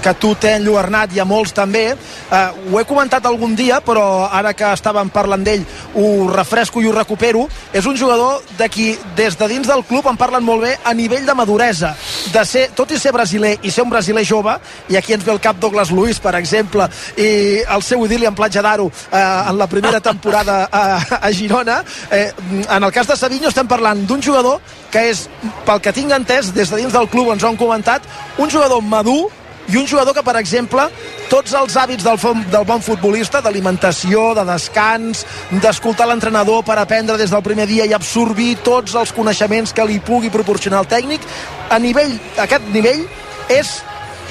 que 0.00 0.12
tu 0.16 0.30
t'he 0.40 0.54
enlluernat 0.56 1.12
i 1.12 1.20
a 1.20 1.26
molts 1.28 1.52
també, 1.52 1.82
eh, 1.92 2.70
ho 2.72 2.78
he 2.80 2.84
comentat 2.88 3.26
algun 3.28 3.52
dia, 3.52 3.82
però 3.84 4.30
ara 4.32 4.54
que 4.56 4.70
estàvem 4.72 5.10
parlant 5.12 5.42
d'ell 5.44 5.66
ho 6.00 6.30
refresco 6.32 6.80
i 6.80 6.88
ho 6.88 6.94
recupero, 6.96 7.42
és 7.76 7.84
un 7.84 7.98
jugador 8.00 8.40
de 8.56 8.68
qui 8.72 8.86
des 9.18 9.36
de 9.36 9.48
dins 9.50 9.68
del 9.68 9.84
club 9.84 10.08
en 10.08 10.16
parlen 10.16 10.40
molt 10.46 10.64
bé 10.64 10.70
a 10.82 10.94
nivell 10.96 11.26
de 11.28 11.34
maduresa, 11.36 11.90
de 12.32 12.44
ser, 12.48 12.70
tot 12.72 12.94
i 12.96 13.00
ser 13.02 13.12
brasiler 13.12 13.58
i 13.60 13.70
ser 13.70 13.84
un 13.84 13.92
brasiler 13.92 14.24
jove, 14.24 14.56
i 14.88 14.96
aquí 14.96 15.12
ens 15.12 15.28
ve 15.28 15.36
el 15.36 15.42
cap 15.44 15.60
Douglas 15.60 15.92
Luiz, 15.92 16.22
per 16.24 16.32
exemple, 16.40 16.88
i 17.20 17.60
el 17.60 17.84
seu 17.84 18.06
idili 18.08 18.24
en 18.24 18.38
Platja 18.40 18.64
d'Aro 18.64 18.88
eh, 18.88 19.20
en 19.20 19.60
la 19.60 19.68
primera 19.68 20.00
temporada 20.00 20.62
a, 20.72 20.84
a 21.20 21.32
Girona, 21.32 21.82
eh, 22.10 22.32
en 22.70 22.80
el 22.80 22.90
cas 22.90 23.12
de 23.12 23.20
Savinho 23.20 23.52
estem 23.52 23.68
parlant 23.68 24.00
d'un 24.08 24.24
jugador 24.24 24.64
que 24.94 25.10
és, 25.10 25.26
pel 25.66 25.84
que 25.84 25.92
tinc 25.92 26.12
entès, 26.14 26.54
des 26.54 26.70
de 26.70 26.80
dins 26.80 26.92
del 26.94 27.08
club 27.12 27.33
ens 27.34 27.44
ho 27.44 27.50
han 27.50 27.60
comentat, 27.60 28.06
un 28.38 28.50
jugador 28.50 28.82
madur 28.82 29.28
i 29.68 29.78
un 29.80 29.86
jugador 29.88 30.12
que, 30.14 30.24
per 30.24 30.36
exemple, 30.36 30.84
tots 31.30 31.54
els 31.56 31.76
hàbits 31.80 32.04
del, 32.04 32.18
del 32.52 32.66
bon 32.68 32.82
futbolista, 32.84 33.40
d'alimentació, 33.44 34.32
de 34.36 34.44
descans, 34.48 35.24
d'escoltar 35.62 36.08
l'entrenador 36.10 36.64
per 36.66 36.76
aprendre 36.80 37.16
des 37.20 37.32
del 37.32 37.44
primer 37.46 37.66
dia 37.70 37.88
i 37.88 37.96
absorbir 37.96 38.58
tots 38.66 38.94
els 39.00 39.12
coneixements 39.16 39.72
que 39.72 39.86
li 39.88 40.00
pugui 40.04 40.32
proporcionar 40.34 40.84
el 40.84 40.90
tècnic, 40.90 41.24
a 41.70 41.80
nivell, 41.80 42.12
a 42.36 42.44
aquest 42.44 42.68
nivell 42.74 43.06
és 43.52 43.78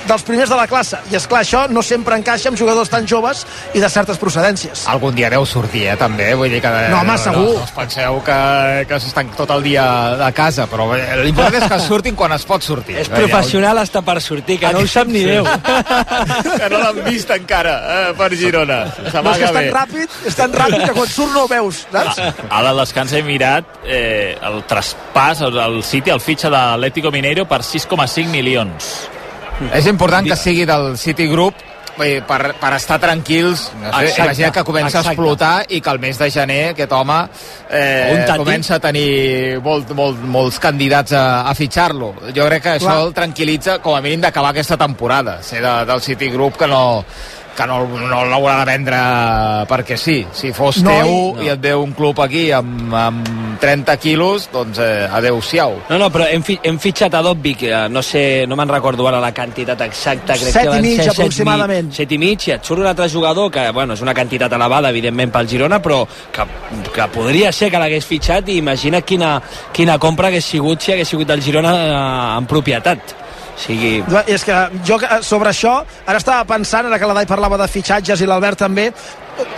dels 0.08 0.24
primers 0.28 0.52
de 0.52 0.58
la 0.58 0.68
classe. 0.68 1.00
I 1.12 1.18
és 1.18 1.28
clar, 1.30 1.44
això 1.44 1.66
no 1.72 1.84
sempre 1.86 2.18
encaixa 2.20 2.52
amb 2.52 2.60
jugadors 2.60 2.92
tan 2.92 3.08
joves 3.10 3.44
i 3.74 3.82
de 3.84 3.90
certes 3.90 4.20
procedències. 4.22 4.86
Algun 4.92 5.16
dia 5.16 5.30
deu 5.34 5.46
sortir, 5.50 5.86
eh, 5.92 5.98
també. 6.00 6.32
Vull 6.40 6.52
dir 6.54 6.62
que... 6.64 6.72
No, 6.92 7.02
home, 7.02 7.18
segur. 7.22 7.46
No, 7.48 7.60
no 7.60 7.68
us 7.68 7.74
penseu 7.76 8.20
que, 8.26 8.40
que 8.90 9.00
s'estan 9.04 9.32
tot 9.38 9.54
el 9.56 9.64
dia 9.66 9.86
a 10.28 10.32
casa, 10.36 10.68
però 10.72 10.90
l'important 11.24 11.64
és 11.64 11.72
que 11.72 11.80
surtin 11.86 12.18
quan 12.20 12.36
es 12.36 12.46
pot 12.50 12.66
sortir. 12.66 13.00
És 13.04 13.12
professional 13.12 13.82
està 13.84 14.04
per 14.06 14.20
sortir, 14.24 14.60
que 14.62 14.74
no 14.76 14.84
ho 14.84 14.90
sap 14.90 15.10
ni 15.12 15.24
Déu. 15.24 15.48
que 16.60 16.70
no 16.72 16.82
l'han 16.82 17.02
vist 17.08 17.32
encara 17.34 17.78
eh, 17.96 18.12
per 18.20 18.30
Girona. 18.38 18.84
No, 18.90 19.08
és 19.08 19.40
que 19.40 19.48
és 19.48 19.56
tan 19.58 19.72
ràpid, 19.78 20.20
és 20.30 20.38
tan 20.38 20.54
ràpid 20.54 20.86
que 20.88 20.98
quan 20.98 21.10
surt 21.12 21.34
no 21.36 21.46
ho 21.46 21.52
veus, 21.52 21.84
saps? 21.92 22.22
Ara 22.50 22.74
al 22.74 22.84
descans 22.84 23.16
he 23.16 23.24
mirat 23.26 23.82
eh, 23.86 24.36
el 24.44 24.62
traspàs, 24.70 25.44
el, 25.48 25.60
el 25.64 25.82
City, 25.88 26.14
el 26.14 26.24
fitxa 26.24 26.52
de 26.52 26.58
l'Atlético 26.58 27.14
Mineiro 27.14 27.48
per 27.50 27.64
6,5 27.64 28.28
milions. 28.34 28.94
És 29.74 29.88
important 29.88 30.28
que 30.28 30.40
sigui 30.40 30.66
del 30.70 30.98
City 30.98 31.28
Group 31.32 31.70
Bé, 31.94 32.24
per, 32.26 32.56
per 32.58 32.72
estar 32.74 32.96
tranquils 32.98 33.68
no 33.78 33.92
sé, 33.92 34.08
Exacte, 34.08 34.24
imagina 34.24 34.50
que 34.52 34.64
comença 34.66 34.98
exacte. 34.98 35.10
a 35.10 35.12
explotar 35.12 35.52
i 35.70 35.80
que 35.80 35.92
el 35.94 36.00
mes 36.02 36.18
de 36.18 36.30
gener 36.34 36.62
aquest 36.72 36.96
home 36.98 37.18
eh, 37.70 38.24
comença 38.34 38.80
a 38.80 38.82
tenir 38.82 39.60
molt, 39.62 39.94
molt, 39.94 40.24
molts 40.26 40.58
candidats 40.64 41.14
a, 41.14 41.44
a 41.46 41.54
fitxar-lo 41.54 42.10
jo 42.34 42.48
crec 42.50 42.66
que 42.66 42.74
això 42.80 42.90
Clar. 42.90 42.98
el 43.06 43.14
tranquil·litza 43.14 43.78
com 43.86 43.94
a 43.94 44.02
mínim 44.02 44.26
d'acabar 44.26 44.56
aquesta 44.56 44.80
temporada 44.82 45.38
ser 45.46 45.62
de, 45.62 45.76
del 45.86 46.02
City 46.02 46.32
Group 46.34 46.58
que 46.64 46.72
no 46.72 46.82
que 47.56 47.66
no, 47.70 47.84
no 47.86 48.24
l'haurà 48.26 48.60
de 48.60 48.66
vendre 48.66 48.98
perquè 49.70 49.98
sí, 49.98 50.26
si 50.34 50.52
fos 50.54 50.82
No, 50.84 50.90
teu 50.90 51.10
i- 51.42 51.46
i 51.46 51.50
et 51.54 51.62
ve 51.62 51.74
un 51.76 51.92
club 51.94 52.20
aquí 52.24 52.48
amb, 52.52 52.94
amb 52.94 53.28
30 53.62 53.96
quilos 54.02 54.50
doncs 54.52 54.80
eh, 54.82 55.08
adeu-siau 55.12 55.76
No, 55.90 55.98
no, 56.02 56.10
però 56.12 56.26
hem, 56.30 56.42
fi, 56.44 56.58
hem 56.64 56.80
fitxat 56.82 57.14
a 57.14 57.22
Dobby, 57.22 57.54
que 57.56 57.70
eh, 57.72 57.88
no 57.90 58.02
sé, 58.04 58.46
no 58.48 58.56
me'n 58.60 58.70
recordo 58.70 59.08
ara 59.08 59.20
la 59.22 59.32
quantitat 59.34 59.80
exacta. 59.86 60.34
Crec 60.34 60.52
Set 60.54 60.70
que 60.70 60.78
i 60.78 60.82
mig, 60.82 60.96
ser 60.98 61.06
set 61.12 61.14
aproximadament. 61.20 61.88
mi- 61.90 61.96
Set 61.96 62.12
i 62.12 62.18
mig, 62.18 62.48
i 62.48 62.52
et 62.58 62.66
surt 62.66 62.82
un 62.82 62.88
altre 62.90 63.08
jugador 63.10 63.52
que, 63.52 63.70
bueno, 63.72 63.94
és 63.94 64.02
una 64.02 64.14
quantitat 64.14 64.52
elevada, 64.52 64.90
evidentment, 64.90 65.32
pel 65.32 65.48
Girona, 65.48 65.80
però 65.82 66.06
que, 66.32 66.44
que 66.94 67.08
podria 67.14 67.52
ser 67.52 67.70
que 67.72 67.80
l'hagués 67.80 68.06
fitxat 68.06 68.50
i 68.50 68.58
imagina 68.58 69.02
quina, 69.02 69.36
quina 69.72 69.98
compra 70.00 70.28
hagués 70.28 70.46
sigut 70.46 70.82
si 70.82 70.92
hagués 70.92 71.08
sigut 71.08 71.30
el 71.30 71.42
Girona 71.42 71.74
eh, 71.74 72.38
en 72.40 72.46
propietat. 72.50 73.16
Sigui, 73.60 74.04
És 74.28 74.44
que 74.44 74.56
jo 74.86 74.98
eh, 74.98 75.20
sobre 75.22 75.52
això, 75.52 75.76
ara 76.06 76.18
estava 76.18 76.46
pensant, 76.50 76.88
ara 76.90 76.98
que 77.00 77.10
la 77.10 77.18
Dai 77.20 77.28
parlava 77.30 77.60
de 77.62 77.68
fitxatges 77.70 78.22
i 78.22 78.30
l'Albert 78.30 78.64
també, 78.66 78.90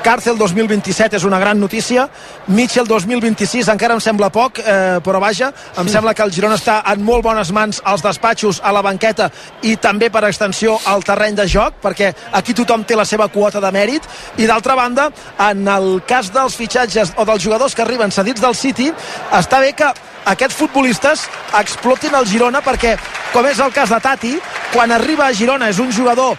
Càrcel 0.06 0.38
2027 0.38 1.18
és 1.18 1.24
una 1.28 1.40
gran 1.42 1.60
notícia, 1.60 2.06
Mitchell 2.48 2.88
2026 2.88 3.68
encara 3.74 3.96
em 3.98 4.02
sembla 4.04 4.30
poc, 4.32 4.60
eh, 4.60 5.00
però 5.04 5.20
vaja, 5.20 5.52
em 5.82 5.90
sembla 5.92 6.14
que 6.14 6.24
el 6.24 6.32
Girona 6.32 6.56
està 6.60 6.78
en 6.94 7.04
molt 7.04 7.26
bones 7.26 7.52
mans 7.52 7.82
als 7.84 8.04
despatxos, 8.06 8.62
a 8.64 8.72
la 8.72 8.84
banqueta 8.86 9.30
i 9.64 9.76
també 9.82 10.10
per 10.14 10.24
extensió 10.30 10.78
al 10.86 11.04
terreny 11.04 11.36
de 11.36 11.48
joc, 11.52 11.82
perquè 11.84 12.14
aquí 12.32 12.54
tothom 12.54 12.86
té 12.86 12.96
la 12.96 13.06
seva 13.06 13.28
quota 13.28 13.60
de 13.60 13.72
mèrit, 13.74 14.08
i 14.38 14.48
d'altra 14.48 14.76
banda, 14.76 15.10
en 15.50 15.68
el 15.68 16.02
cas 16.08 16.32
dels 16.32 16.56
fitxatges 16.56 17.16
o 17.18 17.26
dels 17.26 17.44
jugadors 17.44 17.76
que 17.76 17.84
arriben 17.84 18.12
cedits 18.12 18.42
del 18.42 18.56
City, 18.56 18.92
està 19.32 19.60
bé 19.60 19.74
que 19.74 19.92
aquests 20.26 20.56
futbolistes 20.58 21.28
explotin 21.60 22.16
el 22.16 22.28
Girona 22.30 22.62
perquè, 22.66 22.96
com 23.34 23.46
és 23.46 23.60
el 23.60 23.74
cas 23.74 23.92
de 23.92 24.00
Tati, 24.00 24.36
quan 24.74 24.92
arriba 24.92 25.28
a 25.28 25.34
Girona 25.34 25.70
és 25.70 25.80
un 25.80 25.92
jugador, 25.92 26.38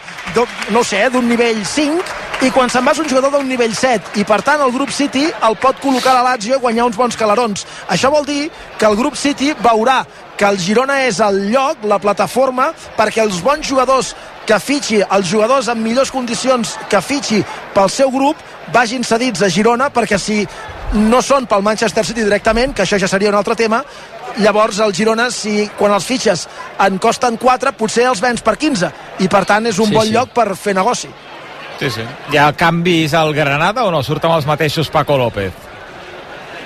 no 0.71 0.85
sé, 0.85 1.05
eh, 1.05 1.11
d'un 1.11 1.29
nivell 1.29 1.65
5 1.67 2.25
i 2.45 2.51
quan 2.53 2.69
se'n 2.69 2.85
va 2.85 2.93
és 2.93 2.99
un 3.01 3.09
jugador 3.09 3.33
d'un 3.33 3.47
nivell 3.49 3.73
7 3.75 4.19
i 4.21 4.25
per 4.29 4.43
tant 4.45 4.61
el 4.61 4.73
grup 4.75 4.91
City 4.93 5.23
el 5.49 5.55
pot 5.61 5.79
col·locar 5.81 6.13
a 6.13 6.19
la 6.19 6.25
Lazio 6.33 6.59
i 6.59 6.61
guanyar 6.61 6.85
uns 6.85 6.97
bons 6.99 7.17
calarons. 7.17 7.65
Això 7.89 8.11
vol 8.13 8.27
dir 8.29 8.51
que 8.77 8.87
el 8.87 8.97
grup 8.99 9.17
City 9.17 9.55
veurà 9.65 10.03
que 10.37 10.45
el 10.45 10.59
Girona 10.61 10.99
és 11.07 11.19
el 11.25 11.47
lloc, 11.49 11.87
la 11.89 11.99
plataforma 11.99 12.69
perquè 12.99 13.23
els 13.25 13.41
bons 13.43 13.65
jugadors 13.67 14.13
que 14.47 14.59
fitxi, 14.61 15.01
els 15.01 15.31
jugadors 15.31 15.71
amb 15.73 15.81
millors 15.81 16.13
condicions 16.13 16.77
que 16.93 17.01
fitxi 17.01 17.41
pel 17.75 17.89
seu 17.91 18.13
grup 18.13 18.43
vagin 18.75 19.05
cedits 19.05 19.43
a 19.43 19.49
Girona 19.49 19.89
perquè 19.91 20.19
si 20.21 20.43
no 20.93 21.23
són 21.25 21.49
pel 21.49 21.65
Manchester 21.65 22.05
City 22.05 22.23
directament, 22.23 22.75
que 22.77 22.85
això 22.85 23.01
ja 23.01 23.09
seria 23.09 23.33
un 23.33 23.41
altre 23.41 23.57
tema 23.57 23.81
llavors 24.37 24.79
el 24.85 24.93
Girona, 24.93 25.31
si 25.33 25.71
quan 25.79 25.95
els 25.97 26.05
fitxes 26.05 26.45
en 26.85 26.99
costen 27.01 27.41
4, 27.41 27.73
potser 27.81 28.05
els 28.11 28.21
vens 28.21 28.45
per 28.45 28.59
15 28.61 28.93
i 29.25 29.29
per 29.33 29.47
tant 29.49 29.67
és 29.67 29.81
un 29.81 29.89
Sí, 29.89 29.97
bon 29.97 30.05
sí. 30.05 30.13
lloc 30.13 30.37
per 30.37 30.53
fer 30.55 30.77
negoci 30.77 31.09
sí, 31.81 31.91
sí. 31.91 32.05
hi 32.33 32.41
ha 32.41 32.51
canvis 32.57 33.15
al 33.15 33.33
Granada 33.37 33.87
o 33.87 33.95
no? 33.95 34.03
surten 34.07 34.33
els 34.33 34.49
mateixos 34.49 34.91
Paco 34.93 35.19
López 35.21 35.53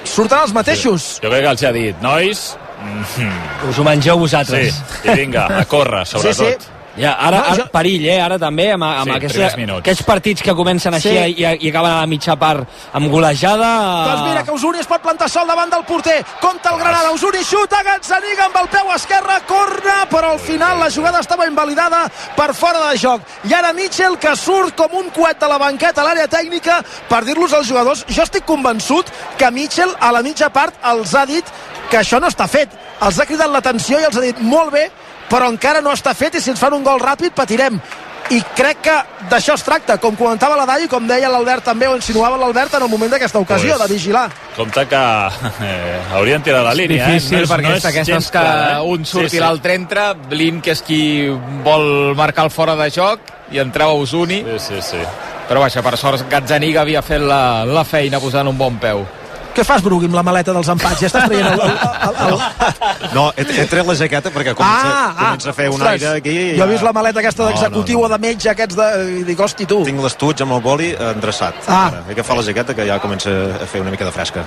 surten 0.05 0.41
els 0.41 0.57
mateixos 0.57 1.13
Jo 1.23 1.29
crec 1.31 1.47
que 1.47 1.55
els 1.55 1.65
ha 1.69 1.73
dit, 1.77 2.03
nois... 2.05 2.51
Mm, 2.81 3.33
us 3.69 3.77
ho 3.77 3.85
mengeu 3.85 4.17
vosaltres. 4.23 4.73
sí, 4.73 5.09
i 5.11 5.13
vinga, 5.19 5.43
a 5.53 5.67
córrer, 5.69 6.07
sobretot. 6.09 6.65
Ja, 6.97 7.13
ara, 7.15 7.39
No, 7.39 7.45
ara 7.45 7.57
jo- 7.57 7.69
perill, 7.71 8.05
eh? 8.09 8.21
Ara 8.21 8.39
també, 8.39 8.73
amb, 8.73 8.83
amb 8.83 9.11
Sí, 9.11 9.17
aquesta, 9.17 9.47
aquests 9.77 10.03
partits 10.03 10.43
que 10.43 10.55
comencen 10.55 10.95
així 10.95 11.09
Sí. 11.11 11.35
i, 11.39 11.45
i 11.67 11.69
acaben 11.71 11.91
a 11.93 12.01
la 12.01 12.07
mitja 12.07 12.35
part 12.37 12.67
amb 12.93 13.09
golejada... 13.11 13.69
Doncs 14.09 14.29
mira 14.29 14.43
que 14.45 14.51
Usuni 14.53 14.81
es 14.81 14.87
pot 14.91 15.01
plantar 15.01 15.29
sol 15.31 15.47
davant 15.47 15.71
del 15.71 15.85
porter. 15.85 16.25
Compte 16.41 16.69
el 16.69 16.79
Granada, 16.79 17.13
Usuni 17.13 17.45
xuta, 17.45 17.83
Gazzaniga 17.87 18.47
amb 18.47 18.57
el 18.63 18.69
peu 18.69 18.91
esquerre, 18.95 19.39
corna, 19.47 20.07
però 20.11 20.33
al 20.33 20.39
final 20.41 20.79
la 20.81 20.91
jugada 20.91 21.21
estava 21.21 21.47
invalidada 21.47 22.05
per 22.37 22.53
fora 22.55 22.91
de 22.91 22.99
joc. 22.99 23.23
I 23.45 23.55
ara 23.55 23.73
Mitchell 23.73 24.19
que 24.19 24.35
surt 24.37 24.75
com 24.77 24.93
un 24.99 25.11
coet 25.11 25.39
de 25.41 25.49
la 25.49 25.59
banqueta 25.59 26.03
a 26.03 26.05
l'àrea 26.09 26.27
tècnica 26.29 26.83
per 27.09 27.23
dir-los 27.25 27.53
als 27.55 27.69
jugadors. 27.69 28.05
Jo 28.09 28.23
estic 28.27 28.45
convençut 28.45 29.07
que 29.39 29.51
Mitchell 29.51 29.95
a 30.01 30.11
la 30.13 30.23
mitja 30.23 30.51
part 30.51 30.75
els 30.91 31.15
ha 31.15 31.25
dit 31.27 31.45
que 31.91 31.99
això 31.99 32.21
no 32.21 32.27
està 32.29 32.47
fet. 32.49 32.69
Els 33.01 33.19
ha 33.19 33.25
cridat 33.27 33.49
l'atenció 33.51 33.99
i 33.99 34.05
els 34.05 34.17
ha 34.17 34.21
dit 34.21 34.39
molt 34.41 34.71
bé, 34.73 34.91
però 35.31 35.49
encara 35.51 35.81
no 35.85 35.93
està 35.95 36.15
fet 36.19 36.37
i 36.37 36.41
si 36.43 36.51
ens 36.53 36.61
fan 36.61 36.75
un 36.77 36.85
gol 36.87 37.01
ràpid 37.01 37.33
patirem 37.37 37.81
i 38.31 38.39
crec 38.55 38.79
que 38.85 38.93
d'això 39.31 39.57
es 39.57 39.63
tracta 39.67 39.97
com 39.99 40.15
comentava 40.15 40.55
la 40.55 40.67
Dai 40.69 40.85
i 40.85 40.89
com 40.91 41.07
deia 41.09 41.27
l'Albert 41.33 41.65
també 41.67 41.89
o 41.91 41.97
insinuava 41.97 42.37
l'Albert 42.39 42.77
en 42.79 42.85
el 42.85 42.91
moment 42.93 43.11
d'aquesta 43.11 43.41
ocasió 43.43 43.75
Pues, 43.75 43.89
de 43.89 43.95
vigilar 43.95 44.27
Compte 44.55 44.85
que 44.87 45.01
eh, 45.67 45.97
haurien 46.15 46.43
tirat 46.43 46.63
la 46.63 46.75
línia, 46.75 47.09
difícil 47.09 47.39
eh? 47.39 47.41
No 47.41 47.47
és, 47.49 47.51
perquè 47.51 47.67
no 47.67 47.73
és 47.75 47.81
és 47.81 47.89
d'aquestes 47.89 48.13
gens 48.13 48.31
que 48.31 48.39
clar, 48.39 48.77
eh? 48.77 48.93
un 48.93 49.05
surt 49.05 49.27
Sí, 49.31 49.35
i 49.35 49.39
sí. 49.39 49.43
l'altre 49.43 49.75
entra 49.75 50.13
Blin 50.15 50.61
que 50.63 50.77
és 50.77 50.83
qui 50.87 51.01
vol 51.65 52.15
marcar 52.19 52.45
el 52.47 52.55
fora 52.55 52.77
de 52.79 52.87
joc 52.95 53.19
i 53.51 53.59
entreu 53.59 53.97
a 53.97 53.99
Usuni 53.99 54.45
Sí, 54.47 54.59
sí, 54.69 54.83
sí. 54.93 55.03
però 55.49 55.65
vaja, 55.65 55.83
per 55.83 55.97
sort 55.99 56.29
Gazzaniga 56.31 56.85
havia 56.85 57.03
fet 57.03 57.25
la, 57.27 57.65
la 57.67 57.83
feina 57.85 58.21
posant 58.23 58.47
un 58.47 58.59
bon 58.59 58.79
peu 58.79 59.03
què 59.55 59.65
fas 59.67 59.83
Brugui 59.83 60.07
amb 60.09 60.15
la 60.19 60.23
maleta 60.27 60.53
dels 60.55 60.69
empats 60.73 61.01
ja 61.03 61.09
estàs 61.11 61.27
traient 61.29 61.49
el, 61.51 61.61
el, 61.61 61.71
el, 62.07 62.15
el... 62.27 63.13
No, 63.17 63.25
he, 63.37 63.45
he 63.63 63.67
tret 63.71 63.87
la 63.89 63.97
jaqueta 63.99 64.31
perquè 64.35 64.55
comença, 64.55 64.91
Ah, 64.91 65.11
ah, 65.11 65.15
comença 65.31 65.51
a 65.51 65.57
fer 65.57 65.69
un 65.69 65.77
ostres, 65.81 65.91
aire 66.03 66.13
aquí. 66.21 66.37
i 66.55 66.59
jo 66.59 66.65
he 66.67 66.71
vist 66.73 66.85
la 66.87 66.93
maleta 66.97 67.21
aquesta 67.23 67.43
No, 67.45 67.51
d'executiu 67.51 67.99
no, 68.01 68.07
o 68.07 68.11
de 68.15 68.19
metge 68.23 68.51
aquests 68.53 68.77
de... 68.79 68.89
i 69.21 69.23
dic, 69.29 69.41
hosti 69.41 69.67
tu 69.71 69.81
Tinc 69.89 70.03
l'estuig 70.05 70.43
amb 70.47 70.57
el 70.59 70.63
boli 70.65 70.91
endreçat. 71.11 71.55
Ah. 71.67 71.87
Ara, 71.91 72.03
He 72.09 72.15
agafat 72.17 72.37
la 72.41 72.47
jaqueta 72.51 72.75
que 72.79 72.87
ja 72.89 72.99
comença 73.03 73.31
a 73.61 73.67
fer 73.71 73.81
una 73.83 73.91
mica 73.95 74.05
de 74.09 74.13
fresca. 74.15 74.45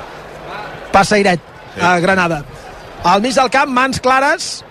passa 0.93 1.16
airet 1.16 1.41
a 1.82 1.95
Granada 1.99 2.43
al 3.04 3.20
mig 3.22 3.34
del 3.36 3.49
camp, 3.51 3.72
mans 3.74 3.99
clares 3.99 4.64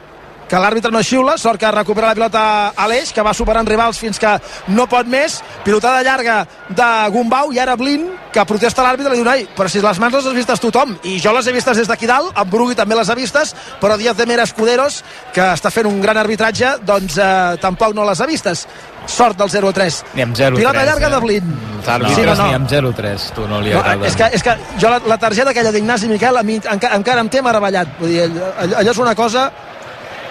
que 0.53 0.61
l'àrbitre 0.61 0.93
no 0.93 1.01
xiula, 1.01 1.39
sort 1.41 1.57
que 1.57 1.71
recupera 1.73 2.11
la 2.11 2.17
pilota 2.19 2.43
Aleix, 2.85 3.15
que 3.17 3.25
va 3.25 3.33
superant 3.33 3.65
rivals 3.69 3.97
fins 3.97 4.21
que 4.21 4.35
no 4.77 4.85
pot 4.91 5.09
més, 5.09 5.39
pilotada 5.65 6.03
llarga 6.05 6.43
de 6.69 6.89
Gumbau 7.15 7.55
i 7.57 7.61
ara 7.63 7.79
Blin 7.81 8.05
que 8.33 8.45
protesta 8.49 8.85
l'àrbitre 8.85 9.15
li 9.15 9.21
diu, 9.21 9.27
noi, 9.29 9.47
però 9.57 9.71
si 9.73 9.81
les 9.81 10.01
mans 10.01 10.13
les 10.13 10.29
has 10.29 10.37
vistes 10.37 10.61
tothom, 10.61 10.93
i 11.09 11.17
jo 11.25 11.33
les 11.33 11.49
he 11.49 11.57
vistes 11.57 11.81
des 11.81 11.89
d'aquí 11.89 12.09
dalt 12.09 12.37
en 12.37 12.53
Brugui 12.53 12.77
també 12.77 12.97
les 12.99 13.09
ha 13.09 13.17
vistes 13.17 13.55
però 13.81 13.97
Díaz 13.97 14.17
de 14.19 14.27
Mera 14.29 14.45
Escuderos, 14.45 15.01
que 15.33 15.47
està 15.55 15.73
fent 15.73 15.89
un 15.89 16.01
gran 16.05 16.21
arbitratge, 16.21 16.77
doncs 16.85 17.17
eh, 17.17 17.57
tampoc 17.63 17.97
no 17.97 18.05
les 18.09 18.21
ha 18.21 18.29
vistes. 18.29 18.67
Sort 19.09 19.35
del 19.35 19.49
0-3 19.51 19.97
ni 20.15 20.23
amb 20.23 20.37
0-3 20.39 20.61
pilota 20.61 20.85
llarga 20.87 21.09
eh? 21.09 21.11
de 21.11 21.19
Blin. 21.25 21.49
Els 21.81 21.89
àrbitres 21.91 22.15
Sí, 22.21 22.29
no, 22.29 22.37
no. 22.39 22.47
ni 22.47 22.55
amb 22.61 22.69
0-3 22.71 23.25
tu 23.35 23.49
no 23.51 23.59
li 23.65 23.73
no, 23.73 23.81
agrada. 23.81 24.07
és, 24.07 24.15
que, 24.21 24.29
és 24.37 24.45
que 24.47 24.55
jo 24.79 24.93
la, 24.93 25.01
la 25.11 25.19
targeta 25.19 25.51
aquella 25.51 25.73
d'Ignasi 25.75 26.13
Miquel 26.13 26.39
a 26.39 26.45
mi 26.47 26.61
enca, 26.61 26.93
encara 26.95 27.25
em 27.25 27.33
té 27.33 27.43
meravellat. 27.43 27.97
Vull 27.99 28.15
dir, 28.15 28.29
allò, 28.29 28.79
allò 28.79 28.95
és 28.95 29.03
una 29.03 29.17
cosa 29.19 29.49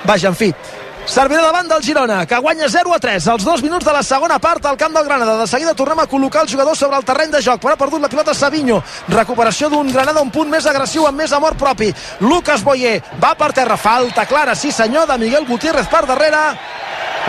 vaja, 0.05 0.29
en 0.29 0.35
fi 0.35 0.53
Servirà 1.09 1.41
davant 1.41 1.67
del 1.67 1.81
Girona, 1.81 2.21
que 2.29 2.37
guanya 2.37 2.69
0 2.69 2.93
a 2.93 2.99
3 3.01 3.27
als 3.33 3.43
dos 3.43 3.63
minuts 3.65 3.85
de 3.85 3.93
la 3.93 4.03
segona 4.03 4.37
part 4.39 4.65
al 4.65 4.77
camp 4.77 4.93
del 4.93 5.03
Granada. 5.03 5.33
De 5.39 5.47
seguida 5.49 5.73
tornem 5.73 5.99
a 5.99 6.05
col·locar 6.07 6.43
el 6.45 6.51
jugador 6.51 6.77
sobre 6.77 6.97
el 6.97 7.05
terreny 7.05 7.31
de 7.33 7.41
joc, 7.41 7.59
però 7.59 7.73
ha 7.73 7.79
perdut 7.79 8.01
la 8.01 8.09
pilota 8.09 8.35
Savinho. 8.37 8.81
Recuperació 9.09 9.69
d'un 9.69 9.91
Granada 9.91 10.21
un 10.21 10.29
punt 10.31 10.49
més 10.49 10.65
agressiu 10.69 11.07
amb 11.09 11.17
més 11.17 11.33
amor 11.33 11.57
propi. 11.57 11.89
Lucas 12.21 12.63
Boyer 12.63 13.01
va 13.19 13.33
per 13.35 13.51
terra, 13.51 13.77
falta 13.77 14.27
clara, 14.29 14.55
sí 14.55 14.71
senyor, 14.71 15.07
de 15.09 15.17
Miguel 15.17 15.47
Gutiérrez 15.49 15.89
per 15.89 16.05
darrere. 16.05 16.45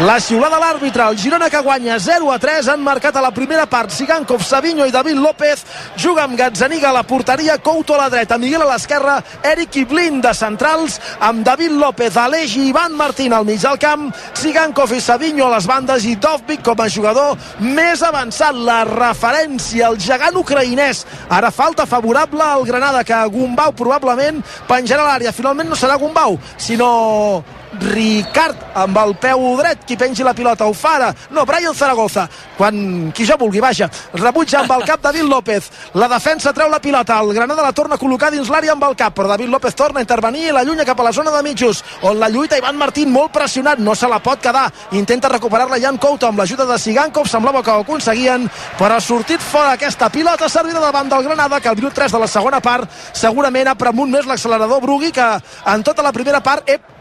La 0.00 0.14
xiulada 0.16 0.56
de 0.56 0.62
l'àrbitre, 0.62 1.04
el 1.04 1.18
Girona 1.20 1.50
que 1.52 1.60
guanya 1.60 1.98
0 2.00 2.30
a 2.32 2.38
3, 2.40 2.70
han 2.72 2.80
marcat 2.80 3.16
a 3.18 3.20
la 3.20 3.30
primera 3.36 3.66
part 3.68 3.92
Sigankov, 3.92 4.40
Savinho 4.40 4.86
i 4.88 4.94
David 4.94 5.20
López, 5.20 5.66
juga 6.00 6.22
amb 6.24 6.38
Gazzaniga 6.38 6.88
a 6.88 6.94
la 6.96 7.02
porteria, 7.04 7.58
Couto 7.60 7.92
a 7.92 7.98
la 8.00 8.08
dreta, 8.08 8.38
Miguel 8.40 8.64
a 8.64 8.70
l'esquerra, 8.70 9.18
Eric 9.44 9.76
i 9.76 9.84
Blin 9.84 10.22
de 10.24 10.32
centrals, 10.32 10.96
amb 11.20 11.44
David 11.44 11.76
López, 11.76 12.16
Aleix 12.16 12.56
i 12.56 12.70
Ivan 12.70 12.96
Martín 12.96 13.36
al 13.36 13.44
mig 13.44 13.60
del 13.60 13.76
camp, 13.76 14.08
Sigankov 14.32 14.96
i 14.96 15.00
Savinho 15.04 15.44
a 15.50 15.52
les 15.58 15.68
bandes 15.68 16.08
i 16.08 16.16
Dovvik 16.16 16.64
com 16.64 16.80
a 16.80 16.88
jugador 16.88 17.36
més 17.60 18.00
avançat, 18.00 18.56
la 18.56 18.86
referència, 18.88 19.92
el 19.92 20.00
gegant 20.00 20.40
ucraïnès. 20.40 21.04
Ara 21.28 21.52
falta 21.52 21.84
favorable 21.84 22.40
al 22.40 22.64
Granada, 22.64 23.04
que 23.04 23.26
Gumbau 23.28 23.76
probablement 23.76 24.40
penjarà 24.72 25.04
l'àrea. 25.04 25.36
Finalment 25.36 25.68
no 25.68 25.76
serà 25.76 26.00
Gumbau, 26.00 26.40
sinó 26.56 27.60
Ricard 27.80 28.76
amb 28.76 28.98
el 29.00 29.14
peu 29.16 29.44
dret, 29.56 29.84
qui 29.88 29.96
pengi 29.96 30.24
la 30.24 30.34
pilota, 30.36 30.66
ho 30.68 30.74
fa 30.76 30.94
ara, 30.98 31.08
no, 31.32 31.44
Brian 31.48 31.74
Zaragoza, 31.74 32.26
quan 32.56 33.10
qui 33.16 33.24
jo 33.24 33.38
vulgui, 33.40 33.62
vaja, 33.64 33.88
rebutja 34.12 34.60
amb 34.60 34.74
el 34.76 34.84
cap 34.88 35.00
David 35.00 35.24
López, 35.28 35.70
la 35.96 36.08
defensa 36.12 36.52
treu 36.52 36.68
la 36.68 36.80
pilota, 36.84 37.18
el 37.20 37.32
Granada 37.32 37.64
la 37.64 37.72
torna 37.72 37.96
a 37.96 38.00
col·locar 38.00 38.30
dins 38.32 38.50
l'àrea 38.52 38.74
amb 38.76 38.84
el 38.84 38.96
cap, 38.96 39.14
però 39.16 39.30
David 39.32 39.48
López 39.48 39.74
torna 39.74 40.00
a 40.00 40.04
intervenir 40.04 40.48
i 40.48 40.52
la 40.52 40.64
llunya 40.68 40.84
cap 40.84 41.00
a 41.00 41.08
la 41.08 41.14
zona 41.16 41.32
de 41.32 41.42
mitjos, 41.42 41.82
on 42.02 42.20
la 42.20 42.28
lluita 42.28 42.58
Ivan 42.60 42.76
Martín 42.76 43.12
molt 43.12 43.32
pressionat, 43.32 43.80
no 43.80 43.96
se 43.96 44.08
la 44.08 44.20
pot 44.20 44.40
quedar, 44.44 44.68
intenta 44.92 45.32
recuperar-la 45.32 45.80
Jan 45.80 45.96
Couto 45.96 46.28
amb 46.28 46.38
l'ajuda 46.42 46.68
de 46.68 46.78
Sigankov, 46.78 47.28
semblava 47.28 47.62
que 47.64 47.72
ho 47.72 47.86
aconseguien, 47.86 48.48
però 48.78 48.96
ha 48.96 49.00
sortit 49.00 49.40
fora 49.40 49.72
aquesta 49.78 50.10
pilota 50.12 50.48
servida 50.48 50.80
davant 50.80 51.08
del 51.08 51.24
Granada, 51.24 51.60
que 51.60 51.72
al 51.72 51.76
minut 51.80 51.96
3 51.96 52.12
de 52.12 52.20
la 52.20 52.28
segona 52.28 52.60
part 52.60 52.90
segurament 53.16 53.72
ha 53.72 53.78
premunt 53.78 54.12
més 54.12 54.28
l'accelerador 54.28 54.82
Brugui, 54.84 55.12
que 55.12 55.28
en 55.72 55.82
tota 55.82 56.04
la 56.04 56.12
primera 56.12 56.42
part, 56.44 56.68
ep, 56.68 56.91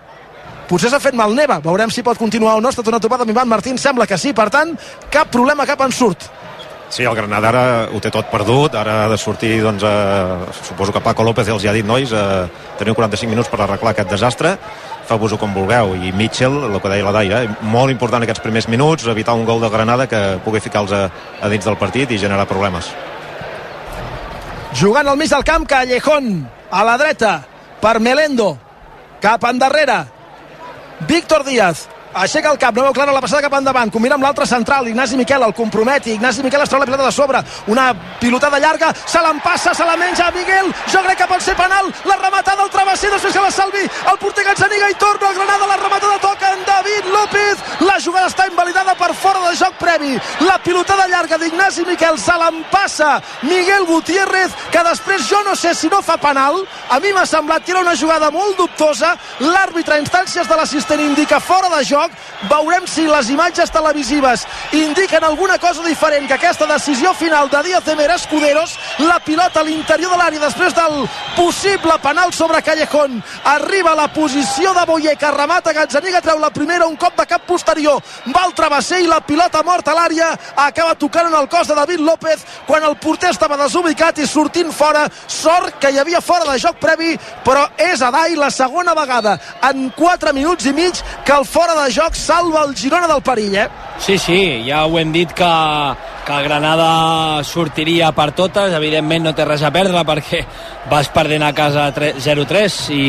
potser 0.72 0.92
s'ha 0.92 1.02
fet 1.04 1.18
mal 1.18 1.34
neva, 1.36 1.60
veurem 1.60 1.92
si 1.92 2.04
pot 2.06 2.20
continuar 2.20 2.56
o 2.56 2.62
no, 2.64 2.70
ha 2.70 2.76
estat 2.76 2.88
una 2.88 3.02
topada 3.04 3.26
amb 3.28 3.34
Ivan 3.34 3.50
Martín, 3.52 3.80
sembla 3.82 4.08
que 4.08 4.18
sí, 4.18 4.32
per 4.32 4.48
tant, 4.54 4.72
cap 5.12 5.28
problema, 5.34 5.68
cap 5.68 5.84
ensurt. 5.84 6.30
Sí, 6.92 7.06
el 7.08 7.16
Granada 7.16 7.48
ara 7.48 7.64
ho 7.92 8.00
té 8.04 8.10
tot 8.12 8.28
perdut, 8.28 8.76
ara 8.76 9.06
ha 9.06 9.10
de 9.12 9.18
sortir, 9.20 9.54
doncs, 9.64 9.84
eh, 9.88 10.54
suposo 10.68 10.92
que 10.92 11.00
Paco 11.00 11.24
López 11.24 11.48
els 11.48 11.64
ja 11.64 11.72
ha 11.72 11.76
dit, 11.76 11.88
nois, 11.88 12.12
eh, 12.12 12.48
teniu 12.80 12.96
45 12.96 13.32
minuts 13.32 13.52
per 13.52 13.62
arreglar 13.64 13.94
aquest 13.94 14.12
desastre, 14.12 14.58
feu-vos-ho 15.08 15.38
com 15.40 15.54
vulgueu, 15.56 15.96
i 15.96 16.12
Mitchell, 16.12 16.58
el 16.68 16.80
que 16.82 16.92
deia 16.92 17.08
la 17.08 17.14
Daia, 17.16 17.44
eh, 17.44 17.50
molt 17.62 17.92
important 17.92 18.24
aquests 18.24 18.44
primers 18.44 18.68
minuts, 18.68 19.08
evitar 19.08 19.36
un 19.36 19.46
gol 19.46 19.62
de 19.62 19.70
Granada 19.70 20.08
que 20.08 20.40
pugui 20.44 20.60
ficar-los 20.60 20.92
a, 20.92 21.10
a 21.42 21.50
dins 21.50 21.66
del 21.66 21.80
partit 21.80 22.12
i 22.12 22.20
generar 22.20 22.48
problemes. 22.48 22.92
Jugant 24.76 25.08
al 25.08 25.18
mig 25.18 25.30
del 25.30 25.44
camp, 25.44 25.68
Callejón, 25.68 26.48
a 26.72 26.84
la 26.84 26.98
dreta, 26.98 27.42
per 27.82 28.00
Melendo, 28.00 28.58
cap 29.22 29.44
endarrere, 29.48 30.21
Víctor 31.08 31.44
Díaz, 31.44 31.90
aixeca 32.14 32.52
el 32.52 32.60
cap, 32.60 32.76
no 32.76 32.84
veu 32.88 32.94
clara 32.94 33.14
la 33.16 33.22
passada 33.24 33.42
cap 33.46 33.54
endavant, 33.58 33.92
combina 33.92 34.16
amb 34.18 34.26
l'altre 34.26 34.46
central, 34.50 34.88
Ignasi 34.88 35.18
Miquel 35.20 35.44
el 35.44 35.54
comprometi, 35.54 36.16
Ignasi 36.18 36.44
Miquel 36.44 36.64
es 36.64 36.70
treu 36.70 36.82
la 36.82 36.88
pilota 36.90 37.06
de 37.06 37.12
sobre, 37.12 37.42
una 37.68 37.92
pilotada 38.20 38.60
llarga, 38.60 38.92
se 39.06 39.22
l'empassa, 39.22 39.74
se 39.74 39.86
la 39.86 39.98
menja 39.98 40.28
a 40.28 40.32
Miguel, 40.36 40.72
jo 40.92 41.04
crec 41.06 41.22
que 41.22 41.28
pot 41.30 41.42
ser 41.44 41.56
penal, 41.56 41.92
la 42.06 42.18
rematada 42.20 42.64
al 42.64 42.72
travesser, 42.74 43.12
després 43.12 43.34
que 43.34 43.46
la 43.46 43.52
salvi, 43.52 43.84
el 44.12 44.20
porter 44.22 44.46
Gazzaniga 44.48 44.90
i 44.92 44.98
torna 45.00 45.30
al 45.30 45.36
Granada, 45.36 45.68
la 45.68 45.78
rematada 45.78 46.20
toca 46.20 46.52
en 46.54 46.66
David 46.66 47.12
López, 47.14 47.66
la 47.88 48.00
jugada 48.04 48.32
està 48.32 48.48
invalidada 48.50 48.96
per 49.00 49.14
fora 49.16 49.46
de 49.48 49.56
joc 49.60 49.78
previ, 49.80 50.18
la 50.48 50.58
pilotada 50.64 51.08
llarga 51.12 51.38
d'Ignasi 51.38 51.86
Miquel 51.88 52.20
se 52.20 52.36
l'empassa 52.38 53.22
Miguel 53.44 53.86
Gutiérrez, 53.86 54.56
que 54.72 54.84
després 54.90 55.28
jo 55.30 55.44
no 55.46 55.56
sé 55.56 55.74
si 55.76 55.90
no 55.92 56.02
fa 56.02 56.18
penal, 56.22 56.62
a 56.90 57.00
mi 57.00 57.14
m'ha 57.14 57.26
semblat 57.26 57.64
que 57.64 57.72
era 57.76 57.86
una 57.86 57.96
jugada 57.96 58.32
molt 58.32 58.58
dubtosa, 58.58 59.16
l'àrbitre 59.40 59.96
a 59.96 60.02
instàncies 60.02 60.48
de 60.48 60.58
l'assistent 60.58 61.02
indica 61.02 61.40
fora 61.40 61.70
de 61.78 61.84
joc, 61.86 62.01
veurem 62.50 62.88
si 62.88 63.06
les 63.08 63.30
imatges 63.30 63.72
televisives 63.72 64.46
indiquen 64.72 65.24
alguna 65.24 65.58
cosa 65.60 65.84
diferent 65.84 66.28
que 66.28 66.38
aquesta 66.38 66.66
decisió 66.66 67.14
final 67.14 67.50
de 67.50 67.64
Díaz 67.64 67.88
Emer 67.88 68.12
Escuderos, 68.12 68.78
la 69.00 69.20
pilota 69.20 69.62
a 69.62 69.64
l'interior 69.64 70.12
de 70.12 70.18
l'àrea 70.18 70.42
després 70.42 70.74
del 70.76 71.08
possible 71.36 71.98
penal 72.02 72.34
sobre 72.34 72.62
Callejón, 72.62 73.22
arriba 73.44 73.92
a 73.92 73.96
la 73.96 74.08
posició 74.14 74.74
de 74.74 74.86
Boyer 74.86 75.18
que 75.18 75.32
remata 75.32 75.74
Gazzaniga, 75.74 76.22
treu 76.22 76.40
la 76.40 76.50
primera, 76.50 76.88
un 76.88 76.96
cop 76.96 77.18
de 77.18 77.26
cap 77.28 77.46
posterior, 77.48 78.02
va 78.34 78.46
al 78.46 78.56
travesser 78.56 79.02
i 79.04 79.10
la 79.10 79.22
pilota 79.22 79.64
morta 79.64 79.92
a 79.92 79.98
l'àrea, 79.98 80.32
acaba 80.56 80.96
tocant 80.96 81.28
en 81.28 81.38
el 81.38 81.50
cos 81.50 81.68
de 81.68 81.76
David 81.76 82.00
López 82.00 82.46
quan 82.68 82.84
el 82.84 82.98
porter 82.98 83.32
estava 83.32 83.58
desubicat 83.60 84.20
i 84.20 84.28
sortint 84.28 84.72
fora, 84.72 85.08
sort 85.28 85.80
que 85.82 85.92
hi 85.92 86.00
havia 86.00 86.22
fora 86.22 86.50
de 86.52 86.60
joc 86.60 86.80
previ, 86.82 87.18
però 87.46 87.68
és 87.78 88.02
a 88.02 88.12
Dai 88.12 88.36
la 88.36 88.52
segona 88.52 88.96
vegada 88.98 89.38
en 89.70 89.90
4 89.98 90.34
minuts 90.34 90.66
i 90.66 90.74
mig 90.74 91.00
que 91.26 91.36
el 91.36 91.46
fora 91.46 91.76
de 91.84 91.91
joc 91.92 92.16
salva 92.16 92.66
el 92.68 92.76
Girona 92.78 93.08
del 93.10 93.22
perill, 93.26 93.56
eh? 93.64 93.68
Sí, 94.02 94.18
sí, 94.18 94.40
ja 94.66 94.86
ho 94.88 94.98
hem 94.98 95.12
dit 95.14 95.30
que, 95.38 95.50
que 96.26 96.38
Granada 96.42 97.44
sortiria 97.46 98.10
per 98.18 98.32
totes, 98.34 98.74
evidentment 98.74 99.28
no 99.28 99.34
té 99.38 99.46
res 99.46 99.62
a 99.62 99.70
perdre 99.74 100.02
perquè 100.08 100.40
vas 100.90 101.10
perdent 101.14 101.46
a 101.46 101.52
casa 101.54 101.84
0-3 101.94 102.78
i, 102.96 103.04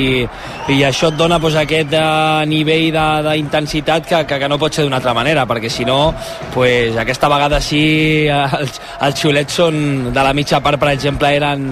i 0.75 0.77
això 0.85 1.09
et 1.09 1.17
dona 1.17 1.39
pues, 1.41 1.57
aquest 1.57 1.97
uh, 1.97 2.43
nivell 2.49 2.91
d'intensitat 3.25 4.11
que, 4.11 4.21
que, 4.29 4.41
que 4.43 4.51
no 4.53 4.61
pot 4.61 4.77
ser 4.77 4.85
d'una 4.85 5.01
altra 5.01 5.15
manera 5.17 5.47
perquè 5.49 5.71
si 5.73 5.89
no, 5.89 6.13
pues, 6.53 6.99
aquesta 7.01 7.31
vegada 7.33 7.63
sí 7.65 7.83
els, 8.29 8.83
els 9.01 9.23
xiulets 9.23 9.61
són 9.63 9.81
de 10.13 10.27
la 10.29 10.35
mitja 10.37 10.61
part, 10.61 10.81
per 10.83 10.93
exemple 10.93 11.33
eren, 11.33 11.71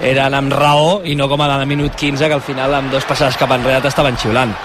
eren 0.00 0.40
amb 0.40 0.56
raó 0.56 1.02
i 1.04 1.18
no 1.18 1.28
com 1.28 1.44
a 1.44 1.52
de 1.58 1.68
minut 1.68 1.92
15 1.92 2.24
que 2.24 2.40
al 2.40 2.44
final 2.44 2.80
amb 2.80 2.92
dos 2.92 3.04
passades 3.04 3.36
cap 3.36 3.52
enrere 3.52 3.84
t'estaven 3.84 4.16
xiulant 4.16 4.56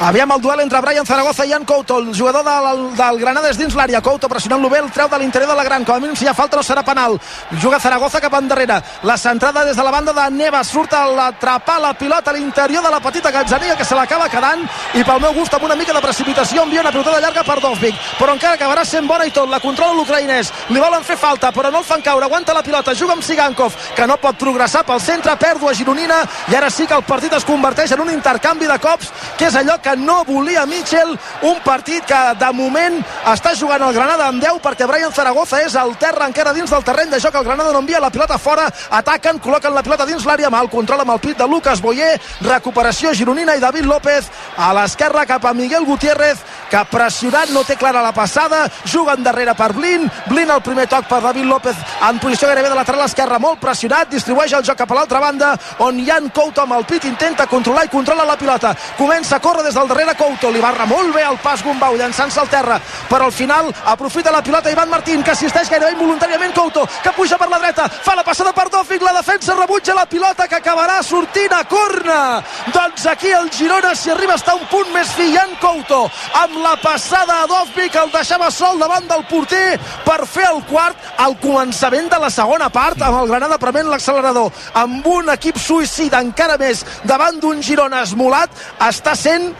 Aviam 0.00 0.30
el 0.30 0.40
duel 0.40 0.60
entre 0.60 0.80
Brian 0.80 1.04
Zaragoza 1.04 1.44
i 1.44 1.50
Jan 1.50 1.64
Couto, 1.64 1.98
el 1.98 2.14
jugador 2.16 2.44
del, 2.44 2.94
del 2.94 3.18
Granada 3.18 3.48
és 3.50 3.58
dins 3.58 3.74
l'àrea, 3.74 3.98
Couto 4.00 4.28
pressionant-lo 4.30 4.68
bé, 4.70 4.78
el 4.78 4.92
treu 4.94 5.08
de 5.10 5.18
l'interior 5.18 5.50
de 5.50 5.56
la 5.58 5.64
gran, 5.66 5.82
com 5.82 5.96
a 5.96 5.98
mínim 5.98 6.14
si 6.14 6.22
hi 6.22 6.28
ha 6.30 6.34
falta 6.38 6.54
no 6.54 6.62
serà 6.62 6.84
penal, 6.86 7.16
juga 7.58 7.80
Zaragoza 7.82 8.20
cap 8.22 8.36
endarrere, 8.38 8.76
la 9.02 9.16
centrada 9.18 9.64
des 9.66 9.74
de 9.74 9.82
la 9.82 9.90
banda 9.90 10.12
de 10.14 10.28
Neva, 10.36 10.62
surt 10.62 10.94
a 10.94 11.00
l'atrapar 11.10 11.80
la 11.82 11.90
pilota 11.98 12.30
a 12.30 12.34
l'interior 12.36 12.84
de 12.84 12.92
la 12.94 13.00
petita 13.00 13.32
Gazzaniga 13.34 13.74
que 13.74 13.84
se 13.84 13.96
l'acaba 13.98 14.28
quedant. 14.28 14.62
I 14.94 15.02
pel 15.02 15.18
meu 15.20 15.34
gust 15.34 15.54
amb 15.58 15.66
una 15.66 15.74
mica 15.74 15.92
de 15.92 16.00
precipitació 16.00 16.62
envia 16.62 16.80
una 16.80 16.94
pilotada 16.94 17.18
llarga 17.18 17.42
per 17.42 17.58
Dovvik, 17.58 17.98
però 18.20 18.38
encara 18.38 18.54
acabarà 18.54 18.86
sent 18.86 19.10
bona 19.10 19.26
i 19.26 19.34
tot, 19.34 19.50
la 19.50 19.58
controla 19.58 19.98
l'ucraïnès, 19.98 20.52
li 20.70 20.78
volen 20.78 21.02
fer 21.02 21.18
falta 21.18 21.50
però 21.50 21.72
no 21.74 21.82
el 21.82 21.88
fan 21.90 22.06
caure, 22.06 22.30
aguanta 22.30 22.54
la 22.54 22.62
pilota, 22.62 22.94
juga 22.94 23.18
amb 23.18 23.26
Sigankov, 23.26 23.74
que 23.96 24.06
no 24.06 24.20
pot 24.22 24.38
progressar 24.38 24.84
pel 24.86 25.02
centre, 25.02 25.34
pèrdua 25.42 25.74
gironina. 25.74 26.22
I 26.52 26.54
ara 26.54 26.70
sí 26.70 26.86
que 26.86 26.94
el 26.94 27.02
partit 27.02 27.34
es 27.34 27.44
converteix 27.44 27.98
en 27.98 28.06
un 28.06 28.14
intercanvi 28.14 28.70
de 28.70 28.78
cops, 28.78 29.10
que 29.36 29.50
és 29.50 29.58
allò 29.58 29.80
que 29.82 29.87
no 29.96 30.24
volia 30.24 30.66
Mitchell, 30.66 31.16
un 31.42 31.60
partit 31.64 32.04
que 32.04 32.18
de 32.40 32.50
moment 32.52 32.98
està 33.32 33.54
jugant 33.56 33.82
el 33.86 33.94
Granada 33.94 34.28
amb 34.28 34.42
10 34.42 34.60
perquè 34.64 34.86
Brian 34.88 35.12
Zaragoza 35.14 35.60
és 35.64 35.76
al 35.76 35.94
terra 36.00 36.26
encara 36.28 36.52
dins 36.56 36.70
del 36.70 36.84
terreny 36.84 37.10
de 37.12 37.20
joc, 37.20 37.34
el 37.34 37.46
Granada 37.46 37.72
no 37.72 37.82
envia 37.82 38.00
la 38.00 38.10
pilota 38.10 38.38
fora, 38.38 38.68
ataquen, 38.90 39.40
col·loquen 39.40 39.74
la 39.74 39.82
pilota 39.86 40.06
dins 40.08 40.26
l'àrea, 40.26 40.50
mal 40.50 40.70
control 40.70 41.04
amb 41.04 41.14
el 41.14 41.22
pit 41.22 41.38
de 41.38 41.46
Lucas 41.48 41.80
Boyer, 41.80 42.18
recuperació 42.42 43.14
gironina 43.14 43.56
i 43.56 43.62
David 43.62 43.86
López 43.88 44.28
a 44.56 44.72
l'esquerra 44.76 45.26
cap 45.26 45.44
a 45.44 45.54
Miguel 45.54 45.86
Gutiérrez, 45.86 46.38
que 46.70 46.84
pressionat 46.90 47.52
no 47.54 47.64
té 47.64 47.76
clara 47.80 48.02
la 48.04 48.12
passada, 48.12 48.66
juga 48.84 49.16
darrere 49.16 49.54
per 49.56 49.72
Blin, 49.72 50.08
Blin 50.28 50.50
el 50.50 50.62
primer 50.62 50.86
toc 50.90 51.08
per 51.08 51.20
David 51.22 51.48
López 51.48 51.76
en 52.08 52.18
posició 52.20 52.48
gairebé 52.48 52.68
de 52.70 52.78
lateral 52.78 53.06
esquerra, 53.06 53.38
molt 53.38 53.60
pressionat, 53.62 54.10
distribueix 54.12 54.52
el 54.58 54.66
joc 54.66 54.78
cap 54.82 54.92
a 54.92 54.98
l'altra 54.98 55.20
banda, 55.22 55.54
on 55.84 56.02
Jan 56.04 56.28
Couto 56.34 56.62
amb 56.62 56.76
el 56.76 56.86
pit 56.88 57.08
intenta 57.08 57.46
controlar 57.46 57.86
i 57.86 57.92
controla 57.92 58.26
la 58.28 58.36
pilota, 58.38 58.74
comença 58.98 59.36
a 59.36 59.42
córrer 59.42 59.64
des 59.66 59.77
del 59.78 59.88
darrere 59.88 60.14
Couto, 60.18 60.50
li 60.50 60.60
barra 60.60 60.86
molt 60.90 61.12
bé 61.14 61.22
el 61.22 61.36
pas 61.42 61.62
Gumbau, 61.62 61.94
llançant-se 61.98 62.40
al 62.40 62.48
terra, 62.50 62.80
però 63.08 63.28
al 63.28 63.32
final 63.32 63.68
aprofita 63.92 64.32
la 64.34 64.42
pilota 64.42 64.70
Ivan 64.72 64.90
Martín, 64.90 65.22
que 65.22 65.30
assisteix 65.30 65.70
gairebé 65.70 65.92
involuntàriament 65.94 66.54
Couto, 66.56 66.82
que 67.02 67.12
puja 67.14 67.38
per 67.38 67.46
la 67.50 67.60
dreta, 67.62 67.86
fa 67.88 68.16
la 68.18 68.24
passada 68.26 68.52
per 68.56 68.66
Dòfic, 68.72 69.04
la 69.06 69.14
defensa 69.20 69.54
rebutja 69.54 69.94
la 69.94 70.06
pilota 70.10 70.48
que 70.48 70.58
acabarà 70.58 70.98
sortint 71.06 71.54
a 71.54 71.62
corna. 71.70 72.42
Doncs 72.74 73.06
aquí 73.06 73.30
el 73.30 73.50
Girona, 73.54 73.94
si 73.94 74.10
arriba 74.10 74.34
a 74.34 74.40
estar 74.40 74.56
un 74.58 74.66
punt 74.72 74.90
més 74.94 75.12
fi, 75.14 75.30
Jan 75.34 75.54
Couto, 75.62 76.00
amb 76.42 76.58
la 76.64 76.74
passada 76.82 77.42
a 77.44 77.46
Dòfic, 77.46 77.94
el 78.02 78.10
deixava 78.14 78.50
sol 78.50 78.82
davant 78.82 79.06
del 79.06 79.24
porter 79.30 79.78
per 80.04 80.24
fer 80.26 80.48
el 80.50 80.64
quart 80.66 81.14
al 81.22 81.38
començament 81.38 82.10
de 82.10 82.18
la 82.18 82.32
segona 82.34 82.70
part, 82.74 82.98
amb 83.02 83.22
el 83.22 83.30
Granada 83.30 83.60
prement 83.62 83.92
l'accelerador, 83.92 84.50
amb 84.74 85.06
un 85.06 85.30
equip 85.38 85.62
suïcida 85.62 86.18
encara 86.24 86.58
més 86.58 86.82
davant 87.06 87.38
d'un 87.38 87.62
Girona 87.62 88.02
esmolat, 88.02 88.50
està 88.88 89.14
sent 89.14 89.52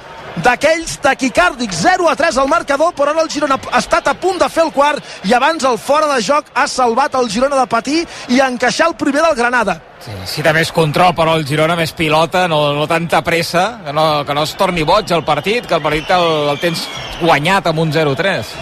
d'aquells 0.44 0.98
taquicàrdics 1.02 1.82
0 1.82 2.08
a 2.10 2.14
3 2.16 2.38
al 2.38 2.48
marcador 2.50 2.94
però 2.96 3.12
ara 3.12 3.24
el 3.24 3.30
Girona 3.32 3.58
ha 3.70 3.80
estat 3.82 4.08
a 4.08 4.14
punt 4.14 4.38
de 4.40 4.48
fer 4.52 4.64
el 4.66 4.72
quart 4.72 5.04
i 5.28 5.34
abans 5.34 5.64
el 5.64 5.78
fora 5.78 6.08
de 6.14 6.22
joc 6.22 6.50
ha 6.54 6.66
salvat 6.68 7.14
el 7.18 7.30
Girona 7.32 7.58
de 7.58 7.66
patir 7.66 8.04
i 8.28 8.40
encaixar 8.44 8.88
el 8.88 8.96
primer 9.00 9.22
del 9.26 9.38
Granada 9.38 9.80
Sí, 9.98 10.12
sí, 10.30 10.42
té 10.46 10.52
més 10.54 10.70
control, 10.70 11.10
però 11.18 11.34
el 11.34 11.44
Girona 11.46 11.74
més 11.76 11.90
pilota, 11.92 12.44
no, 12.46 12.60
no 12.76 12.86
tanta 12.86 13.18
pressa, 13.26 13.80
que 13.84 13.92
no, 13.92 14.04
que 14.24 14.34
no 14.36 14.44
es 14.46 14.52
torni 14.54 14.84
boig 14.86 15.10
el 15.10 15.24
partit, 15.26 15.66
que 15.66 15.74
el 15.74 15.82
partit 15.82 16.12
el, 16.14 16.26
el 16.52 16.60
tens 16.62 16.84
guanyat 17.18 17.66
amb 17.66 17.82
un 17.82 17.90
0-3. 17.92 18.52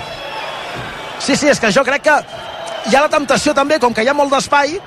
Sí, 1.20 1.36
sí, 1.36 1.50
és 1.52 1.60
que 1.60 1.68
jo 1.76 1.84
crec 1.84 2.06
que 2.08 2.16
hi 2.88 2.96
ha 2.96 3.04
la 3.04 3.12
temptació 3.12 3.52
també, 3.52 3.76
com 3.82 3.92
que 3.92 4.04
hi 4.04 4.08
ha 4.08 4.16
molt 4.16 4.32
d'espai, 4.32 4.78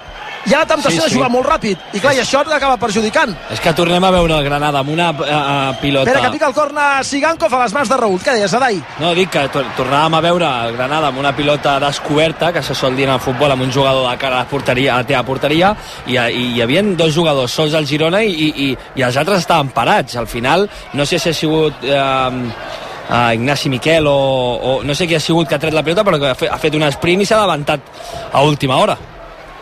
hi 0.46 0.54
ha 0.54 0.62
la 0.62 0.68
temptació 0.70 1.00
Sí, 1.00 1.04
de 1.04 1.10
sí. 1.10 1.16
jugar 1.18 1.30
molt 1.32 1.48
ràpid 1.48 1.96
i 1.96 2.00
clar, 2.00 2.14
i 2.16 2.22
això 2.24 2.42
l'acaba 2.48 2.78
perjudicant 2.80 3.36
És 3.54 3.60
que 3.64 3.74
tornem 3.76 4.04
a 4.04 4.12
veure 4.14 4.38
el 4.38 4.46
Granada 4.46 4.80
amb 4.80 4.94
una 4.94 5.10
uh, 5.12 5.76
pilota... 5.82 6.10
Espera, 6.10 6.26
que 6.26 6.34
pica 6.38 6.48
el 6.48 6.56
corna 6.56 6.88
Sigankov 7.04 7.54
a 7.54 7.64
les 7.64 7.76
mans 7.76 7.90
de 7.90 7.98
Raúl. 8.00 8.20
Què 8.24 8.36
deies, 8.38 8.54
Adai? 8.56 8.80
No, 9.02 9.14
dic 9.18 9.32
que 9.34 9.46
tor 9.54 9.68
tornàvem 9.78 10.18
a 10.18 10.22
veure 10.24 10.50
el 10.68 10.76
Granada 10.78 11.12
amb 11.12 11.22
una 11.22 11.34
pilota 11.36 11.78
descoberta, 11.84 12.52
que 12.56 12.64
se 12.64 12.76
sol 12.76 12.96
dir 12.98 13.08
en 13.08 13.16
el 13.16 13.24
futbol, 13.24 13.52
amb 13.52 13.66
un 13.66 13.74
jugador 13.74 14.10
de 14.10 14.18
cara 14.22 14.40
a 14.40 14.44
la 14.44 14.50
porteria, 14.50 14.94
a 14.96 15.02
la 15.04 15.08
teva 15.08 15.24
porteria, 15.28 15.74
i, 16.08 16.18
i 16.18 16.46
hi 16.56 16.62
havia 16.64 16.84
dos 17.00 17.14
jugadors 17.16 17.52
sols 17.52 17.76
al 17.76 17.88
Girona 17.90 18.22
i, 18.24 18.50
i, 18.50 18.70
i 18.96 19.06
els 19.06 19.18
altres 19.20 19.44
estaven 19.44 19.74
parats. 19.76 20.16
Al 20.20 20.28
final, 20.28 20.70
no 20.94 21.06
sé 21.06 21.20
si 21.20 21.34
ha 21.34 21.34
sigut... 21.34 21.84
Eh, 21.84 22.88
a 23.10 23.34
Ignasi 23.34 23.72
Miquel 23.74 24.06
o, 24.06 24.14
o 24.14 24.74
no 24.86 24.94
sé 24.94 25.08
qui 25.10 25.16
ha 25.18 25.20
sigut 25.20 25.50
que 25.50 25.56
ha 25.58 25.60
tret 25.62 25.74
la 25.74 25.82
pilota 25.82 26.04
però 26.06 26.20
que 26.22 26.30
ha 26.30 26.36
fet, 26.38 26.52
ha 26.54 26.60
fet 26.62 26.76
un 26.78 26.86
sprint 26.94 27.24
i 27.24 27.26
s'ha 27.26 27.40
levantat 27.42 27.82
a 28.30 28.44
última 28.46 28.78
hora 28.78 28.94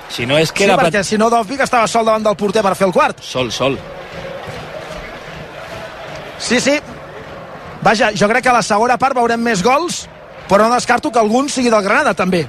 si 0.10 0.26
no 0.26 0.38
és 0.38 0.52
que 0.52 0.64
Sí, 0.64 0.70
era 0.70 0.78
perquè 0.78 1.04
si 1.04 1.18
no 1.18 1.30
Dovvik 1.30 1.62
estava 1.62 1.88
sol 1.88 2.06
davant 2.06 2.24
del 2.24 2.36
porter 2.36 2.64
per 2.64 2.76
fer 2.76 2.88
el 2.88 2.94
quart. 2.94 3.22
sol, 3.22 3.52
sol 3.52 3.78
Sí, 6.40 6.60
sí. 6.60 6.80
Vaja, 7.82 8.12
jo 8.14 8.28
crec 8.30 8.44
que 8.44 8.50
a 8.50 8.58
la 8.58 8.62
segona 8.66 8.98
part 8.98 9.16
veurem 9.18 9.42
més 9.42 9.64
gols, 9.64 10.08
però 10.50 10.68
no 10.68 10.76
descarto 10.76 11.12
que 11.12 11.20
algun 11.20 11.50
sigui 11.50 11.70
del 11.74 11.84
Granada, 11.84 12.14
també. 12.14 12.48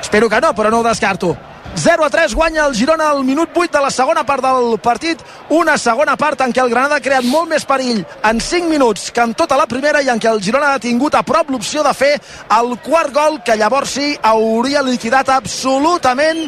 Espero 0.00 0.28
que 0.28 0.40
no, 0.40 0.52
però 0.54 0.70
no 0.70 0.80
ho 0.80 0.86
descarto. 0.86 1.36
0 1.76 2.04
a 2.04 2.10
3 2.10 2.34
guanya 2.34 2.66
el 2.66 2.74
Girona 2.74 3.10
al 3.10 3.24
minut 3.24 3.50
8 3.54 3.72
de 3.72 3.80
la 3.82 3.90
segona 3.90 4.24
part 4.24 4.42
del 4.42 4.78
partit. 4.78 5.18
Una 5.50 5.76
segona 5.78 6.16
part 6.16 6.40
en 6.40 6.52
què 6.52 6.62
el 6.62 6.70
Granada 6.70 6.96
ha 6.96 7.02
creat 7.02 7.26
molt 7.26 7.50
més 7.50 7.66
perill 7.66 8.04
en 8.22 8.40
5 8.40 8.70
minuts 8.70 9.10
que 9.10 9.20
en 9.20 9.34
tota 9.34 9.58
la 9.58 9.66
primera 9.66 10.02
i 10.02 10.08
en 10.08 10.20
què 10.20 10.30
el 10.30 10.42
Girona 10.42 10.74
ha 10.74 10.82
tingut 10.82 11.14
a 11.14 11.24
prop 11.26 11.50
l'opció 11.50 11.82
de 11.82 11.94
fer 11.94 12.12
el 12.58 12.76
quart 12.84 13.12
gol 13.12 13.40
que 13.42 13.56
llavors 13.58 13.96
sí 13.98 14.14
hauria 14.22 14.82
liquidat 14.82 15.28
absolutament 15.34 16.46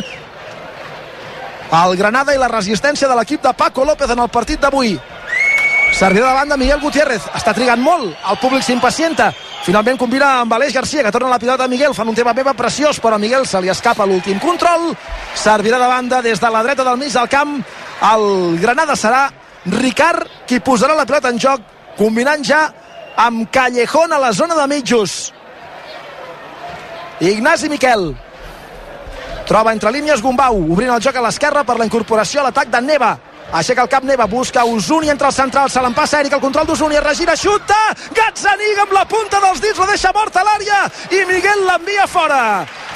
el 1.67 1.97
Granada 1.99 2.35
i 2.35 2.39
la 2.39 2.49
resistència 2.49 3.09
de 3.09 3.17
l'equip 3.19 3.43
de 3.43 3.53
Paco 3.53 3.85
López 3.85 4.11
en 4.11 4.23
el 4.23 4.31
partit 4.31 4.61
d'avui. 4.63 4.95
Servirà 5.97 6.31
de 6.31 6.39
banda 6.39 6.57
Miguel 6.57 6.81
Gutiérrez. 6.81 7.27
Està 7.35 7.55
trigant 7.57 7.83
molt, 7.83 8.15
el 8.31 8.39
públic 8.39 8.63
s'impacienta 8.63 9.33
finalment 9.67 9.99
combina 9.99 10.29
amb 10.43 10.53
Aleix 10.55 10.75
Garcia 10.75 11.03
que 11.03 11.11
torna 11.11 11.33
la 11.33 11.41
pilota 11.43 11.65
a 11.65 11.71
Miguel, 11.71 11.95
fan 11.95 12.07
un 12.07 12.15
tema 12.15 12.35
meva 12.37 12.55
preciós 12.55 13.01
però 13.03 13.17
a 13.17 13.23
Miguel 13.23 13.47
se 13.51 13.59
li 13.61 13.71
escapa 13.73 14.07
l'últim 14.07 14.39
control. 14.39 14.93
Servirà 15.35 15.81
de 15.83 15.89
banda 15.91 16.23
des 16.23 16.41
de 16.41 16.51
la 16.51 16.63
dreta 16.63 16.85
del 16.87 17.01
mig 17.01 17.13
del 17.13 17.29
camp. 17.29 17.59
El 18.13 18.59
Granada 18.63 18.95
serà 18.95 19.27
Ricard 19.67 20.47
qui 20.47 20.61
posarà 20.63 20.95
la 20.95 21.07
pilota 21.07 21.33
en 21.35 21.41
joc 21.43 21.65
combinant 21.99 22.45
ja 22.47 22.61
amb 23.17 23.51
Callejón 23.51 24.13
a 24.13 24.21
la 24.23 24.33
zona 24.33 24.55
de 24.55 24.69
mitjos. 24.71 25.33
Ignasi 27.21 27.69
Miquel 27.73 28.13
troba 29.47 29.73
entre 29.73 29.91
línies 29.95 30.23
Gumbau 30.23 30.59
obrint 30.73 30.91
el 30.95 31.03
joc 31.03 31.17
a 31.17 31.23
l'esquerra 31.25 31.65
per 31.65 31.79
la 31.79 31.87
incorporació 31.87 32.43
a 32.43 32.49
l'atac 32.49 32.71
de 32.71 32.81
Neva 32.83 33.17
aixeca 33.53 33.83
el 33.83 33.89
cap 33.89 34.05
Neva, 34.05 34.27
busca 34.27 34.65
Usuni 34.65 35.11
entre 35.11 35.29
el 35.29 35.35
central, 35.35 35.71
se 35.71 35.83
l'empassa 35.83 36.21
Eric, 36.21 36.35
el 36.35 36.41
control 36.41 36.67
d'Usuni, 36.67 36.97
es 36.97 37.05
regira, 37.05 37.37
xuta, 37.37 37.79
Gazzaniga 38.17 38.87
amb 38.87 38.97
la 38.97 39.05
punta 39.07 39.41
dels 39.43 39.61
dits, 39.61 39.79
la 39.79 39.91
deixa 39.93 40.13
morta 40.15 40.43
a 40.43 40.49
l'àrea 40.49 40.83
i 41.11 41.25
Miguel 41.29 41.65
l'envia 41.67 42.07
fora. 42.07 42.43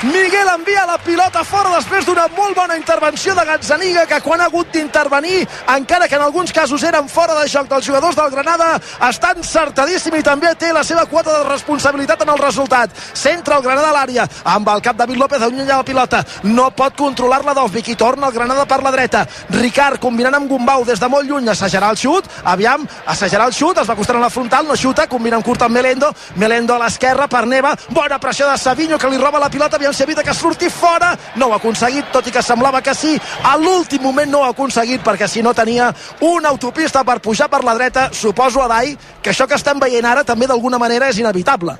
Miguel 0.00 0.48
envia 0.48 0.86
la 0.88 0.96
pilota 0.96 1.42
fora 1.44 1.74
després 1.74 2.06
d'una 2.06 2.24
molt 2.32 2.56
bona 2.56 2.76
intervenció 2.78 3.34
de 3.36 3.44
Gazzaniga 3.44 4.06
que 4.08 4.20
quan 4.24 4.40
ha 4.40 4.46
hagut 4.48 4.70
d'intervenir, 4.72 5.42
encara 5.74 6.08
que 6.08 6.16
en 6.16 6.22
alguns 6.24 6.54
casos 6.56 6.82
eren 6.88 7.08
fora 7.08 7.34
de 7.36 7.48
joc 7.52 7.68
dels 7.68 7.84
jugadors 7.84 8.16
del 8.16 8.30
Granada, 8.32 8.70
està 9.10 9.34
encertadíssim 9.36 10.16
i 10.16 10.24
també 10.24 10.54
té 10.56 10.72
la 10.72 10.84
seva 10.88 11.04
quota 11.04 11.34
de 11.36 11.44
responsabilitat 11.50 12.24
en 12.24 12.32
el 12.32 12.40
resultat. 12.40 12.96
Centra 13.12 13.58
el 13.58 13.66
Granada 13.66 13.90
a 13.90 13.96
l'àrea 13.98 14.24
amb 14.54 14.72
el 14.72 14.80
cap 14.80 14.96
David 14.96 15.20
López 15.20 15.42
allunya 15.42 15.76
la 15.76 15.84
pilota. 15.84 16.24
No 16.48 16.70
pot 16.72 16.96
controlar-la 16.96 17.52
Dovvik 17.60 17.92
i 17.92 17.98
torna 18.00 18.30
el 18.30 18.32
Granada 18.32 18.64
per 18.64 18.80
la 18.82 18.94
dreta. 18.96 19.26
Ricard 19.50 20.00
combinant 20.00 20.38
amb 20.39 20.39
Gumbau 20.48 20.84
des 20.84 21.00
de 21.00 21.08
molt 21.08 21.28
lluny, 21.28 21.48
assajarà 21.48 21.90
el 21.90 21.98
xut, 21.98 22.26
aviam, 22.44 22.86
assajarà 23.06 23.46
el 23.48 23.52
xut, 23.52 23.78
es 23.78 23.88
va 23.88 23.94
acostar 23.94 24.16
en 24.16 24.22
la 24.22 24.30
frontal, 24.30 24.66
no 24.66 24.76
xuta, 24.76 25.06
combina 25.10 25.36
amb 25.36 25.46
curt 25.46 25.62
amb 25.62 25.74
Melendo, 25.74 26.12
Melendo 26.36 26.74
a 26.74 26.78
l'esquerra 26.84 27.28
per 27.28 27.46
Neva, 27.46 27.74
bona 27.90 28.18
pressió 28.18 28.48
de 28.50 28.56
Savinho 28.58 28.98
que 28.98 29.10
li 29.10 29.18
roba 29.18 29.40
la 29.40 29.50
pilota, 29.50 29.76
aviam 29.76 29.94
si 29.94 30.02
evita 30.02 30.24
que 30.24 30.34
surti 30.34 30.70
fora, 30.70 31.12
no 31.36 31.48
ho 31.48 31.52
ha 31.52 31.60
aconseguit, 31.60 32.10
tot 32.12 32.26
i 32.26 32.34
que 32.34 32.42
semblava 32.42 32.82
que 32.82 32.94
sí, 32.94 33.16
a 33.44 33.56
l'últim 33.56 34.02
moment 34.02 34.30
no 34.30 34.40
ho 34.40 34.48
ha 34.48 34.54
aconseguit 34.54 35.04
perquè 35.04 35.28
si 35.28 35.42
no 35.42 35.54
tenia 35.54 35.92
una 36.20 36.50
autopista 36.50 37.04
per 37.04 37.20
pujar 37.20 37.48
per 37.50 37.64
la 37.64 37.74
dreta, 37.74 38.10
suposo 38.12 38.62
a 38.62 38.68
Dai, 38.68 38.96
que 39.22 39.30
això 39.30 39.46
que 39.46 39.58
estem 39.58 39.80
veient 39.80 40.06
ara 40.06 40.24
també 40.24 40.46
d'alguna 40.46 40.78
manera 40.78 41.08
és 41.08 41.18
inevitable. 41.18 41.78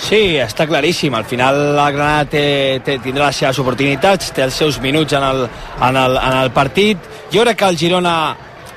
Sí, 0.00 0.36
està 0.40 0.66
claríssim. 0.66 1.14
Al 1.14 1.26
final 1.28 1.58
la 1.76 1.90
Granada 1.92 2.28
té, 2.32 2.44
té, 2.84 2.98
tindrà 3.02 3.28
les 3.28 3.42
seves 3.42 3.58
oportunitats, 3.62 4.32
té 4.34 4.44
els 4.46 4.56
seus 4.56 4.80
minuts 4.80 5.12
en 5.18 5.26
el, 5.26 5.44
en 5.88 5.98
el, 6.00 6.16
en 6.16 6.38
el 6.44 6.50
partit. 6.54 7.10
Jo 7.32 7.44
crec 7.44 7.60
que 7.60 7.68
el 7.68 7.78
Girona 7.78 8.16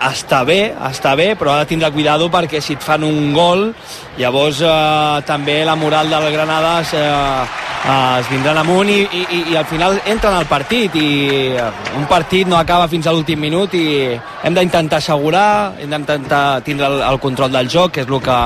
està 0.01 0.43
bé, 0.43 0.73
està 0.89 1.15
bé, 1.15 1.33
però 1.39 1.53
ha 1.53 1.63
de 1.63 1.69
tindre 1.69 1.91
cuidado 1.91 2.29
perquè 2.31 2.61
si 2.61 2.75
et 2.75 2.83
fan 2.83 3.03
un 3.03 3.33
gol, 3.33 3.69
llavors 4.19 4.61
eh, 4.61 5.21
també 5.27 5.63
la 5.65 5.75
moral 5.75 6.09
del 6.11 6.31
Granada 6.33 6.79
es, 6.81 6.93
eh, 6.93 7.45
es 8.19 8.29
vindran 8.29 8.59
amunt 8.61 8.89
i, 8.91 9.01
i, 9.05 9.41
i 9.53 9.57
al 9.57 9.67
final 9.69 9.99
entren 10.05 10.35
al 10.35 10.47
partit 10.51 10.95
i 10.99 11.09
eh, 11.55 11.67
un 11.97 12.07
partit 12.11 12.47
no 12.47 12.59
acaba 12.59 12.87
fins 12.91 13.07
a 13.07 13.13
l'últim 13.15 13.39
minut 13.39 13.73
i 13.77 14.15
hem 14.43 14.57
d'intentar 14.57 15.01
assegurar, 15.01 15.75
hem 15.79 15.91
d'intentar 15.91 16.61
tindre 16.65 16.91
el, 16.91 17.01
el 17.09 17.21
control 17.23 17.53
del 17.55 17.69
joc, 17.71 17.95
que 17.95 18.05
és 18.05 18.09
el 18.09 18.21
que, 18.21 18.39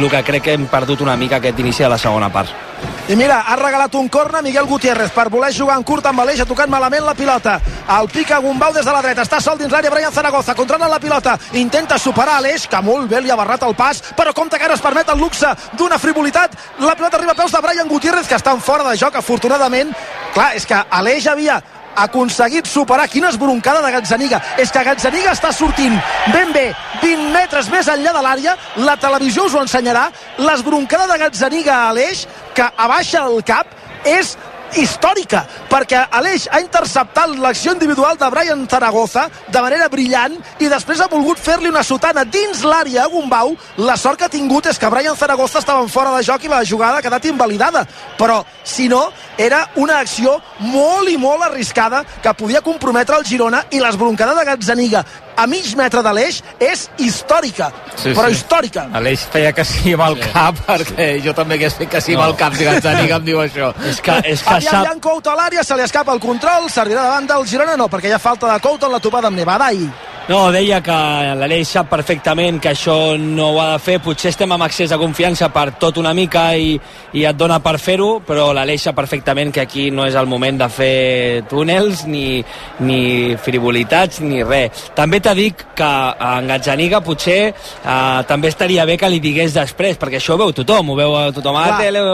el 0.00 0.10
que 0.10 0.26
crec 0.32 0.48
que 0.48 0.58
hem 0.58 0.66
perdut 0.70 1.06
una 1.06 1.16
mica 1.16 1.40
aquest 1.40 1.60
inici 1.60 1.86
de 1.86 1.94
la 1.94 1.98
segona 2.00 2.32
part. 2.32 2.69
I 3.10 3.16
mira, 3.18 3.40
ha 3.42 3.56
regalat 3.58 3.94
un 3.98 4.08
corna 4.08 4.38
Miguel 4.40 4.68
Gutiérrez 4.70 5.10
per 5.10 5.28
voler 5.28 5.50
jugar 5.50 5.74
en 5.80 5.82
curt 5.82 6.06
amb 6.06 6.20
Aleix, 6.22 6.44
ha 6.44 6.46
tocat 6.46 6.70
malament 6.70 7.02
la 7.02 7.14
pilota. 7.18 7.56
El 7.90 8.06
pica 8.06 8.38
Gumbau 8.38 8.70
des 8.72 8.86
de 8.86 8.92
la 8.94 9.00
dreta, 9.02 9.24
està 9.26 9.40
sol 9.42 9.58
dins 9.58 9.72
l'àrea 9.72 9.90
Brian 9.90 10.14
Zaragoza, 10.14 10.54
controla 10.54 10.86
la 10.86 11.00
pilota, 11.02 11.34
intenta 11.58 11.98
superar 11.98 12.36
Aleix, 12.38 12.68
que 12.70 12.82
molt 12.86 13.10
bé 13.10 13.18
li 13.20 13.32
ha 13.34 13.40
barrat 13.40 13.66
el 13.66 13.74
pas, 13.74 13.98
però 14.14 14.30
compte 14.32 14.58
que 14.58 14.68
ara 14.68 14.78
es 14.78 14.84
permet 14.84 15.10
el 15.10 15.18
luxe 15.18 15.50
d'una 15.72 15.98
frivolitat. 15.98 16.54
La 16.78 16.94
pilota 16.94 17.18
arriba 17.18 17.34
a 17.34 17.40
peus 17.42 17.50
de 17.50 17.64
Brian 17.66 17.90
Gutiérrez, 17.90 18.28
que 18.30 18.38
està 18.38 18.54
en 18.54 18.62
fora 18.62 18.86
de 18.86 18.94
joc, 18.96 19.18
afortunadament. 19.18 19.90
Clar, 20.30 20.52
és 20.54 20.66
que 20.66 20.78
Aleix 20.78 21.26
havia 21.26 21.58
aconseguit 21.96 22.66
superar. 22.66 23.08
Quina 23.08 23.30
esbroncada 23.30 23.82
de 23.82 23.92
Gazzaniga. 23.92 24.40
És 24.58 24.72
que 24.72 24.84
Gazzaniga 24.84 25.34
està 25.34 25.52
sortint 25.52 25.96
ben 26.32 26.52
bé 26.52 26.70
20 27.02 27.32
metres 27.34 27.70
més 27.72 27.88
enllà 27.88 28.14
de 28.16 28.24
l'àrea. 28.24 28.56
La 28.76 28.96
televisió 29.00 29.46
us 29.48 29.54
ho 29.54 29.64
ensenyarà. 29.64 30.08
L'esbroncada 30.38 31.08
de 31.12 31.18
Gazzaniga 31.24 31.82
a 31.88 31.92
l'eix 31.96 32.26
que 32.54 32.70
abaixa 32.76 33.26
el 33.26 33.42
cap 33.46 33.66
és 34.04 34.36
històrica, 34.76 35.44
perquè 35.70 36.02
Aleix 36.10 36.46
ha 36.50 36.60
interceptat 36.62 37.36
l'acció 37.40 37.72
individual 37.74 38.18
de 38.18 38.28
Brian 38.30 38.66
Zaragoza 38.70 39.26
de 39.48 39.62
manera 39.62 39.88
brillant 39.88 40.36
i 40.60 40.68
després 40.70 41.00
ha 41.00 41.08
volgut 41.10 41.38
fer-li 41.40 41.70
una 41.70 41.82
sotana 41.86 42.24
dins 42.24 42.62
l'àrea 42.64 43.04
a 43.04 43.10
Gumbau. 43.12 43.54
La 43.78 43.96
sort 43.96 44.18
que 44.18 44.28
ha 44.28 44.32
tingut 44.32 44.66
és 44.70 44.78
que 44.78 44.90
Brian 44.90 45.16
Zaragoza 45.16 45.58
estava 45.58 45.82
en 45.82 45.88
fora 45.88 46.14
de 46.16 46.22
joc 46.26 46.44
i 46.44 46.52
la 46.52 46.64
jugada 46.64 46.98
ha 46.98 47.04
quedat 47.04 47.26
invalidada. 47.30 47.86
Però, 48.18 48.42
si 48.64 48.88
no, 48.88 49.08
era 49.38 49.64
una 49.76 50.00
acció 50.00 50.36
molt 50.60 51.10
i 51.10 51.16
molt 51.16 51.48
arriscada 51.48 52.04
que 52.22 52.34
podia 52.34 52.62
comprometre 52.62 53.16
el 53.16 53.26
Girona 53.26 53.64
i 53.70 53.80
l'esbroncada 53.80 54.34
de 54.38 54.46
Gazzaniga 54.50 55.04
a 55.40 55.46
mig 55.48 55.70
metre 55.78 56.02
de 56.04 56.12
l'eix 56.16 56.42
és 56.60 56.86
històrica, 57.00 57.70
Sí, 57.96 58.12
però 58.16 58.28
sí. 58.28 58.36
històrica. 58.36 58.86
Aleix 58.96 59.24
feia 59.32 59.52
que 59.56 59.64
sí 59.64 59.94
amb 59.96 60.04
el 60.10 60.18
cap, 60.20 60.60
perquè 60.68 61.08
jo 61.24 61.34
també 61.36 61.56
hagués 61.58 61.74
fet 61.80 61.90
que 61.92 62.00
sí 62.04 62.14
amb 62.16 62.26
el 62.28 62.36
cap 62.40 62.54
si 62.56 62.68
Gazzaniga 62.68 63.16
em 63.20 63.24
diu 63.26 63.40
això. 63.42 63.72
És 63.88 64.00
que, 64.04 64.18
és 64.24 64.42
que 64.44 64.54
Aviam, 64.58 64.84
Jan 64.90 65.00
Couto 65.00 65.32
a 65.32 65.36
l'àrea, 65.38 65.64
se 65.64 65.76
li 65.76 65.84
escapa 65.86 66.12
el 66.16 66.20
control, 66.20 66.68
servirà 66.72 67.02
davant 67.08 67.26
del 67.28 67.46
Girona, 67.48 67.76
no, 67.80 67.88
perquè 67.92 68.12
hi 68.12 68.16
ha 68.16 68.22
falta 68.22 68.52
de 68.52 68.60
Couto 68.64 68.86
en 68.86 68.92
la 68.98 69.00
topada 69.00 69.28
amb 69.28 69.36
Nevadai. 69.40 69.84
No, 70.28 70.52
deia 70.52 70.78
que 70.84 70.94
l'Aleix 71.40 71.72
sap 71.72 71.88
perfectament 71.90 72.60
que 72.62 72.70
això 72.70 73.16
no 73.18 73.48
ho 73.54 73.60
ha 73.62 73.72
de 73.72 73.78
fer. 73.82 73.96
Potser 74.04 74.30
estem 74.30 74.52
amb 74.52 74.62
accés 74.62 74.92
de 74.92 74.98
confiança 75.00 75.48
per 75.50 75.72
tot 75.80 75.96
una 75.98 76.12
mica 76.14 76.44
i, 76.54 76.76
i 77.16 77.24
et 77.26 77.38
dona 77.38 77.58
per 77.64 77.76
fer-ho, 77.82 78.20
però 78.26 78.50
l'Aleix 78.54 78.84
sap 78.86 78.98
perfectament 79.00 79.50
que 79.54 79.64
aquí 79.64 79.88
no 79.90 80.06
és 80.06 80.14
el 80.14 80.28
moment 80.30 80.60
de 80.60 80.68
fer 80.70 81.42
túnels, 81.50 82.04
ni, 82.06 82.42
ni 82.86 83.00
frivolitats, 83.42 84.20
ni 84.22 84.44
res. 84.46 84.90
També 84.94 85.18
t'ha 85.24 85.34
dit 85.34 85.64
que 85.74 85.90
en 86.30 86.50
Gazzaniga 86.52 87.02
potser 87.02 87.40
eh, 87.50 88.20
també 88.28 88.52
estaria 88.52 88.86
bé 88.86 89.00
que 89.00 89.10
li 89.10 89.22
digués 89.24 89.56
després, 89.56 89.98
perquè 89.98 90.20
això 90.20 90.36
ho 90.36 90.42
veu 90.44 90.54
tothom, 90.60 90.92
ho 90.92 90.98
veu 91.00 91.16
tothom 91.34 91.58
a 91.58 91.64
la 91.66 91.80
tele, 91.80 92.04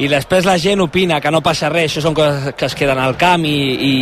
i 0.00 0.08
després 0.08 0.48
la 0.48 0.56
gent 0.62 0.80
opina 0.86 1.20
que 1.20 1.34
no 1.34 1.44
passa 1.44 1.68
res, 1.72 1.90
això 1.90 2.06
són 2.08 2.16
coses 2.16 2.54
que 2.56 2.70
es 2.70 2.78
queden 2.78 3.02
al 3.02 3.18
camp 3.20 3.44
i, 3.44 3.58
i, 3.90 3.96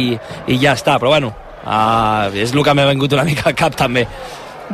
i 0.54 0.60
ja 0.62 0.76
està, 0.78 1.00
però 1.00 1.16
bueno, 1.16 1.34
uh, 1.64 2.30
és 2.34 2.52
el 2.52 2.62
que 2.64 2.74
m'ha 2.74 2.86
vingut 2.92 3.12
una 3.12 3.24
mica 3.24 3.48
al 3.50 3.54
cap 3.54 3.74
també. 3.76 4.06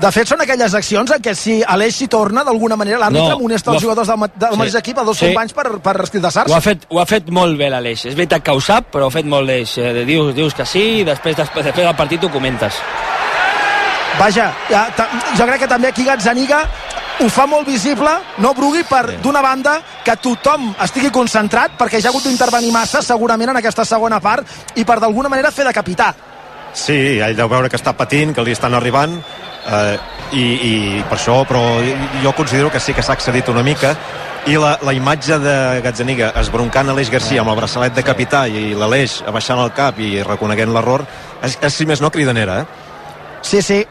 De 0.00 0.06
fet, 0.14 0.28
són 0.30 0.40
aquelles 0.40 0.72
accions 0.78 1.10
en 1.10 1.18
què 1.20 1.32
si 1.34 1.56
Aleix 1.66 1.96
s'hi 1.96 2.06
torna, 2.08 2.44
d'alguna 2.46 2.76
manera 2.78 3.00
l'àrbitre 3.00 3.26
No, 3.32 3.34
amonesta 3.40 3.72
els 3.72 3.82
jugadors 3.82 4.06
del, 4.06 4.20
del 4.36 4.52
Sí. 4.52 4.58
mateix 4.58 4.74
equip 4.78 4.98
a 4.98 5.04
dos 5.04 5.18
Sí. 5.18 5.26
companys 5.26 5.52
per, 5.52 5.64
per 5.82 5.96
Ho 5.96 6.00
ha, 6.00 6.04
escridassar-se. 6.04 6.60
fet, 6.60 6.86
ho 6.88 7.00
ha 7.00 7.06
fet 7.06 7.28
molt 7.28 7.58
bé 7.58 7.68
l'Aleix. 7.68 8.04
És 8.06 8.14
veritat 8.14 8.42
que 8.42 8.52
ho 8.52 8.60
sap, 8.60 8.92
però 8.92 9.04
ho 9.04 9.06
ha 9.08 9.10
fet 9.10 9.26
molt 9.26 9.48
bé. 9.48 9.64
Eh, 9.76 10.04
Dius, 10.04 10.32
dius 10.34 10.54
que 10.54 10.64
sí 10.64 11.00
i 11.00 11.04
després, 11.04 11.36
després, 11.36 11.64
després 11.64 11.86
del 11.86 11.96
partit 11.96 12.22
ho 12.22 12.30
comentes. 12.30 12.72
Vaja, 14.18 14.52
ja, 14.70 14.86
jo 15.36 15.46
crec 15.46 15.60
que 15.60 15.68
també 15.68 15.88
aquí 15.88 16.04
Gazzaniga 16.04 16.62
ho 17.20 17.28
fa 17.28 17.46
molt 17.46 17.66
visible, 17.66 18.10
no 18.38 18.54
Brugui, 18.54 18.82
per 18.84 19.18
d'una 19.20 19.42
banda 19.42 19.80
que 20.04 20.14
tothom 20.16 20.74
estigui 20.80 21.10
concentrat, 21.10 21.72
perquè 21.78 22.00
ja 22.00 22.08
ha 22.08 22.12
hagut 22.12 22.24
d'intervenir 22.24 22.70
massa 22.72 23.02
segurament 23.02 23.50
en 23.50 23.56
aquesta 23.56 23.84
segona 23.84 24.20
part, 24.20 24.46
i 24.76 24.84
per 24.84 25.00
d'alguna 25.00 25.28
manera 25.28 25.50
fer 25.50 25.64
de 25.64 25.72
capità. 25.72 26.14
Sí, 26.74 27.18
ell 27.18 27.36
deu 27.36 27.50
veure 27.50 27.68
que 27.68 27.78
està 27.78 27.94
patint, 27.98 28.34
que 28.34 28.44
li 28.46 28.54
estan 28.54 28.74
arribant, 28.78 29.18
eh, 29.66 29.96
i, 30.32 30.44
i 30.44 30.74
per 31.10 31.18
això, 31.18 31.40
però 31.48 31.62
jo 32.22 32.32
considero 32.36 32.70
que 32.70 32.80
sí 32.80 32.94
que 32.94 33.02
s'ha 33.02 33.16
accedit 33.18 33.48
una 33.50 33.64
mica, 33.66 33.94
i 34.48 34.56
la, 34.56 34.76
la 34.86 34.94
imatge 34.96 35.36
de 35.42 35.54
Gazzaniga 35.84 36.30
esbroncant 36.40 36.88
Aleix 36.88 37.10
Garcia 37.12 37.42
amb 37.42 37.52
el 37.52 37.58
braçalet 37.58 37.96
de 37.96 38.04
capità 38.06 38.46
i 38.48 38.70
l'Aleix 38.72 39.18
abaixant 39.28 39.60
el 39.60 39.74
cap 39.76 39.98
i 40.00 40.22
reconeguent 40.24 40.72
l'error, 40.72 41.04
és, 41.42 41.58
és, 41.60 41.74
si 41.74 41.88
més 41.88 42.00
no, 42.00 42.12
cridanera, 42.14 42.62
eh? 42.62 42.86
Sí, 43.42 43.60
sí. 43.62 43.82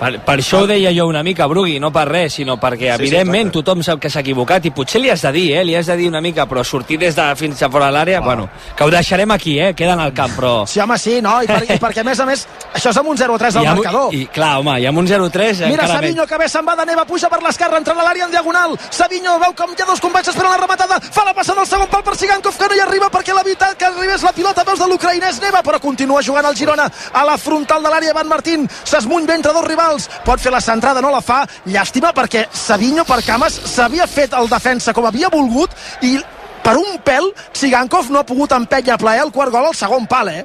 Per, 0.00 0.10
per 0.24 0.36
això 0.40 0.62
ho 0.62 0.66
deia 0.66 0.90
jo 0.96 1.04
una 1.10 1.22
mica, 1.22 1.46
Brugui, 1.46 1.78
no 1.78 1.90
per 1.92 2.06
res, 2.08 2.32
sinó 2.40 2.56
perquè, 2.60 2.88
Sí, 2.90 2.96
sí, 2.96 3.02
evidentment, 3.02 3.48
exacte. 3.50 3.58
tothom 3.60 3.82
sap 3.84 4.00
que 4.00 4.08
s'ha 4.10 4.20
equivocat 4.24 4.64
i 4.64 4.70
potser 4.72 5.00
li 5.02 5.10
has 5.12 5.20
de 5.26 5.32
dir, 5.32 5.46
eh? 5.58 5.64
Li 5.64 5.74
has 5.76 5.86
de 5.92 5.96
dir 5.98 6.08
una 6.08 6.22
mica, 6.24 6.46
però 6.48 6.64
sortir 6.64 6.96
des 6.98 7.14
de 7.14 7.26
fins 7.36 7.60
a 7.62 7.68
fora 7.68 7.86
de 7.90 7.92
l'àrea, 7.98 8.20
bueno, 8.24 8.48
que 8.76 8.84
ho 8.84 8.90
deixarem 8.90 9.30
aquí, 9.30 9.58
eh? 9.60 9.74
Queda 9.76 9.92
en 9.92 10.00
el 10.00 10.14
camp, 10.16 10.32
però... 10.38 10.66
Sí, 10.66 10.80
home, 10.80 10.96
sí, 10.98 11.18
no? 11.20 11.42
I, 11.42 11.46
per, 11.46 11.62
i 11.68 11.76
perquè, 11.78 12.00
a 12.00 12.04
més 12.08 12.20
a 12.20 12.26
més, 12.26 12.46
això 12.72 12.90
és 12.94 12.96
amb 12.96 13.08
un 13.12 13.16
0-3 13.20 13.52
del 13.58 13.62
I 13.62 13.66
amb- 13.66 13.82
marcador. 13.82 14.14
I, 14.14 14.24
clar, 14.32 14.54
home, 14.62 14.78
i 14.80 14.86
amb 14.88 14.98
un 15.02 15.06
0-3 15.06 15.60
Mira 15.66 15.84
encara 15.84 15.98
Savinho 16.00 16.26
que 16.26 16.38
bé 16.38 16.48
se'n 16.48 16.64
va 16.66 16.76
de 16.80 16.86
neva, 16.88 17.04
puja 17.04 17.28
per 17.28 17.42
l'esquerra, 17.42 17.76
entra 17.76 17.92
a 17.92 18.04
l'àrea 18.06 18.24
en 18.24 18.30
diagonal. 18.32 18.78
Savinho 18.90 19.36
veu 19.44 19.52
com 19.58 19.70
hi 19.76 19.82
ha 19.82 19.86
dos 19.92 20.00
companys 20.00 20.28
esperant 20.32 20.56
la 20.56 20.62
rematada, 20.64 21.00
fa 21.00 21.24
la 21.28 21.34
passada 21.36 21.60
al 21.60 21.66
segon 21.68 21.88
pal 21.92 22.02
per 22.06 22.16
Sigankov 22.16 22.56
que 22.56 22.68
no 22.72 22.74
hi 22.78 22.80
arriba 22.86 23.10
perquè 23.12 23.34
l'evitat 23.36 23.76
que 23.76 23.84
arribés 23.84 24.22
la 24.24 24.32
pilota 24.32 24.64
veus 24.64 24.78
de 24.80 24.88
l'ucraïnès 24.88 25.40
Neva, 25.44 25.60
però 25.62 25.78
continua 25.80 26.22
jugant 26.22 26.46
el 26.48 26.56
Girona 26.56 26.88
a 27.12 27.24
la 27.28 27.36
frontal 27.36 27.82
de 27.82 27.88
l'àrea. 27.92 28.14
Van 28.16 28.28
Martín 28.28 28.64
s'esmuny 28.84 29.28
entre 29.30 29.52
dos 29.52 29.64
rivals, 29.66 29.89
pot 30.24 30.40
fer 30.42 30.52
la 30.52 30.60
centrada, 30.60 31.00
no 31.00 31.10
la 31.10 31.22
fa. 31.24 31.42
Llàstima 31.66 32.12
perquè 32.16 32.46
Savinho 32.52 33.04
per 33.08 33.22
cames 33.26 33.56
s'havia 33.74 34.06
fet 34.10 34.36
el 34.38 34.48
defensa 34.50 34.94
com 34.96 35.08
havia 35.08 35.32
volgut 35.32 35.74
i 36.06 36.18
per 36.64 36.76
un 36.76 36.98
pèl 37.04 37.30
Sigankov 37.56 38.10
no 38.12 38.20
ha 38.20 38.28
pogut 38.28 38.52
empènyer 38.52 38.94
a 38.94 39.00
plaer 39.00 39.24
el 39.24 39.32
quart 39.34 39.52
gol 39.52 39.70
al 39.70 39.76
segon 39.76 40.06
pal, 40.06 40.28
eh? 40.28 40.44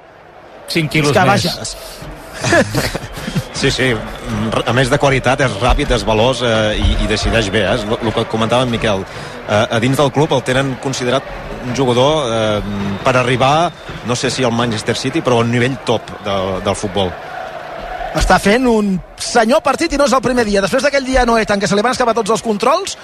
5 0.68 0.90
quilos 0.90 1.14
que, 1.14 1.26
més. 1.28 1.46
vaja, 1.46 2.16
Sí, 3.56 3.72
sí, 3.72 3.86
a 4.68 4.74
més 4.76 4.90
de 4.92 4.98
qualitat, 5.00 5.40
és 5.46 5.54
ràpid, 5.62 5.94
és 5.96 6.04
veloç 6.04 6.42
eh, 6.44 6.76
i, 6.76 6.90
i 7.06 7.08
decideix 7.08 7.48
bé, 7.54 7.62
eh? 7.64 7.78
és 7.78 7.86
el 7.88 8.12
que 8.12 8.26
comentava 8.28 8.68
en 8.68 8.74
Miquel. 8.74 9.06
Eh, 9.48 9.62
a 9.78 9.80
dins 9.80 9.96
del 9.96 10.12
club 10.12 10.34
el 10.36 10.44
tenen 10.44 10.74
considerat 10.84 11.24
un 11.64 11.72
jugador 11.78 12.28
eh, 12.36 12.98
per 13.06 13.16
arribar, 13.16 13.72
no 14.10 14.18
sé 14.20 14.30
si 14.30 14.44
al 14.44 14.52
Manchester 14.52 14.98
City, 15.00 15.24
però 15.24 15.40
al 15.40 15.50
nivell 15.50 15.80
top 15.88 16.12
de, 16.26 16.36
del 16.68 16.76
futbol. 16.76 17.14
Està 18.16 18.40
fent 18.40 18.66
un 18.70 18.96
senyor 19.20 19.62
partit 19.64 19.92
i 19.94 20.00
no 20.00 20.08
és 20.08 20.16
el 20.16 20.24
primer 20.24 20.46
dia. 20.48 20.64
Després 20.64 20.84
d'aquell 20.86 21.06
dia 21.06 21.26
Noet 21.28 21.52
en 21.52 21.60
què 21.60 21.68
se 21.68 21.76
li 21.76 21.84
van 21.84 21.96
escapar 21.96 22.16
tots 22.16 22.32
els 22.32 22.44
controls, 22.44 22.96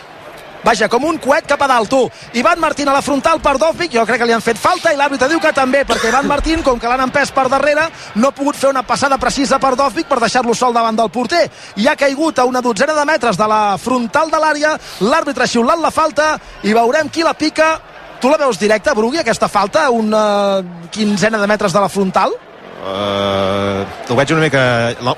vaja, 0.64 0.88
com 0.94 1.04
un 1.10 1.18
coet 1.20 1.48
cap 1.50 1.62
a 1.66 1.68
dalt, 1.68 1.90
tu. 1.90 2.00
Ivan 2.38 2.60
Martín 2.62 2.88
a 2.88 2.94
la 2.94 3.02
frontal 3.02 3.42
per 3.42 3.58
Dovvik, 3.60 3.92
jo 3.96 4.06
crec 4.06 4.22
que 4.22 4.28
li 4.30 4.36
han 4.36 4.44
fet 4.46 4.60
falta 4.62 4.94
i 4.94 4.98
l'àrbitre 5.00 5.28
diu 5.28 5.42
que 5.42 5.52
també, 5.58 5.82
perquè 5.90 6.12
Ivan 6.12 6.30
Martín, 6.30 6.62
com 6.64 6.80
que 6.80 6.88
l'han 6.88 7.04
empès 7.08 7.34
per 7.36 7.48
darrere, 7.50 7.88
no 8.16 8.30
ha 8.30 8.36
pogut 8.38 8.56
fer 8.56 8.70
una 8.70 8.86
passada 8.88 9.18
precisa 9.18 9.60
per 9.60 9.74
Dovvik 9.76 10.08
per 10.08 10.22
deixar-lo 10.22 10.56
sol 10.56 10.74
davant 10.74 10.96
del 10.96 11.12
porter. 11.12 11.48
I 11.82 11.90
ha 11.90 11.98
caigut 12.00 12.40
a 12.40 12.46
una 12.46 12.62
dotzena 12.62 12.96
de 12.96 13.06
metres 13.10 13.38
de 13.38 13.48
la 13.50 13.78
frontal 13.82 14.32
de 14.32 14.40
l'àrea, 14.40 14.78
l'àrbitre 15.02 15.44
ha 15.44 15.54
xiulat 15.56 15.82
la 15.82 15.92
falta 15.92 16.38
i 16.64 16.78
veurem 16.78 17.10
qui 17.10 17.26
la 17.26 17.34
pica. 17.34 17.74
Tu 18.22 18.30
la 18.30 18.38
veus 18.38 18.60
directa, 18.62 18.94
Brugui, 18.94 19.18
aquesta 19.18 19.50
falta, 19.50 19.90
una 19.90 20.62
quinzena 20.94 21.42
de 21.42 21.50
metres 21.50 21.74
de 21.74 21.82
la 21.82 21.90
frontal? 21.90 22.38
Uh, 22.82 23.86
ho 24.10 24.16
veig 24.18 24.32
una 24.34 24.42
mica, 24.42 24.62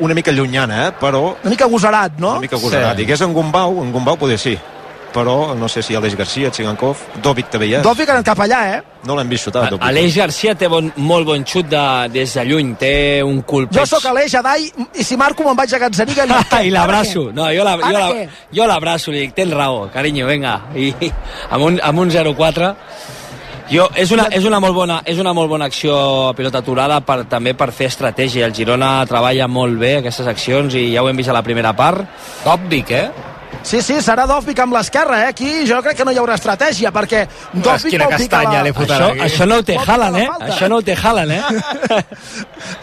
una 0.03 0.13
mica 0.13 0.31
llunyana, 0.35 0.87
eh? 0.89 0.91
però... 0.99 1.29
Una 1.41 1.49
mica 1.55 1.65
agosarat, 1.65 2.17
no? 2.19 2.31
Una 2.35 2.43
mica 2.43 2.57
agosarat. 2.59 2.97
Sí. 2.97 3.03
Digués 3.05 3.21
en 3.23 3.33
Gumbau, 3.33 3.79
en 3.83 3.91
Gumbau 3.95 4.17
poder 4.19 4.37
sí. 4.39 4.57
Però 5.13 5.53
no 5.53 5.67
sé 5.69 5.83
si 5.85 5.93
Aleix 5.93 6.15
Garcia, 6.17 6.49
Tsigankov, 6.49 6.97
Dovic 7.21 7.51
també 7.53 7.67
hi 7.69 7.75
és. 7.77 7.83
Dovvik 7.85 8.09
ha 8.09 8.15
anat 8.15 8.25
cap 8.25 8.39
allà, 8.41 8.61
eh? 8.73 8.79
No 9.05 9.13
l'hem 9.13 9.29
vist 9.29 9.45
xutar, 9.45 9.67
Dovic. 9.69 9.83
Aleix 9.85 10.15
Garcia 10.17 10.55
té 10.57 10.65
bon, 10.67 10.87
molt 10.97 11.27
bon 11.29 11.43
xut 11.45 11.67
de, 11.69 11.83
des 12.15 12.33
de 12.33 12.45
lluny, 12.49 12.71
té 12.81 12.93
un 13.21 13.43
colpeig... 13.45 13.77
Jo 13.77 13.85
sóc 13.91 14.07
Aleix 14.09 14.33
Adai 14.41 14.65
i 14.97 15.05
si 15.05 15.13
marco 15.21 15.45
me'n 15.45 15.59
vaig 15.59 15.75
a 15.77 15.79
Gazzaniga 15.85 16.25
i, 16.63 16.63
I 16.65 16.73
l'abraço. 16.73 17.27
No, 17.31 17.45
jo 17.53 17.63
la- 17.63 17.75
jo 17.77 17.93
la- 17.93 18.25
jo 18.57 18.65
l'abraço, 18.73 19.13
li 19.13 19.21
dic, 19.27 19.35
tens 19.37 19.53
raó, 19.53 19.85
carinyo, 19.93 20.25
vinga. 20.27 20.55
I, 20.73 20.89
amb 21.53 21.69
un, 21.69 21.77
amb 21.83 21.99
un 22.07 22.09
0-4 22.17 22.73
jo, 23.73 23.87
és, 23.97 24.11
una, 24.13 24.27
és, 24.29 24.45
una 24.45 24.59
molt 24.61 24.75
bona, 24.77 24.99
és 25.09 25.17
una 25.17 25.33
molt 25.33 25.49
bona 25.49 25.65
acció 25.65 25.95
a 26.29 26.33
pilota 26.37 26.61
aturada 26.61 26.99
per, 27.01 27.23
també 27.29 27.55
per 27.57 27.71
fer 27.73 27.89
estratègia. 27.89 28.45
El 28.45 28.53
Girona 28.53 28.95
treballa 29.09 29.49
molt 29.49 29.79
bé 29.81 29.95
aquestes 29.97 30.29
accions 30.29 30.77
i 30.77 30.91
ja 30.93 31.01
ho 31.01 31.09
hem 31.09 31.17
vist 31.17 31.33
a 31.33 31.37
la 31.37 31.41
primera 31.45 31.73
part. 31.73 32.05
Òbvic, 32.53 32.93
eh? 32.93 33.32
Sí, 33.63 33.79
sí, 33.81 33.95
serà 34.03 34.25
Dovvik 34.27 34.59
amb 34.59 34.75
l'esquerra, 34.75 35.21
eh? 35.23 35.27
Aquí 35.31 35.63
jo 35.67 35.77
crec 35.81 35.95
que 35.97 36.05
no 36.05 36.11
hi 36.11 36.17
haurà 36.19 36.35
estratègia, 36.35 36.91
perquè 36.91 37.23
Dovvik 37.53 37.93
quina 37.93 38.09
vol 38.09 38.19
picar 38.19 38.41
la... 38.43 38.59
Això, 38.73 39.07
aquí. 39.07 39.21
això 39.23 39.47
no 39.47 39.59
ho 39.61 39.63
té 39.63 39.77
Haaland, 39.79 40.17
la 40.17 40.23
eh? 40.23 40.27
falta. 40.33 40.49
Això 40.51 40.69
no 40.69 40.79
ho 40.81 40.83
té 40.83 40.97
Haaland, 40.99 41.31
eh? 41.31 41.41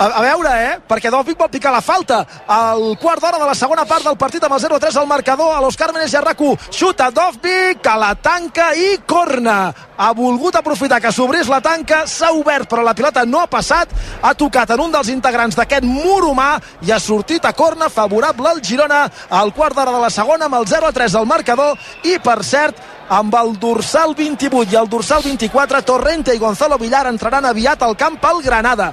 A, 0.01 0.07
a 0.07 0.22
veure, 0.24 0.51
eh? 0.64 0.72
Perquè 0.89 1.11
Dovvik 1.12 1.39
vol 1.41 1.51
picar 1.53 1.72
la 1.72 1.83
falta. 1.85 2.22
Al 2.49 2.97
quart 3.01 3.20
d'hora 3.20 3.41
de 3.41 3.49
la 3.49 3.57
segona 3.57 3.85
part 3.89 4.05
del 4.05 4.16
partit 4.20 4.45
amb 4.45 4.57
el 4.57 4.62
0-3 4.64 4.97
al 4.97 5.09
marcador, 5.09 5.53
a 5.53 5.61
l'Òscar 5.61 5.91
Menes 5.93 6.12
Jarracu 6.12 6.55
xuta 6.72 7.11
Dovvik, 7.12 7.83
que 7.85 7.95
la 8.01 8.14
tanca 8.16 8.70
i 8.76 8.97
corna. 9.09 9.59
Ha 10.01 10.11
volgut 10.16 10.57
aprofitar 10.57 11.01
que 11.05 11.12
s'obrís 11.12 11.49
la 11.53 11.61
tanca, 11.61 12.07
s'ha 12.09 12.31
obert, 12.33 12.68
però 12.70 12.85
la 12.85 12.95
pilota 12.97 13.26
no 13.28 13.43
ha 13.43 13.49
passat, 13.53 13.93
ha 14.22 14.33
tocat 14.33 14.72
en 14.72 14.81
un 14.87 14.95
dels 14.95 15.11
integrants 15.12 15.59
d'aquest 15.59 15.85
mur 15.85 16.22
humà 16.31 16.55
i 16.87 16.93
ha 16.93 17.01
sortit 17.01 17.45
a 17.45 17.53
corna 17.53 17.91
favorable 17.93 18.49
al 18.49 18.62
Girona 18.64 19.03
al 19.28 19.53
quart 19.53 19.76
d'hora 19.76 19.93
de 19.93 20.01
la 20.01 20.12
segona 20.12 20.49
amb 20.49 20.57
el 20.57 20.69
0-3 20.70 21.18
al 21.18 21.26
marcador 21.26 21.76
i, 22.06 22.16
per 22.22 22.40
cert, 22.46 22.78
amb 23.10 23.34
el 23.34 23.56
dorsal 23.58 24.14
28 24.14 24.70
i 24.70 24.78
el 24.78 24.88
dorsal 24.88 25.22
24, 25.26 25.82
Torrente 25.82 26.34
i 26.34 26.38
Gonzalo 26.38 26.78
Villar 26.78 27.08
entraran 27.10 27.48
aviat 27.50 27.82
al 27.82 27.96
camp 27.98 28.20
al 28.22 28.42
Granada. 28.42 28.92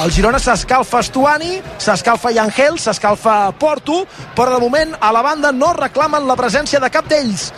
El 0.00 0.10
Girona 0.14 0.38
s'escalfa 0.40 1.02
Estuani, 1.04 1.58
s'escalfa 1.76 2.32
Yangel, 2.32 2.78
s'escalfa 2.80 3.52
Porto, 3.60 4.06
però 4.34 4.54
de 4.54 4.60
moment 4.62 4.94
a 4.98 5.12
la 5.12 5.20
banda 5.22 5.52
no 5.52 5.74
reclamen 5.76 6.24
la 6.26 6.36
presència 6.38 6.80
de 6.80 6.88
cap 6.90 7.10
d'ells. 7.10 7.50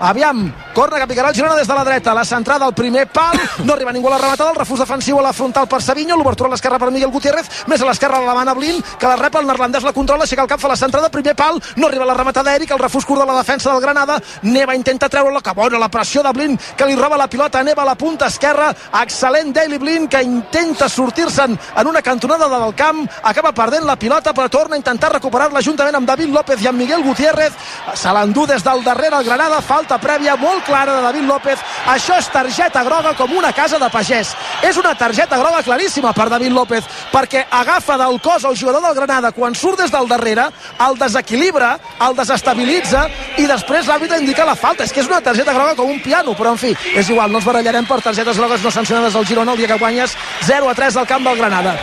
Aviam, 0.00 0.52
corna 0.74 1.00
que 1.00 1.08
picarà 1.10 1.30
el 1.30 1.34
Girona 1.34 1.56
des 1.56 1.66
de 1.66 1.74
la 1.74 1.82
dreta, 1.82 2.14
la 2.14 2.24
centrada 2.24 2.64
al 2.64 2.74
primer 2.74 3.08
pal, 3.08 3.34
no 3.64 3.72
arriba 3.74 3.90
ningú 3.92 4.06
a 4.06 4.12
la 4.12 4.18
rematada, 4.18 4.52
el 4.52 4.56
refús 4.56 4.78
defensiu 4.78 5.18
a 5.18 5.22
la 5.22 5.32
frontal 5.32 5.66
per 5.66 5.80
Savinho, 5.82 6.16
l'obertura 6.16 6.46
a 6.46 6.52
l'esquerra 6.52 6.78
per 6.78 6.92
Miguel 6.94 7.10
Gutiérrez, 7.10 7.48
més 7.66 7.82
a 7.82 7.88
l'esquerra 7.88 8.20
la 8.22 8.30
demana 8.30 8.54
Blin, 8.54 8.78
que 8.98 9.08
la 9.10 9.16
rep 9.18 9.34
el 9.40 9.48
neerlandès, 9.48 9.82
la 9.82 9.92
controla, 9.92 10.22
aixeca 10.22 10.44
el 10.44 10.48
cap, 10.48 10.60
fa 10.62 10.70
la 10.70 10.76
centrada, 10.78 11.10
primer 11.10 11.34
pal, 11.34 11.58
no 11.76 11.88
arriba 11.88 12.06
la 12.06 12.14
rematada 12.14 12.54
Eric, 12.54 12.70
el 12.70 12.78
refús 12.78 13.04
curt 13.04 13.24
de 13.24 13.26
la 13.26 13.38
defensa 13.40 13.72
del 13.72 13.80
Granada, 13.80 14.20
Neva 14.42 14.76
intenta 14.76 15.08
treure-la, 15.08 15.42
que 15.42 15.54
bona 15.58 15.80
la 15.82 15.88
pressió 15.90 16.22
de 16.22 16.32
Blin, 16.32 16.54
que 16.76 16.86
li 16.86 16.94
roba 16.94 17.18
la 17.18 17.26
pilota. 17.28 17.64
Neva 17.64 17.82
a 17.82 17.86
la 17.90 17.96
punta 17.98 18.28
esquerra, 18.30 18.70
excel·lent 19.02 19.52
Daily 19.52 19.78
Blin, 19.78 20.06
que 20.06 20.22
intenta 20.22 20.88
sortir-se'n 20.88 21.58
en 21.58 21.86
una 21.86 22.02
cantonada 22.02 22.48
del 22.48 22.74
camp, 22.78 23.02
acaba 23.22 23.52
perdent 23.52 23.86
la 23.86 23.96
pilota, 23.98 24.32
però 24.32 24.48
torna 24.48 24.76
a 24.76 24.78
intentar 24.78 25.12
recuperar-la 25.12 25.62
juntament 25.62 25.98
amb 25.98 26.06
David 26.06 26.30
López 26.34 26.62
i 26.62 26.70
amb 26.70 26.78
Miguel 26.78 27.02
Gutiérrez, 27.02 27.52
se 27.94 28.14
l'endú 28.14 28.46
des 28.46 28.62
del 28.62 28.84
darrere 28.84 29.18
el 29.18 29.26
Granada, 29.26 29.60
falta 29.60 29.87
prèvia 29.96 30.36
molt 30.36 30.66
clara 30.66 30.92
de 30.98 31.02
David 31.06 31.24
López, 31.24 31.58
això 31.86 32.18
és 32.18 32.28
targeta 32.28 32.82
groga 32.84 33.14
com 33.16 33.32
una 33.32 33.54
casa 33.56 33.78
de 33.80 33.88
pagès, 33.88 34.34
és 34.60 34.76
una 34.76 34.92
targeta 34.94 35.38
groga 35.38 35.62
claríssima 35.62 36.12
per 36.12 36.28
David 36.28 36.52
López, 36.52 36.84
perquè 37.10 37.46
agafa 37.50 37.96
del 37.96 38.20
cos 38.20 38.44
el 38.44 38.58
jugador 38.58 38.82
del 38.82 38.94
Granada 38.94 39.32
quan 39.32 39.54
surt 39.54 39.80
des 39.80 39.90
del 39.90 40.08
darrere, 40.08 40.50
el 40.86 40.98
desequilibra, 40.98 41.78
el 42.06 42.14
desestabilitza 42.18 43.06
i 43.38 43.46
després 43.46 43.86
l'àrbitre 43.88 44.18
indica 44.20 44.44
la 44.44 44.54
falta, 44.54 44.84
és 44.84 44.92
que 44.92 45.00
és 45.00 45.08
una 45.08 45.22
targeta 45.22 45.54
groga 45.54 45.74
com 45.74 45.88
un 45.88 46.02
piano, 46.02 46.34
però 46.36 46.52
en 46.52 46.58
fi, 46.58 46.76
és 46.94 47.08
igual, 47.08 47.30
no 47.32 47.38
ens 47.38 47.46
barallarem 47.46 47.86
per 47.86 48.02
targetes 48.02 48.36
grogues 48.36 48.62
no 48.62 48.70
sancionades 48.70 49.14
al 49.16 49.24
Girona 49.24 49.52
el 49.52 49.58
dia 49.58 49.68
que 49.70 49.78
guanyes 49.78 50.16
0 50.44 50.68
a 50.68 50.74
3 50.74 50.96
al 50.96 51.06
camp 51.06 51.24
del 51.24 51.38
Granada. 51.38 51.78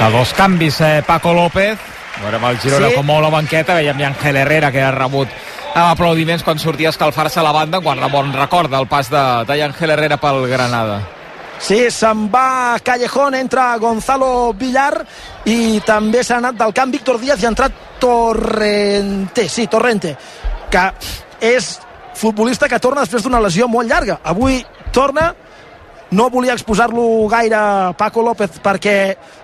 A 0.00 0.10
dos 0.10 0.32
canvis, 0.34 0.80
eh, 0.80 1.02
Paco 1.06 1.32
López. 1.32 1.78
Veurem 2.20 2.44
el 2.44 2.58
Girona 2.60 2.88
Sí. 2.88 2.94
com 2.94 3.06
mou 3.06 3.20
la 3.20 3.30
banqueta. 3.30 3.74
Veiem 3.74 4.00
Ángel 4.04 4.36
Herrera, 4.36 4.70
que 4.72 4.82
ha 4.82 4.90
rebut 4.90 5.28
amb 5.74 5.88
aplaudiments 5.94 6.44
quan 6.44 6.60
sortia 6.60 6.90
a 6.90 6.92
escalfar-se 6.92 7.40
a 7.40 7.44
la 7.46 7.52
banda, 7.52 7.80
quan 7.80 8.00
bon 8.12 8.32
recorda 8.32 8.78
el 8.78 8.88
pas 8.88 9.08
de, 9.10 9.22
de 9.48 9.62
Ángel 9.62 9.90
Herrera 9.90 10.18
pel 10.20 10.46
Granada. 10.48 11.00
Sí, 11.62 11.78
se'n 11.94 12.26
va 12.32 12.78
Callejón, 12.82 13.36
entra 13.38 13.76
Gonzalo 13.78 14.52
Villar 14.58 15.04
i 15.46 15.80
també 15.86 16.24
s'ha 16.26 16.40
anat 16.40 16.58
del 16.58 16.74
camp 16.74 16.90
Víctor 16.90 17.20
Díaz 17.22 17.42
i 17.42 17.46
ha 17.46 17.52
entrat 17.52 17.76
Torrente, 18.02 19.46
sí, 19.48 19.68
Torrente, 19.70 20.16
que 20.70 20.88
és 21.40 21.76
futbolista 22.18 22.68
que 22.68 22.80
torna 22.82 23.06
després 23.06 23.22
d'una 23.22 23.40
lesió 23.40 23.68
molt 23.70 23.88
llarga. 23.88 24.18
Avui 24.26 24.58
torna, 24.92 25.30
no 26.10 26.28
volia 26.34 26.56
exposar-lo 26.58 27.28
gaire 27.30 27.60
Paco 27.96 28.26
López 28.26 28.58
perquè 28.62 28.96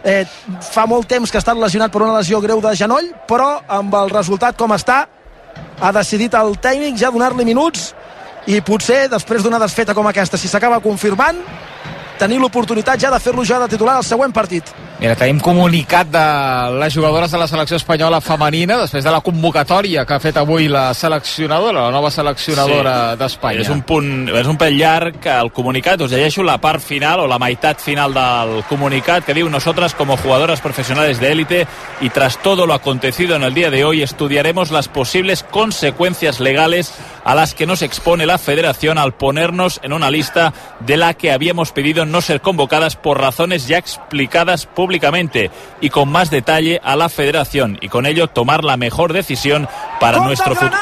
eh, 0.04 0.24
fa 0.72 0.84
molt 0.90 1.08
temps 1.08 1.30
que 1.30 1.38
ha 1.38 1.44
estat 1.44 1.56
lesionat 1.56 1.94
per 1.94 2.02
una 2.02 2.18
lesió 2.18 2.42
greu 2.44 2.60
de 2.60 2.74
genoll, 2.76 3.12
però 3.30 3.54
amb 3.78 3.94
el 3.94 4.10
resultat 4.10 4.58
com 4.58 4.74
està, 4.74 5.04
ha 5.80 5.92
decidit 5.94 6.34
el 6.34 6.56
tècnic 6.58 6.98
ja 6.98 7.12
donar-li 7.14 7.46
minuts 7.46 7.92
i 8.48 8.60
potser 8.64 9.06
després 9.12 9.44
d'una 9.44 9.60
desfeta 9.60 9.94
com 9.94 10.06
aquesta, 10.08 10.38
si 10.40 10.48
s'acaba 10.48 10.80
confirmant, 10.80 11.38
tenir 12.18 12.40
l'oportunitat 12.40 13.00
ja 13.00 13.10
de 13.12 13.20
fer-lo 13.22 13.44
ja 13.44 13.60
de 13.62 13.68
titular 13.68 13.98
al 13.98 14.06
següent 14.06 14.32
partit. 14.34 14.64
Mira, 14.98 15.14
tenim 15.14 15.38
comunicat 15.38 16.08
de 16.10 16.22
les 16.80 16.96
jugadores 16.96 17.30
de 17.30 17.38
la 17.38 17.46
selecció 17.46 17.76
espanyola 17.78 18.18
femenina 18.18 18.80
després 18.80 19.04
de 19.06 19.12
la 19.14 19.20
convocatòria 19.22 20.02
que 20.02 20.16
ha 20.16 20.18
fet 20.18 20.40
avui 20.40 20.66
la 20.66 20.88
seleccionadora, 20.90 21.84
la 21.84 21.92
nova 21.94 22.10
seleccionadora 22.10 22.94
sí. 23.12 23.18
d'Espanya. 23.20 23.62
És 23.62 23.70
un 23.70 23.84
punt, 23.86 24.08
és 24.34 24.50
un 24.50 24.58
pèl 24.58 24.74
llarg 24.74 25.28
el 25.30 25.52
comunicat, 25.54 26.02
us 26.02 26.10
llegeixo 26.10 26.42
la 26.42 26.56
part 26.58 26.82
final 26.82 27.22
o 27.22 27.28
la 27.30 27.38
meitat 27.38 27.78
final 27.78 28.16
del 28.16 28.64
comunicat 28.66 29.22
que 29.22 29.36
diu 29.38 29.46
nosotras 29.46 29.94
como 29.94 30.16
jugadoras 30.18 30.60
profesionales 30.60 31.22
de 31.22 31.30
élite 31.30 31.60
y 32.00 32.10
tras 32.10 32.42
todo 32.42 32.66
lo 32.66 32.74
acontecido 32.74 33.36
en 33.36 33.44
el 33.44 33.54
día 33.54 33.70
de 33.70 33.84
hoy 33.84 34.02
estudiaremos 34.02 34.72
las 34.72 34.88
posibles 34.88 35.44
consecuencias 35.44 36.40
legales 36.40 36.92
a 37.22 37.36
las 37.36 37.54
que 37.54 37.66
nos 37.66 37.82
expone 37.82 38.26
la 38.26 38.38
federación 38.38 38.98
al 38.98 39.14
ponernos 39.14 39.78
en 39.84 39.92
una 39.92 40.10
lista 40.10 40.52
de 40.80 40.96
la 40.96 41.14
que 41.14 41.30
habíamos 41.30 41.70
pedido 41.70 42.04
no 42.04 42.20
ser 42.20 42.40
convocadas 42.40 42.96
por 42.96 43.20
razones 43.20 43.68
ya 43.68 43.78
explicadas 43.78 44.66
públicamente 44.66 44.87
públicamente 44.88 45.50
y 45.82 45.90
con 45.90 46.10
más 46.10 46.30
detalle 46.30 46.80
a 46.82 46.96
la 46.96 47.10
federación 47.10 47.76
y 47.82 47.90
con 47.90 48.06
ello 48.06 48.26
tomar 48.28 48.64
la 48.64 48.78
mejor 48.78 49.12
decisión 49.12 49.68
para 50.00 50.20
nuestro 50.20 50.54
futuro. 50.54 50.72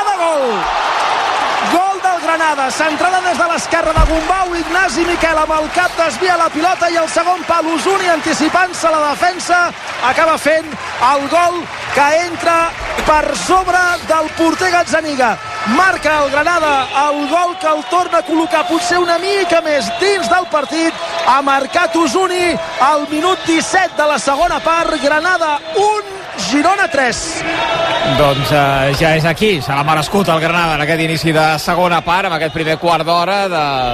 Granada, 2.37 2.71
centrada 2.71 3.21
des 3.25 3.39
de 3.39 3.45
l'esquerra 3.49 3.93
de 3.97 4.03
Gombau, 4.11 4.51
Ignasi 4.59 5.07
Miquel 5.09 5.39
amb 5.41 5.55
el 5.57 5.71
cap 5.73 5.95
desvia 5.97 6.35
la 6.37 6.51
pilota 6.53 6.91
i 6.93 6.99
el 7.01 7.07
segon 7.09 7.41
pal 7.49 7.65
Usuni 7.73 8.11
anticipant-se 8.13 8.91
la 8.93 8.99
defensa 9.07 9.61
acaba 10.05 10.35
fent 10.37 10.69
el 11.13 11.25
gol 11.33 11.57
que 11.95 12.09
entra 12.27 12.59
per 13.09 13.33
sobre 13.41 13.81
del 14.11 14.29
porter 14.37 14.69
Gazzaniga. 14.75 15.31
Marca 15.79 16.19
el 16.27 16.31
Granada 16.35 16.75
el 17.07 17.23
gol 17.31 17.57
que 17.63 17.73
el 17.73 17.83
torna 17.89 18.21
a 18.21 18.27
col·locar 18.29 18.67
potser 18.69 19.01
una 19.01 19.17
mica 19.23 19.63
més 19.65 19.89
dins 20.03 20.29
del 20.29 20.45
partit. 20.53 20.93
Ha 21.25 21.41
marcat 21.41 21.97
Usuni 21.97 22.53
al 22.85 23.09
minut 23.09 23.49
17 23.49 23.97
de 23.97 24.13
la 24.13 24.19
segona 24.19 24.61
part. 24.61 24.93
Granada 25.01 25.57
1, 25.73 26.17
Girona 26.37 26.87
3. 26.89 27.21
Doncs 28.19 28.51
eh, 28.53 28.93
ja 29.01 29.15
és 29.17 29.25
aquí, 29.27 29.57
se 29.65 29.73
l'ha 29.75 29.83
merescut 29.87 30.29
el 30.31 30.41
Granada 30.41 30.77
en 30.77 30.85
aquest 30.85 31.03
inici 31.03 31.33
de 31.35 31.47
segona 31.63 32.03
part, 32.07 32.29
amb 32.29 32.37
aquest 32.37 32.55
primer 32.55 32.77
quart 32.79 33.05
d'hora 33.09 33.39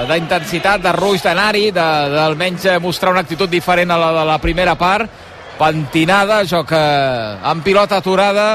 d'intensitat, 0.09 0.81
de, 0.83 0.89
de 0.89 0.95
ruix, 0.97 1.23
d'anar-hi, 1.23 1.69
de- 1.73 1.87
d'almenys 2.13 2.67
eh, 2.69 2.77
mostrar 2.83 3.13
una 3.15 3.23
actitud 3.23 3.49
diferent 3.49 3.91
a 3.91 3.97
la 3.97 4.11
de 4.19 4.25
la 4.29 4.37
primera 4.43 4.75
part, 4.75 5.09
pentinada, 5.57 6.43
joc 6.49 6.71
eh, 6.75 7.37
amb 7.49 7.63
pilota 7.65 7.97
aturada, 8.03 8.47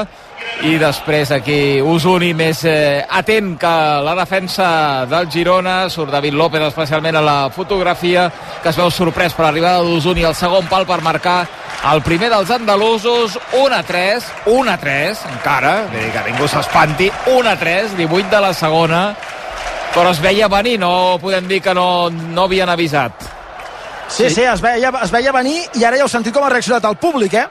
i 0.63 0.77
després 0.79 1.29
aquí 1.35 1.79
Usuni 1.83 2.31
més 2.35 2.61
eh, 2.67 3.03
atent 3.03 3.53
que 3.59 3.71
la 4.05 4.13
defensa 4.15 5.05
del 5.07 5.27
Girona. 5.31 5.89
Surt 5.91 6.11
David 6.11 6.33
López 6.39 6.63
especialment 6.69 7.15
a 7.19 7.21
la 7.23 7.37
fotografia 7.51 8.29
que 8.63 8.69
es 8.71 8.79
veu 8.79 8.89
sorprès 8.91 9.35
per 9.35 9.45
l'arribada 9.45 9.83
d'Usuni 9.83 10.23
al 10.27 10.35
segon 10.35 10.67
pal 10.71 10.87
per 10.87 11.01
marcar 11.03 11.41
el 11.87 12.01
primer 12.03 12.29
dels 12.29 12.49
andalusos 12.51 13.39
1 13.55 13.75
a 13.75 13.83
3 13.83 14.25
1 14.51 14.71
a 14.71 14.77
3 14.77 15.25
encara 15.31 15.73
vull 15.93 16.11
que 16.11 16.23
ningú 16.27 16.47
s'espanti 16.51 17.07
1 17.31 17.49
a 17.49 17.55
3 17.55 17.95
18 17.97 18.29
de 18.29 18.41
la 18.43 18.53
segona 18.53 19.03
però 19.93 20.11
es 20.11 20.19
veia 20.21 20.49
venir 20.51 20.77
no 20.79 21.17
podem 21.21 21.47
dir 21.47 21.61
que 21.63 21.73
no, 21.73 22.09
no 22.09 22.47
havien 22.47 22.69
avisat 22.69 23.29
Sí, 24.09 24.27
sí, 24.33 24.41
es 24.41 24.61
veia, 24.61 24.89
es 25.03 25.11
veia 25.13 25.31
venir 25.31 25.59
i 25.77 25.83
ara 25.85 25.97
ja 25.99 26.01
heu 26.01 26.09
sentit 26.09 26.33
com 26.33 26.43
ha 26.43 26.49
reaccionat 26.49 26.85
el 26.89 26.95
públic, 26.97 27.35
eh? 27.37 27.45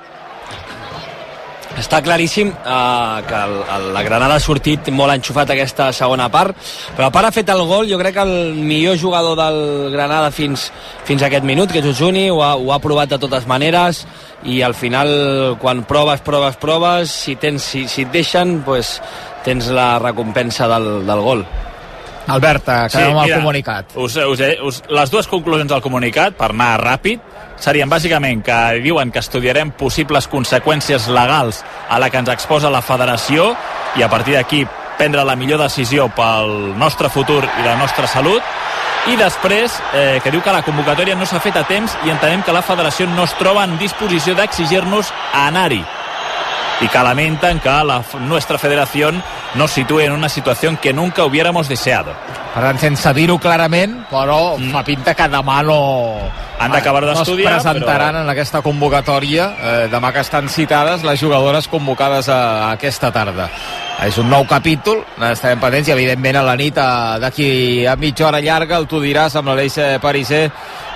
Està 1.79 2.01
claríssim 2.03 2.49
eh, 2.51 3.19
que 3.29 3.39
el, 3.39 3.53
el, 3.77 3.85
la 3.95 4.03
Granada 4.03 4.39
ha 4.39 4.43
sortit 4.43 4.89
molt 4.91 5.15
enxufat 5.15 5.53
aquesta 5.55 5.93
segona 5.95 6.27
part, 6.33 6.59
però 6.97 7.07
a 7.07 7.15
part 7.15 7.29
ha 7.29 7.35
fet 7.35 7.53
el 7.55 7.63
gol, 7.71 7.87
jo 7.91 8.01
crec 8.01 8.17
que 8.17 8.25
el 8.27 8.59
millor 8.59 8.99
jugador 8.99 9.39
del 9.39 9.61
Granada 9.95 10.33
fins, 10.35 10.69
fins 11.07 11.23
a 11.23 11.29
aquest 11.31 11.47
minut, 11.47 11.71
que 11.71 11.79
és 11.79 11.87
Ujuni, 11.93 12.27
ho 12.35 12.43
ha, 12.43 12.57
ho 12.59 12.75
ha 12.75 12.81
provat 12.83 13.15
de 13.15 13.21
totes 13.23 13.47
maneres, 13.47 14.03
i 14.43 14.61
al 14.67 14.75
final, 14.75 15.09
quan 15.63 15.85
proves, 15.87 16.23
proves, 16.27 16.59
proves, 16.59 17.15
si, 17.15 17.39
tens, 17.39 17.63
si, 17.63 17.87
si 17.87 18.09
et 18.09 18.13
deixen, 18.15 18.59
pues, 18.67 18.97
tens 19.47 19.71
la 19.71 19.95
recompensa 20.03 20.67
del, 20.71 21.07
del 21.07 21.27
gol. 21.31 21.47
Albert, 22.29 22.69
acabem 22.69 23.17
amb 23.17 23.25
el 23.25 23.35
comunicat. 23.39 23.95
Us, 23.97 24.17
us, 24.21 24.43
us, 24.65 24.83
les 24.93 25.13
dues 25.13 25.29
conclusions 25.31 25.71
del 25.71 25.83
comunicat, 25.85 26.37
per 26.37 26.51
anar 26.53 26.75
ràpid, 26.83 27.23
serien 27.59 27.91
bàsicament 27.91 28.43
que 28.47 28.59
diuen 28.85 29.11
que 29.11 29.23
estudiarem 29.23 29.73
possibles 29.79 30.29
conseqüències 30.31 31.09
legals 31.11 31.65
a 31.89 31.99
la 31.99 32.11
que 32.11 32.21
ens 32.21 32.31
exposa 32.33 32.71
la 32.71 32.85
federació 32.85 33.55
i 33.97 34.05
a 34.05 34.11
partir 34.13 34.37
d'aquí 34.37 34.65
prendre 34.99 35.25
la 35.25 35.37
millor 35.39 35.63
decisió 35.63 36.09
pel 36.15 36.75
nostre 36.79 37.09
futur 37.09 37.43
i 37.47 37.67
la 37.67 37.77
nostra 37.79 38.07
salut 38.11 38.43
i 39.09 39.17
després 39.17 39.79
eh, 39.95 40.19
que 40.23 40.33
diu 40.35 40.43
que 40.45 40.53
la 40.53 40.65
convocatòria 40.67 41.17
no 41.17 41.27
s'ha 41.27 41.41
fet 41.41 41.57
a 41.57 41.65
temps 41.69 41.95
i 42.05 42.13
entenem 42.13 42.43
que 42.45 42.55
la 42.55 42.65
federació 42.67 43.07
no 43.15 43.25
es 43.25 43.35
troba 43.39 43.65
en 43.65 43.79
disposició 43.81 44.35
d'exigir-nos 44.37 45.15
a 45.33 45.47
anar-hi 45.49 45.81
y 46.81 46.89
que 46.89 46.99
lamentan 46.99 47.61
que 47.61 47.69
la 47.69 48.03
nuestra 48.21 48.59
federación 48.59 49.23
nos 49.55 49.71
sitúe 49.71 50.01
en 50.01 50.13
una 50.13 50.29
situación 50.29 50.77
que 50.77 50.93
nunca 50.93 51.25
hubiéramos 51.25 51.69
deseado. 51.69 52.13
Per 52.55 52.65
tant, 52.65 52.79
sense 52.81 53.13
dir-ho 53.15 53.37
clarament, 53.39 54.01
però 54.11 54.57
mm. 54.57 54.71
fa 54.73 54.83
pinta 54.83 55.15
que 55.15 55.29
demà 55.31 55.61
no... 55.63 55.77
Han 56.59 56.73
d'acabar 56.75 57.05
no 57.05 57.13
es 57.13 57.21
d'estudiar, 57.21 57.53
presentaran 57.55 58.17
però- 58.17 58.23
en 58.25 58.31
aquesta 58.33 58.63
convocatòria. 58.63 59.45
Eh, 59.59 59.89
demà 59.93 60.11
que 60.13 60.25
estan 60.25 60.49
citades 60.49 61.05
les 61.07 61.21
jugadores 61.21 61.69
convocades 61.69 62.29
a, 62.29 62.41
a 62.67 62.73
aquesta 62.73 63.13
tarda. 63.15 63.47
És 64.03 64.19
un 64.19 64.29
nou 64.31 64.45
capítol, 64.47 65.05
estarem 65.29 65.59
pendents 65.63 65.89
i 65.91 65.95
evidentment 65.95 66.41
a 66.41 66.43
la 66.47 66.57
nit 66.59 66.77
d'aquí 67.23 67.87
a 67.87 67.97
mitja 67.99 68.29
hora 68.29 68.43
llarga 68.43 68.79
el 68.79 68.87
tu 68.91 69.01
diràs 69.03 69.35
amb 69.39 69.51
l'Aleix 69.51 69.79
Pariser 70.03 70.45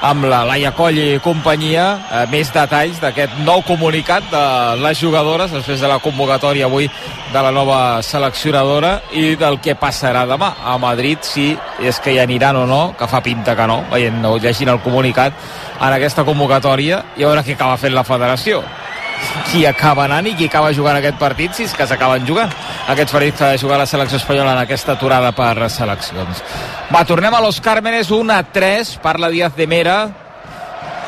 amb 0.02 0.26
la 0.26 0.42
Laia 0.46 0.72
Coll 0.74 0.98
i 0.98 1.20
companyia 1.22 1.84
eh, 1.94 2.22
més 2.32 2.50
detalls 2.52 2.98
d'aquest 3.02 3.36
nou 3.46 3.62
comunicat 3.66 4.26
de 4.32 4.44
les 4.82 4.98
jugadores 4.98 5.54
després 5.54 5.80
de 5.80 5.90
la 5.90 6.00
convocatòria 6.02 6.66
avui 6.66 6.88
de 7.32 7.42
la 7.42 7.52
nova 7.54 8.02
seleccionadora 8.02 8.96
i 9.14 9.36
del 9.38 9.60
que 9.62 9.76
passarà 9.78 10.24
demà 10.28 10.52
a 10.58 10.76
Madrid 10.82 11.22
si 11.22 11.52
és 11.80 12.02
que 12.02 12.16
hi 12.16 12.18
aniran 12.22 12.58
o 12.58 12.66
no 12.66 12.82
que 12.98 13.08
fa 13.08 13.22
pinta 13.22 13.54
que 13.56 13.66
no, 13.70 13.82
veient, 13.92 14.18
no, 14.22 14.36
llegint 14.42 14.74
el 14.74 14.82
comunicat 14.82 15.38
en 15.78 15.92
aquesta 15.92 16.26
convocatòria 16.26 17.04
i 17.16 17.22
a 17.22 17.30
veure 17.30 17.46
què 17.46 17.54
acaba 17.54 17.78
fent 17.78 17.94
la 17.94 18.06
federació 18.06 18.62
qui 19.50 19.66
acaba 19.66 20.06
anant 20.08 20.26
i 20.30 20.34
qui 20.38 20.48
acaba 20.50 20.72
jugant 20.76 20.96
aquest 20.98 21.18
partit 21.20 21.54
si 21.56 21.66
és 21.66 21.74
que 21.76 21.86
s'acaben 21.86 22.26
jugant. 22.28 22.52
Aquests 22.92 23.12
partits 23.12 23.38
que 23.38 23.44
ha 23.44 23.52
de 23.54 23.62
jugar 23.62 23.78
la 23.80 23.86
selecció 23.86 24.20
espanyola 24.20 24.56
en 24.56 24.64
aquesta 24.64 24.96
aturada 24.96 25.32
per 25.36 25.70
seleccions. 25.70 26.42
Va, 26.92 27.04
tornem 27.08 27.34
a 27.34 27.40
Los 27.40 27.60
Cármenes 27.60 28.10
1 28.10 28.34
a 28.34 28.42
3 28.52 28.98
parla 29.02 29.30
Díaz 29.32 29.56
de 29.56 29.66
Mera 29.66 30.21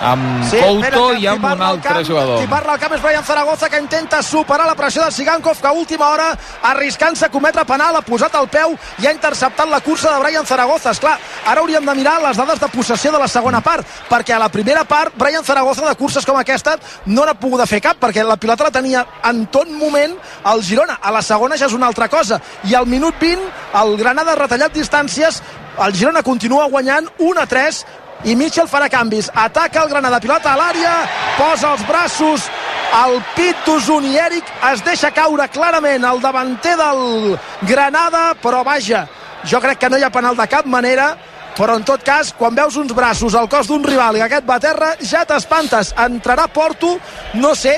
amb 0.05 0.44
Sí, 0.44 0.61
Couto 0.61 1.14
i 1.16 1.26
amb 1.30 1.46
un 1.48 1.62
altre 1.64 1.94
camp, 1.94 2.07
jugador 2.07 2.40
Qui 2.40 2.48
parla 2.50 2.74
al 2.74 2.80
camp 2.82 2.94
és 2.96 3.02
Brian 3.02 3.24
Zaragoza, 3.24 3.68
que 3.70 3.80
intenta 3.80 4.20
superar 4.22 4.66
la 4.68 4.74
pressió 4.76 5.05
de 5.05 5.11
Sigankov, 5.12 5.61
que 5.61 5.66
a 5.66 5.72
última 5.72 6.11
hora, 6.11 6.26
arriscant-se 6.70 7.26
a 7.26 7.30
cometre 7.32 7.64
penal, 7.64 7.96
ha 7.96 8.05
posat 8.05 8.34
el 8.38 8.48
peu 8.52 8.76
i 9.00 9.09
ha 9.09 9.14
interceptat 9.14 9.70
la 9.70 9.80
cursa 9.80 10.12
de 10.12 10.20
Brian 10.22 10.46
Zaragoza. 10.46 10.92
Esclar, 10.92 11.16
ara 11.46 11.62
hauríem 11.62 11.86
de 11.86 11.94
mirar 11.96 12.18
les 12.22 12.36
dades 12.36 12.61
de 12.61 12.68
possessió 12.68 13.12
de 13.12 13.18
la 13.22 13.28
segona 13.28 13.62
part, 13.64 13.86
perquè 14.11 14.36
a 14.36 14.42
la 14.42 14.50
primera 14.52 14.84
part, 14.84 15.16
Brian 15.16 15.44
Zaragoza 15.44 15.86
de 15.88 15.96
curses 15.96 16.26
com 16.26 16.36
aquesta 16.38 16.76
no 17.07 17.24
n'ha 17.24 17.36
pogut 17.40 17.64
fer 17.68 17.80
cap, 17.80 17.98
perquè 18.00 18.24
la 18.24 18.36
pilota 18.36 18.68
la 18.68 18.74
tenia 18.74 19.07
en 19.24 19.46
tot 19.46 19.70
moment 19.70 20.16
el 20.52 20.62
Girona. 20.62 20.98
A 21.00 21.12
la 21.14 21.22
segona 21.22 21.57
ja 21.57 21.66
és 21.66 21.76
una 21.76 21.86
altra 21.86 22.09
cosa. 22.09 22.40
I 22.68 22.74
al 22.74 22.86
minut 22.86 23.16
20, 23.20 23.50
el 23.82 23.96
Granada 23.96 24.34
ha 24.34 24.42
retallat 24.42 24.74
distàncies, 24.74 25.42
el 25.84 25.94
Girona 25.94 26.22
continua 26.22 26.68
guanyant 26.70 27.09
1 27.18 27.40
a 27.40 27.46
3 27.50 27.84
i 28.24 28.36
Mitchell 28.36 28.68
farà 28.70 28.88
canvis. 28.88 29.30
Ataca 29.34 29.82
el 29.82 29.90
Granada, 29.90 30.20
pilota 30.22 30.54
a 30.54 30.58
l'àrea, 30.60 30.94
posa 31.38 31.74
els 31.74 31.84
braços 31.88 32.48
al 32.94 33.18
pit 33.34 33.66
d'Usun 33.66 34.06
i 34.06 34.16
Eric 34.22 34.50
es 34.70 34.82
deixa 34.86 35.10
caure 35.10 35.48
clarament 35.50 36.04
el 36.06 36.20
davanter 36.22 36.76
del 36.78 37.38
Granada, 37.66 38.32
però 38.40 38.62
vaja, 38.66 39.04
jo 39.44 39.60
crec 39.60 39.80
que 39.82 39.90
no 39.90 39.98
hi 39.98 40.04
ha 40.06 40.12
penal 40.14 40.38
de 40.38 40.46
cap 40.48 40.66
manera, 40.70 41.14
però 41.58 41.76
en 41.78 41.84
tot 41.86 42.02
cas, 42.06 42.32
quan 42.38 42.54
veus 42.54 42.76
uns 42.78 42.94
braços 42.94 43.34
al 43.34 43.48
cos 43.50 43.68
d'un 43.70 43.84
rival 43.84 44.18
i 44.18 44.24
aquest 44.24 44.46
va 44.46 44.58
a 44.58 44.62
terra, 44.62 44.94
ja 45.02 45.24
t'espantes. 45.26 45.92
Entrarà 46.06 46.48
Porto, 46.50 46.96
no 47.34 47.54
sé, 47.54 47.76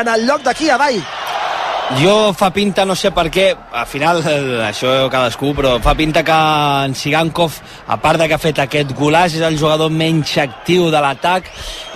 en 0.00 0.08
el 0.08 0.26
lloc 0.26 0.42
d'aquí 0.46 0.70
a 0.70 0.78
Dai. 0.80 1.02
Jo 2.00 2.32
fa 2.32 2.48
pinta, 2.50 2.86
no 2.88 2.94
sé 2.96 3.10
per 3.12 3.26
què, 3.32 3.50
al 3.52 3.86
final 3.86 4.22
eh, 4.24 4.62
això 4.64 5.10
cadascú, 5.12 5.52
però 5.54 5.74
fa 5.84 5.92
pinta 5.98 6.22
que 6.24 6.38
en 6.86 6.94
Sigankov, 6.96 7.58
a 7.86 7.98
part 8.00 8.22
de 8.22 8.28
que 8.30 8.38
ha 8.38 8.40
fet 8.40 8.62
aquest 8.62 8.94
golàs, 8.96 9.36
és 9.36 9.44
el 9.44 9.58
jugador 9.60 9.92
menys 9.92 10.38
actiu 10.40 10.88
de 10.90 11.02
l'atac 11.04 11.50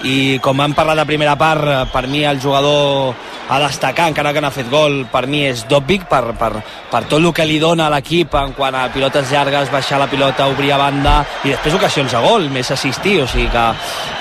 i 0.04 0.36
com 0.44 0.60
hem 0.60 0.74
parlat 0.76 1.00
de 1.00 1.08
primera 1.08 1.36
part, 1.40 1.64
eh, 1.64 1.80
per 1.92 2.04
mi 2.12 2.24
el 2.28 2.42
jugador 2.42 3.14
a 3.48 3.60
destacar, 3.60 4.08
encara 4.08 4.32
que 4.32 4.40
no 4.40 4.48
ha 4.48 4.54
fet 4.54 4.68
gol, 4.70 5.04
per 5.10 5.26
mi 5.30 5.44
és 5.46 5.64
Dobbik, 5.70 6.06
per, 6.10 6.34
per, 6.38 6.50
per 6.90 7.02
tot 7.06 7.20
el 7.20 7.30
que 7.34 7.46
li 7.46 7.58
dona 7.62 7.86
a 7.86 7.92
l'equip 7.94 8.34
en 8.34 8.52
quant 8.56 8.74
a 8.74 8.88
pilotes 8.92 9.30
llargues, 9.30 9.70
baixar 9.70 10.00
la 10.02 10.08
pilota, 10.10 10.48
obrir 10.50 10.72
a 10.74 10.80
banda 10.80 11.16
i 11.44 11.52
després 11.52 11.78
ocasions 11.78 12.12
de 12.12 12.22
gol, 12.26 12.48
més 12.52 12.70
assistir, 12.74 13.20
o 13.22 13.28
sigui 13.30 13.46
que 13.52 13.66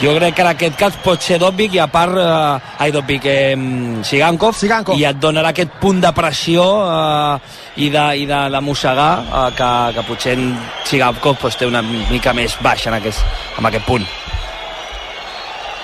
jo 0.04 0.14
crec 0.20 0.38
que 0.38 0.46
en 0.46 0.52
aquest 0.54 0.78
cas 0.80 1.00
pot 1.04 1.22
ser 1.22 1.40
Dobbik 1.42 1.76
i 1.76 1.82
a 1.82 1.90
part, 1.92 2.18
eh, 2.22 2.84
ai 2.86 2.94
Dobbik, 2.94 3.26
eh, 3.26 3.58
Sigankov, 4.06 4.56
Sigankov, 4.60 5.00
i 5.00 5.08
et 5.10 5.20
donarà 5.22 5.50
aquest 5.56 5.65
punt 5.82 6.02
de 6.04 6.12
pressió 6.16 6.64
eh, 6.86 7.40
i 7.86 7.90
de, 7.94 8.06
i 8.22 8.26
de, 8.30 8.42
de 8.54 8.62
mossegar 8.62 9.12
eh, 9.24 9.50
que, 9.58 9.72
que 9.98 10.06
potser 10.08 10.38
en 10.38 10.54
Sigankov 10.86 11.40
pues, 11.42 11.58
té 11.60 11.68
una 11.70 11.84
mica 11.86 12.34
més 12.34 12.58
baixa 12.62 12.92
en 12.92 13.00
aquest, 13.00 13.24
en 13.60 13.70
aquest 13.70 13.88
punt. 13.88 14.08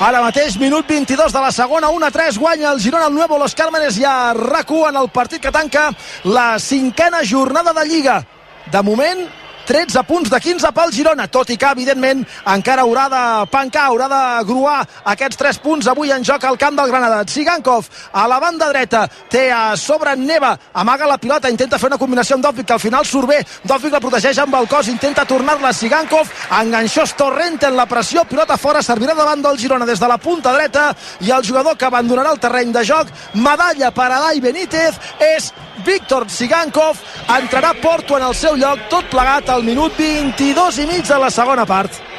Ara 0.02 0.24
mateix, 0.24 0.56
minut 0.58 0.88
22 0.90 1.30
de 1.30 1.42
la 1.44 1.52
segona, 1.54 1.92
1 1.94 2.08
a 2.08 2.10
3, 2.10 2.38
guanya 2.42 2.72
el 2.72 2.80
Girona 2.82 3.06
el 3.06 3.14
Nuevo 3.14 3.38
Los 3.38 3.54
Cármenes 3.54 4.00
i 4.02 4.06
a 4.10 4.34
rac 4.34 4.72
en 4.72 4.98
el 4.98 5.10
partit 5.14 5.42
que 5.42 5.52
tanca 5.52 5.92
la 6.24 6.58
cinquena 6.58 7.20
jornada 7.24 7.72
de 7.72 7.86
Lliga. 7.86 8.26
De 8.72 8.82
moment, 8.82 9.28
13 9.72 10.04
punts 10.04 10.28
de 10.28 10.36
15 10.36 10.68
pel 10.76 10.90
Girona, 10.92 11.30
tot 11.32 11.48
i 11.54 11.56
que, 11.56 11.70
evidentment, 11.72 12.26
encara 12.52 12.84
haurà 12.84 13.06
de 13.08 13.22
pencar, 13.54 13.86
haurà 13.88 14.10
de 14.12 14.24
gruar 14.50 14.82
aquests 15.14 15.40
3 15.40 15.60
punts 15.64 15.88
avui 15.88 16.12
en 16.12 16.26
joc 16.28 16.44
al 16.44 16.60
camp 16.60 16.76
del 16.76 16.92
Granada. 16.92 17.22
Sigankov 17.24 17.88
a 18.12 18.26
la 18.28 18.42
banda 18.44 18.68
dreta, 18.68 19.06
té 19.32 19.46
a 19.48 19.78
sobre 19.80 20.18
Neva, 20.20 20.58
amaga 20.74 21.08
la 21.08 21.16
pilota, 21.22 21.48
intenta 21.48 21.80
fer 21.80 21.88
una 21.88 22.02
combinació 22.02 22.36
amb 22.36 22.50
Dòfic, 22.50 22.68
que 22.68 22.76
al 22.76 22.84
final 22.84 23.08
surt 23.08 23.32
bé. 23.32 23.40
Dòfic 23.64 23.96
la 23.96 24.04
protegeix 24.04 24.44
amb 24.44 24.60
el 24.60 24.68
cos, 24.68 24.92
intenta 24.92 25.24
tornar-la 25.30 25.72
Sigankov, 25.72 26.28
enganxós 26.60 27.16
Torrente 27.16 27.72
en 27.72 27.80
la 27.80 27.88
pressió, 27.88 28.26
pilota 28.28 28.60
fora, 28.60 28.84
servirà 28.84 29.16
davant 29.16 29.48
del 29.48 29.60
Girona 29.62 29.88
des 29.88 30.04
de 30.04 30.12
la 30.12 30.20
punta 30.20 30.52
dreta 30.52 30.90
i 31.24 31.32
el 31.32 31.48
jugador 31.48 31.80
que 31.80 31.88
abandonarà 31.88 32.36
el 32.36 32.44
terreny 32.44 32.76
de 32.76 32.84
joc, 32.84 33.08
medalla 33.40 33.96
per 33.96 34.12
a 34.12 34.20
Dai 34.28 34.44
Benítez, 34.44 35.00
és 35.32 35.54
Víctor 35.86 36.28
Sigankov, 36.30 37.00
entrarà 37.40 37.72
Porto 37.82 38.18
en 38.18 38.28
el 38.28 38.36
seu 38.36 38.60
lloc, 38.60 38.84
tot 38.92 39.08
plegat 39.10 39.50
al 39.50 39.61
minut 39.64 39.94
22 39.98 40.80
i 40.82 40.86
mig 40.88 41.08
de 41.08 41.18
la 41.20 41.30
segona 41.30 41.66
part. 41.66 42.11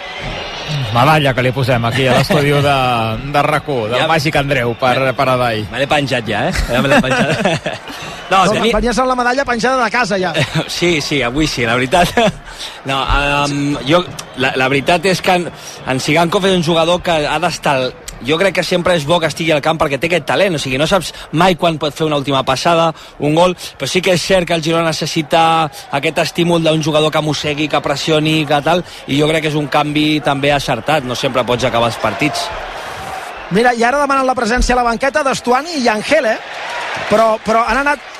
Medalla 0.92 1.32
que 1.34 1.42
li 1.46 1.52
posem 1.56 1.84
aquí 1.88 2.06
a 2.06 2.18
l'estudi 2.18 2.52
de, 2.52 2.76
de 3.32 3.42
rac 3.46 3.66
del 3.66 3.94
Ja- 3.96 4.08
Màgic 4.10 4.36
Andreu 4.36 4.74
per, 4.78 5.12
per 5.16 5.28
Adai. 5.34 5.64
Me 5.72 5.80
l'he 5.80 5.88
penjat 5.88 6.26
ja, 6.28 6.46
eh? 6.50 6.52
Ja 6.68 6.82
me 6.84 6.88
l'he 6.92 7.00
penjat. 7.06 7.70
No, 8.32 8.38
No, 8.38 8.44
no 8.46 8.52
tenia... 8.56 8.72
Venies 8.78 8.98
amb 9.02 9.10
la 9.10 9.16
medalla 9.18 9.44
penjada 9.44 9.84
de 9.84 9.90
casa 9.92 10.16
ja. 10.20 10.30
Sí, 10.68 11.00
sí, 11.04 11.20
avui 11.22 11.46
sí, 11.46 11.66
la 11.68 11.74
veritat. 11.76 12.12
No, 12.88 13.00
um, 13.02 13.76
jo, 13.88 14.00
la, 14.42 14.52
la 14.58 14.68
veritat 14.68 15.04
és 15.10 15.20
que 15.22 15.34
en, 15.38 15.44
en 15.86 16.00
Sigankov 16.00 16.44
és 16.48 16.56
un 16.56 16.64
jugador 16.66 17.02
que 17.02 17.14
ha 17.26 17.38
d'estar... 17.42 17.76
Jo 18.22 18.36
crec 18.38 18.54
que 18.54 18.62
sempre 18.62 18.94
és 18.94 19.02
bo 19.02 19.16
que 19.18 19.26
estigui 19.26 19.50
al 19.50 19.58
camp 19.58 19.80
perquè 19.80 19.96
té 19.98 20.06
aquest 20.06 20.28
talent, 20.28 20.54
o 20.54 20.58
sigui, 20.62 20.76
no 20.78 20.86
saps 20.86 21.08
mai 21.34 21.56
quan 21.58 21.74
pot 21.82 21.90
fer 21.90 22.04
una 22.06 22.14
última 22.20 22.44
passada, 22.46 22.84
un 23.18 23.34
gol, 23.34 23.56
però 23.74 23.88
sí 23.90 23.98
que 23.98 24.12
és 24.14 24.22
cert 24.22 24.46
que 24.46 24.54
el 24.54 24.62
Girona 24.62 24.84
necessita 24.92 25.40
aquest 25.90 26.20
estímul 26.22 26.62
d'un 26.62 26.84
jugador 26.86 27.10
que 27.10 27.18
mossegui, 27.26 27.66
que 27.66 27.80
pressioni, 27.82 28.44
que 28.46 28.60
tal, 28.62 28.84
i 29.10 29.18
jo 29.18 29.26
crec 29.26 29.42
que 29.42 29.50
és 29.50 29.58
un 29.58 29.66
canvi 29.66 30.20
també 30.22 30.52
acertat, 30.54 30.81
no 31.04 31.14
sempre 31.14 31.44
pots 31.44 31.64
acabar 31.64 31.90
els 31.92 32.00
partits. 32.02 32.46
Mira, 33.52 33.74
i 33.76 33.84
ara 33.84 34.00
demanen 34.00 34.26
la 34.26 34.34
presència 34.34 34.72
a 34.74 34.80
la 34.80 34.86
banqueta 34.86 35.22
d'Estuani 35.22 35.82
i 35.82 35.88
Angel, 35.88 36.26
eh? 36.26 36.38
Però, 37.10 37.36
però 37.44 37.66
han 37.68 37.82
anat 37.82 38.12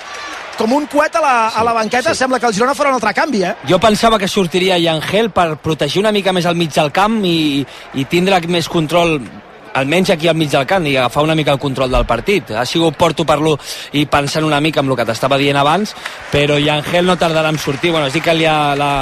com 0.59 0.73
un 0.77 0.85
coet 0.87 1.15
a 1.17 1.23
la, 1.25 1.37
a 1.49 1.63
la 1.65 1.73
banqueta, 1.73 2.15
sembla 2.15 2.39
que 2.39 2.47
el 2.47 2.55
Girona 2.55 2.75
farà 2.77 2.93
un 2.93 2.99
altre 2.99 3.15
canvi, 3.17 3.41
eh? 3.49 3.55
Jo 3.69 3.79
pensava 3.81 4.19
que 4.21 4.29
sortiria 4.29 4.77
Yangel 4.79 5.31
per 5.33 5.57
protegir 5.63 6.03
una 6.03 6.13
mica 6.13 6.35
més 6.37 6.47
al 6.47 6.59
mig 6.59 6.75
del 6.75 6.93
camp 6.93 7.23
i, 7.25 7.65
i 7.95 8.05
tindre 8.11 8.43
més 8.53 8.69
control 8.69 9.19
almenys 9.73 10.13
aquí 10.13 10.29
al 10.29 10.37
mig 10.37 10.51
del 10.53 10.67
camp 10.69 10.85
i 10.87 10.97
agafar 10.97 11.25
una 11.25 11.35
mica 11.35 11.53
el 11.53 11.59
control 11.59 11.91
del 11.91 12.05
partit. 12.07 12.53
Ha 12.53 12.67
sigut 12.69 12.99
Porto 13.01 13.25
parlo 13.25 13.57
i 13.97 14.05
pensant 14.07 14.45
una 14.45 14.61
mica 14.61 14.85
en 14.85 14.91
el 14.91 14.99
que 14.99 15.07
t'estava 15.09 15.41
dient 15.41 15.57
abans, 15.57 15.97
però 16.31 16.61
Yangel 16.61 17.09
no 17.09 17.17
tardarà 17.17 17.49
en 17.49 17.59
sortir. 17.59 17.91
Bueno, 17.91 18.07
es 18.07 18.13
diu 18.13 18.23
que, 18.23 18.37
li 18.37 18.45
ha, 18.45 18.75
la, 18.77 18.93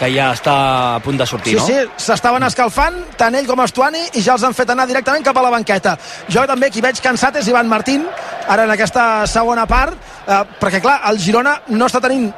que 0.00 0.08
ja 0.14 0.30
està 0.32 0.54
a 0.96 1.00
punt 1.04 1.18
de 1.20 1.26
sortir, 1.28 1.58
Sí, 1.58 1.60
no? 1.60 1.66
sí, 1.66 2.04
s'estaven 2.06 2.46
escalfant, 2.48 2.96
tant 3.20 3.34
ell 3.36 3.46
com 3.46 3.60
Estuani, 3.60 4.00
i 4.16 4.22
ja 4.24 4.38
els 4.38 4.46
han 4.48 4.56
fet 4.56 4.72
anar 4.72 4.86
directament 4.88 5.24
cap 5.26 5.36
a 5.36 5.42
la 5.44 5.52
banqueta. 5.52 5.96
Jo 6.32 6.46
també 6.48 6.70
qui 6.72 6.80
veig 6.80 7.02
cansat 7.04 7.36
és 7.42 7.48
Ivan 7.52 7.68
Martín, 7.68 8.06
ara 8.48 8.64
en 8.64 8.72
aquesta 8.72 9.26
segona 9.28 9.66
part, 9.68 9.92
eh, 10.26 10.42
perquè 10.60 10.80
clar, 10.80 11.02
el 11.10 11.20
Girona 11.20 11.60
no 11.68 11.86
està 11.86 12.00
tenint 12.00 12.30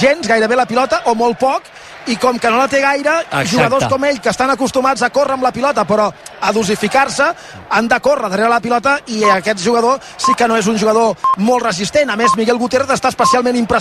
gens, 0.00 0.26
gairebé 0.26 0.56
la 0.56 0.66
pilota, 0.66 1.02
o 1.06 1.14
molt 1.14 1.38
poc, 1.38 1.62
i 2.10 2.16
com 2.18 2.38
que 2.38 2.50
no 2.50 2.58
la 2.58 2.66
té 2.66 2.80
gaire, 2.82 3.12
Exacte. 3.20 3.48
jugadors 3.52 3.86
com 3.86 4.04
ell, 4.04 4.20
que 4.20 4.30
estan 4.32 4.50
acostumats 4.50 5.02
a 5.02 5.10
córrer 5.10 5.36
amb 5.36 5.44
la 5.44 5.52
pilota, 5.52 5.84
però 5.86 6.08
a 6.40 6.52
dosificar-se, 6.52 7.28
han 7.70 7.86
de 7.88 8.00
córrer 8.00 8.28
darrere 8.28 8.48
la 8.50 8.60
pilota, 8.60 8.96
i 9.06 9.22
aquest 9.22 9.62
jugador 9.62 10.00
sí 10.16 10.34
que 10.34 10.48
no 10.48 10.56
és 10.56 10.66
un 10.66 10.78
jugador 10.78 11.14
molt 11.36 11.62
resistent. 11.62 12.10
A 12.10 12.16
més, 12.16 12.34
Miguel 12.36 12.58
Gutiérrez 12.58 12.90
està 12.90 13.08
especialment 13.08 13.54
impressionat 13.56 13.80